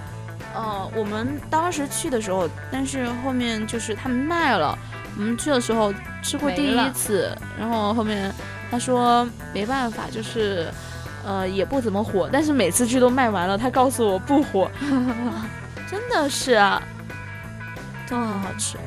[0.56, 4.76] 呃我们当时去的时候，但是后面就是他们卖了，
[5.16, 5.92] 我们去的时候
[6.22, 8.32] 吃过第一次，然后后面
[8.70, 10.68] 他说没办法，就是。
[11.28, 13.58] 呃，也不怎么火，但是每次去都卖完了。
[13.58, 14.70] 他告诉我不火，
[15.90, 16.80] 真的是啊，
[18.06, 18.78] 真的很好吃。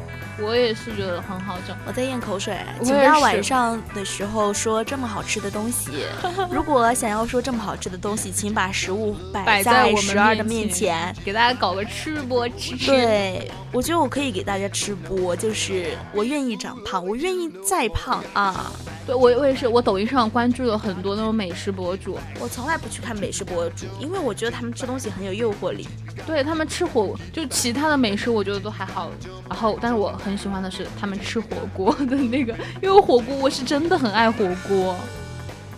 [0.42, 1.76] 我也是觉得很好整。
[1.86, 6.06] 我在咽口水，请不要晚上的时候说这么好吃的东西。
[6.52, 11.16] 如果想要说这么好吃的东西，请把食物摆摆在我们十二的面面前。
[11.24, 12.88] 给大家搞个吃播吃吃。
[12.88, 18.72] 对，我觉得我可以给大家吃播，就是我愿意长胖，我愿意再胖啊！
[19.06, 25.88] 对我我也是，我抖音上关注了很多那种美食博主，我从来不去看美食博主，因为我觉得他们吃东西很有诱惑力。
[26.26, 29.12] 对他们吃火，就其他的美食我觉得都还好。
[29.48, 34.96] 然后，但是我很喜欢的是他们吃火锅的那个，因为火锅我是真的很爱火锅，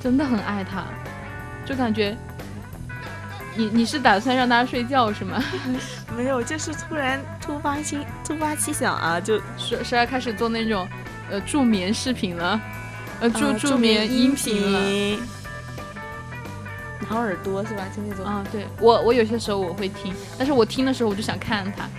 [0.02, 0.86] 真的很爱它，
[1.66, 2.18] 就感觉。
[3.54, 5.44] 你你是打算让大家睡觉是吗？
[6.16, 10.88] 没有，就是突然突发心突发奇想啊，就谁谁要开始做那种
[11.30, 12.62] 呃助眠视频了，
[13.22, 14.80] 呃助、呃助眠音音频了。
[14.82, 15.20] 频。
[17.10, 17.84] 挠耳朵是吧？
[17.96, 18.26] 就那种。
[18.26, 21.90] 啊，对我我有些时候我会听，但是我听的时候我就想看它，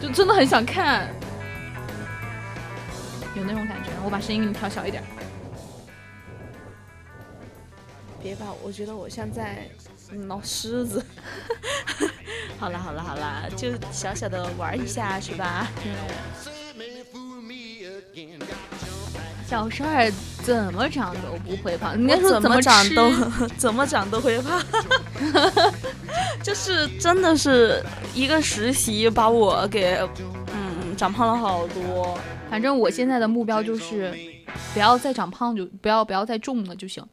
[0.00, 1.08] 就真的很想看。
[3.34, 3.90] 有那种感觉。
[4.04, 5.02] 我把声音给你调小一点。
[8.22, 9.68] 别吧，我觉得我像在
[10.26, 11.04] 挠狮子。
[12.58, 15.68] 好了好了好了，就小小的玩一下是吧？
[19.46, 20.12] 小帅儿
[20.42, 23.12] 怎么长都不会胖，应该说我怎么长都
[23.56, 24.60] 怎么长都会胖，
[26.42, 27.80] 就是真的是
[28.12, 29.98] 一个实习把我给
[30.52, 32.18] 嗯长胖了好多。
[32.50, 34.12] 反正我现在的目标就是，
[34.72, 37.04] 不要再长胖就不要不要再重了就行，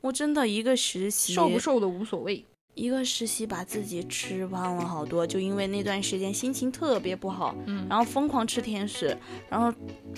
[0.00, 2.44] 我真的一个实习瘦不瘦的无所谓。
[2.74, 9.16] 一个实习把自己吃胖了好多，就因为那段时间心情特别不好，嗯然后疯狂吃甜食，
[9.50, 9.72] 然后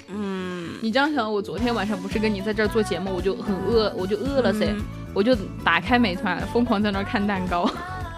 [0.09, 0.75] 嗯。
[0.83, 4.83] 你这样想，我昨天晚上不是跟你在这儿做节目，我就很饿，我就饿了噻，嗯
[5.15, 5.35] 我就
[5.65, 7.69] 打开美团，疯狂在那儿看蛋糕。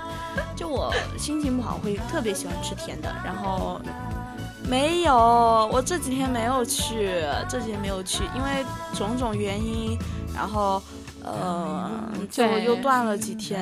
[0.57, 3.81] 就我心情不好会特别喜欢吃甜的，然后
[4.69, 5.15] 没有，
[5.73, 7.13] 我这几天没有去，
[7.49, 9.97] 这几天没有去，因为种种原因，
[10.35, 10.83] 然后
[11.25, 11.91] 呃
[12.31, 13.61] 就又断了几天。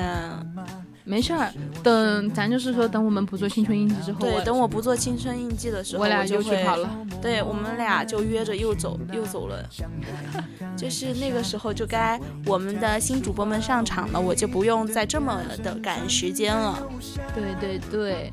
[1.03, 1.51] 没事儿，
[1.81, 6.87] 等咱就是说，等我们不做青春印记之后，对，等我不做青春印记的时候，我俩就去跑了。
[7.19, 9.67] 对我们俩就约着又走又走了，
[10.77, 16.87] 就是那个时候就该我们的新主播们上场了，我就不用再这么的赶时间了。
[17.33, 18.31] 对对对，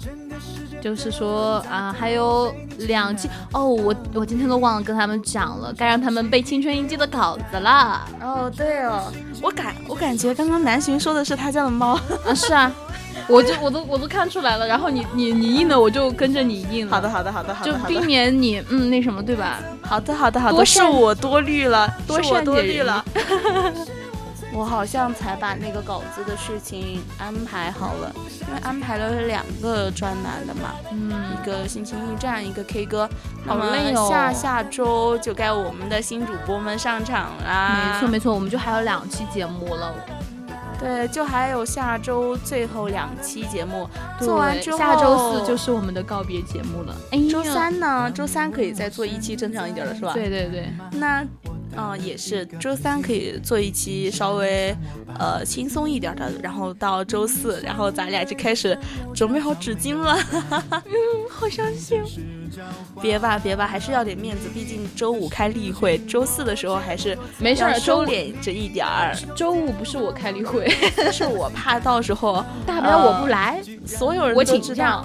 [0.80, 8.06] 就是说啊，还有两期哦，我我今天都忘了跟他们讲了，该让他们背青春印记的稿子了。
[8.20, 11.98] 哦，对哦，我感我感觉刚刚南浔说的是他家的猫。
[12.26, 12.72] 啊，是啊，
[13.28, 16.92] 我就我都我都看出来了，然后你你你印了，我就跟着你印了。
[16.92, 19.60] 好的，好的，好的，好的，就避免你嗯那什么，对吧？
[19.82, 23.04] 好的，好的，好的，是我多虑了，多是我多虑了。
[24.52, 28.12] 我好像才把那个稿子的事情安排好了，
[28.48, 33.08] 因为安排了两个专栏的嘛，嗯，一个心情驿站，一个 K 歌。
[33.46, 37.92] 好累哦下下周就该我们的新主播们上场啦。
[37.94, 39.94] 没错没错，我们就还有两期节目了。
[40.80, 43.88] 对，就还有下周最后两期节目
[44.20, 46.94] 做完之后，下周四就是我们的告别节目了。
[47.10, 50.12] 哎呀周三呢，周三可以再做一期正常一点的是吧？
[50.12, 51.24] 对对对，那，
[51.76, 54.74] 嗯、也是周三可以做一期稍微
[55.18, 58.76] 呃轻松一点的，然后到周四，然后咱俩就开始
[59.14, 60.18] 准备好纸巾了。
[60.72, 60.92] 嗯
[61.30, 62.02] 好伤心。
[63.00, 69.14] 别吧，别吧，还是要点面子，毕竟周五开例会，周四的时候还是没事收敛着一点儿。
[69.36, 70.68] 周五不是我开例会，
[71.12, 75.04] 是我怕到时候大不了我不来，所有人我请都知道假。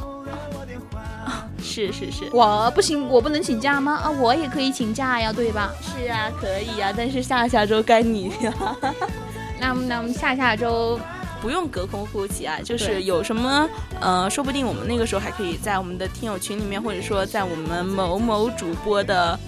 [1.64, 4.02] 是是是我不行，我不能请假吗？
[4.04, 5.72] 啊，我也可以请假呀，对吧？
[5.82, 8.78] 是啊，可以呀、但是下下周该你了。
[9.60, 11.00] 那么那我们下下周
[11.42, 13.68] 不用隔空呼起啊，就是有什么
[14.02, 19.40] 呃，说不定我们那个时候还可以在我们的听友群里面，或者说在我们某某主播的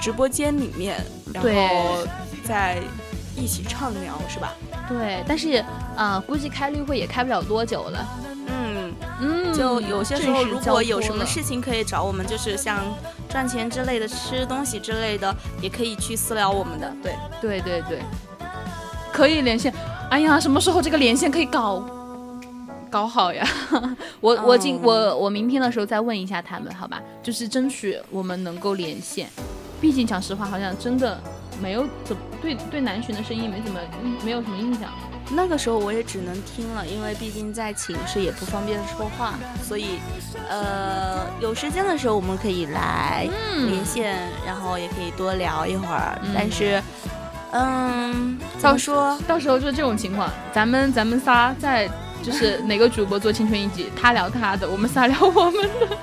[0.00, 2.08] 直播间里面，然后对
[2.44, 2.78] 再
[3.36, 4.54] 一起畅聊，是吧？
[4.88, 5.64] 对，但是
[5.96, 8.06] 呃，估计开例会也开不了多久了。
[8.46, 12.80] 嗯，嗯，就有些时候如果有什么事情可以找我们，就是像
[13.28, 16.92] 赚钱之类的、吃东西之类的，也可以去私聊我们的。
[17.02, 18.02] 对，对对对，
[19.12, 19.72] 可以连线。
[20.10, 21.82] 哎呀，什么时候这个连线可以搞
[22.90, 23.46] 搞好呀？
[24.20, 27.02] 我我今嗯我我明天的时候再问一下他们，好吧？
[27.22, 29.28] 就是争取我们能够连线。
[29.80, 31.20] 毕竟讲实话，好像真的
[31.60, 33.80] 没有怎对对南巡的声音没怎么
[34.24, 34.90] 没有什么印象。
[35.30, 39.98] 那个时候我也只能听了，因为毕竟在寝室也不方便说话，所以
[40.50, 43.26] 呃，有时间的时候我们可以来
[43.56, 46.18] 连嗯，线，然后也可以多聊一会儿。
[46.22, 46.82] 嗯但是，
[47.52, 49.18] 嗯，怎么说？
[49.26, 51.88] 到时候就这种情况，咱们咱们仨在
[52.22, 55.96] 就是哪个主播做青春一集，他聊他的，我们仨聊我们的，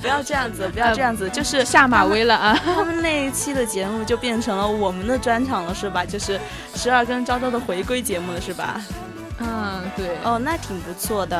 [0.00, 2.54] 不要这样子，不要这样子，就是下马威了啊！
[2.64, 6.04] 他们那一期的节目就变成了我们的专场了，是吧？
[6.04, 6.40] 就是
[6.74, 8.80] 十二跟昭昭的回归节目了，是吧？
[9.38, 10.16] 嗯，对。
[10.24, 11.38] 哦，那挺不错的，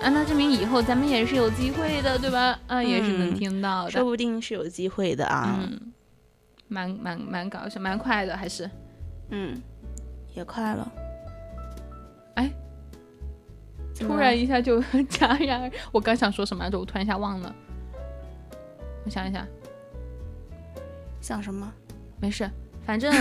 [0.00, 2.58] 啊，那证明以后咱们也是有机会的，对吧？
[2.66, 4.04] 啊，也是能嗯听到的说。
[4.04, 5.58] 不定是有机会的啊。
[5.60, 5.92] 嗯，
[6.68, 8.68] 蛮蛮蛮搞笑，蛮快的，还是
[9.30, 9.60] 嗯，
[10.34, 10.90] 也快了。
[12.34, 12.50] 哎，
[14.06, 14.80] 突然一下就
[15.10, 15.70] 戛然而。
[15.90, 17.54] 我刚想说什么来着，我突然一下忘了。
[19.04, 19.46] 我想一想，
[21.20, 21.72] 想什么？
[22.20, 22.48] 没事，
[22.86, 23.12] 反正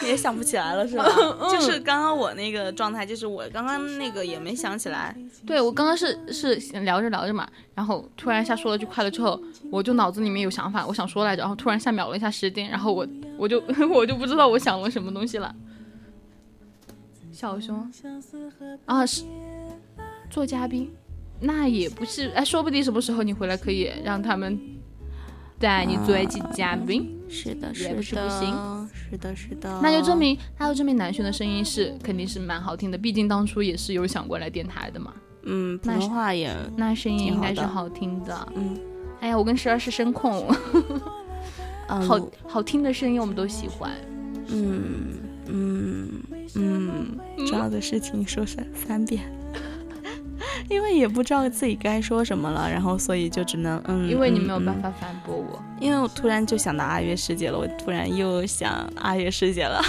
[0.00, 1.04] 你 也想不起来了是吧？
[1.40, 5.16] 嗯就是刚刚我那个状态，就是我刚刚那个也没想起来。
[5.44, 9.40] 对我刚刚是是聊着聊着嘛，然后突然一下说了句快乐之后，
[9.72, 13.04] 我就脑子里面有想法，我想说来着，然后突然一下秒了一下时间，然后我
[13.36, 13.60] 我就
[13.90, 15.52] 我就不知道我想了什么东西了。
[17.38, 17.88] 小熊
[18.84, 19.22] 啊，是
[20.28, 20.90] 做嘉宾，
[21.38, 24.58] 那也不是，哎，说不定什么时候你回来可以让他们
[25.56, 35.14] 带你做一期嘉宾，是的，是不行，是的，是的，那就证明，那就证明南浔的声音是肯定是蛮好听的，毕竟当初也是有想过来电台的嘛。
[35.44, 38.52] 嗯，普通话也那声音应该是好听的。
[38.56, 38.76] 嗯。
[39.20, 40.44] 哎呀，我跟十二是声控，
[41.86, 42.02] 嗯。
[42.02, 43.92] 好好听的声音我们都喜欢。
[44.48, 46.22] 嗯嗯
[46.54, 49.22] 嗯，重要的事情说三三遍。
[50.68, 54.68] 因为也不知道自己该说什么了，然后所以就只能嗯，因为你嗯没有办。
[54.78, 55.62] 嗯法反驳我。
[55.80, 59.80] 因为我突然就想到阿月师姐了，我突然又想阿月师姐了，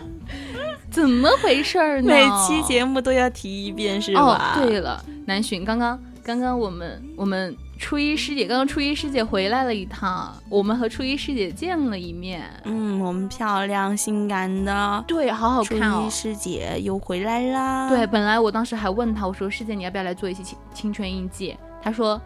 [0.90, 2.08] 怎么回事儿呢？
[2.08, 4.54] 每期节目都要提一遍是吧？
[4.60, 12.42] 哦，对了，南浔，刚刚刚刚我们我们初一师姐刚刚初一师姐回来了一趟，我们和初一师姐见了一面。
[12.64, 16.10] 嗯，我们漂亮性感的对，好好看哦一。
[16.10, 17.88] 师姐又回来啦。
[17.88, 21.56] 对，，本来我当时还问她，我说师姐你要不要来做一期青青春印记？
[21.82, 22.20] 她说，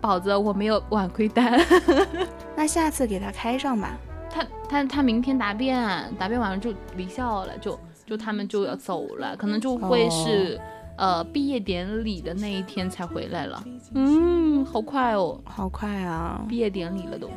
[0.00, 1.60] 宝子我没有晚归单。
[2.56, 3.98] 那下次给她开上吧。
[4.30, 5.76] 她她她明天答辩，
[6.18, 10.58] 答辩完了就离校了，就就他们就要走了，可能就会是、
[10.96, 13.64] 呃毕业典礼的那一天才回来了。
[13.94, 16.44] 嗯，好快哦，好快啊！
[16.48, 17.28] 毕业典礼了都。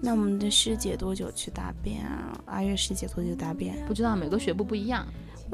[0.00, 2.38] 那我们的师姐多久去答辩啊？
[2.46, 3.76] 阿月师姐多久答辩？
[3.86, 5.06] 不知道每个学部不一样，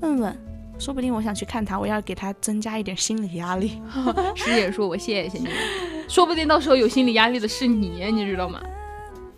[0.02, 0.36] 问问，
[0.78, 3.80] 说不定我想去看她，我要给她增加一点心理压力。
[4.34, 5.48] 师姐说我谢谢你，
[6.08, 8.60] 说不定到时候有心理压力的是你，你知道吗？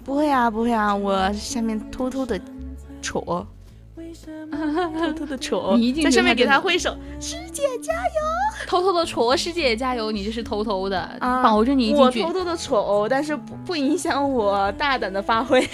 [0.05, 2.41] 不会啊，不会啊，我下面偷偷的
[3.01, 3.47] 戳，
[3.95, 8.67] 偷偷的戳， 你在上面给他挥手，师姐加油！
[8.67, 15.67] 偷偷的戳师姐加油，你这是偷偷的，啊保证你一我进去偷偷的戳，但是不不影响我大胆的发挥。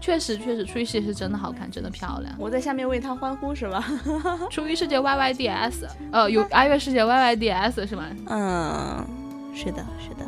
[0.00, 2.32] 确实确实初一师姐是真的好看，真的漂亮。
[2.38, 3.84] 我在下面为她欢呼是吧？
[4.50, 8.04] 初一世界 Y Y D S，呃，有阿月师姐 Y Y D S 是吗？
[8.28, 9.04] 嗯，
[9.52, 10.24] 是的，是的。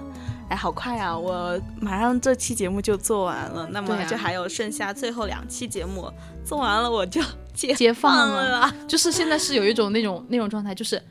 [0.48, 1.16] 哎，好快啊！
[1.16, 6.10] 我马上这期节目就做完了，那么就还有剩下最后两期节目，
[6.44, 7.20] 做完了我就
[7.52, 8.74] 解解放放了了。
[8.86, 11.02] 就是现在是有一种那种那种状态，就是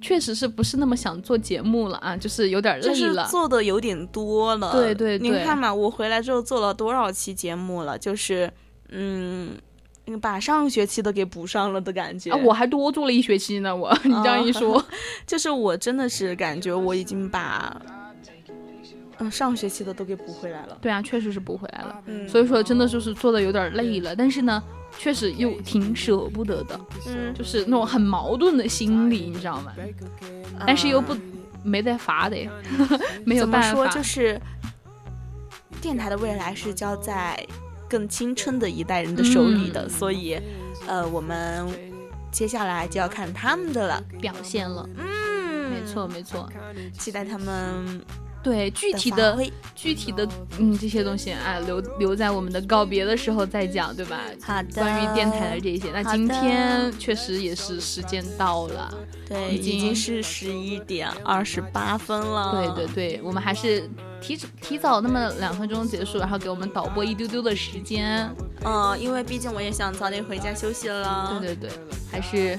[0.00, 3.28] 确实是不是那么想做节目了啊，就是有点就是累了。
[3.28, 4.72] 做的有点多了。
[4.72, 7.96] 对对对您看嘛，我回来之后做了多少期节目了？
[7.96, 8.52] 就是，
[8.90, 9.56] 嗯，
[10.20, 12.32] 把上学期的给补上了的感觉。
[12.32, 14.84] 啊，我还多做了一学期呢，我 你这样一说，
[15.24, 17.80] 就是我真的是感觉我已经把，
[19.18, 20.76] 嗯，上学期的都给补回来了。
[20.80, 22.02] 对啊，确实是补回来了。
[22.06, 24.62] 嗯，所以说真的就是做的有点累了，但是呢，
[24.98, 29.72] 确实又挺舍不得的，嗯，就是那种很矛盾的心理，你知道吗？
[30.66, 31.16] 但是又不
[31.62, 32.36] 没得法的，
[33.24, 33.94] 没有怎么说，办法。
[33.96, 34.40] 就是
[35.80, 37.38] 电台的未来是交在
[37.88, 40.38] 更青春的一代人的手里的，嗯所以，
[40.86, 41.66] 呃，我们
[42.30, 44.02] 接下来就要看他们的了。
[44.20, 46.48] 表现了，嗯，没错没错，
[46.98, 48.00] 期待他们
[48.44, 49.36] 对具体的
[49.74, 54.20] 具体的嗯这些东西啊，留留在我们的告别的时候再讲，对吧？
[54.42, 58.94] 好的，关于电台的这些，那今天确实也是时间到了，
[59.26, 62.72] 对，已经是十一点二十八分了。
[62.76, 63.88] 对对对，我们还是
[64.20, 68.30] 提提早那么两分钟结束，然后给我们导播一丢丢的时间。
[68.64, 71.36] 嗯，因为毕竟我也想早点回家休息了。
[71.40, 71.70] 对对对，
[72.10, 72.58] 还是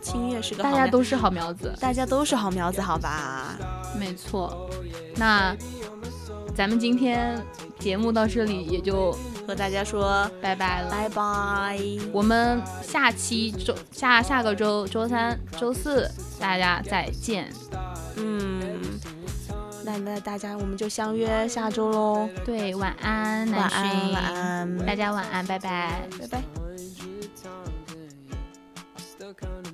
[0.00, 3.56] 清月是个大家都是好苗子，大家都是好苗子，好吧？
[3.98, 4.68] 没错。
[5.16, 5.54] 那
[6.54, 7.40] 咱们今天
[7.78, 9.12] 节目到这里也就
[9.46, 10.90] 和大家说拜拜了。
[10.90, 11.78] 拜拜。
[12.12, 17.50] 我们下期周下下个周周三、周四大家再见。
[18.16, 18.60] 嗯，
[19.84, 22.28] 那那大家我们就相约下周喽。
[22.44, 26.02] 对，晚安，南晚安，浔晚安，大家晚安，拜拜。
[26.18, 26.61] 拜拜。
[29.34, 29.71] kind of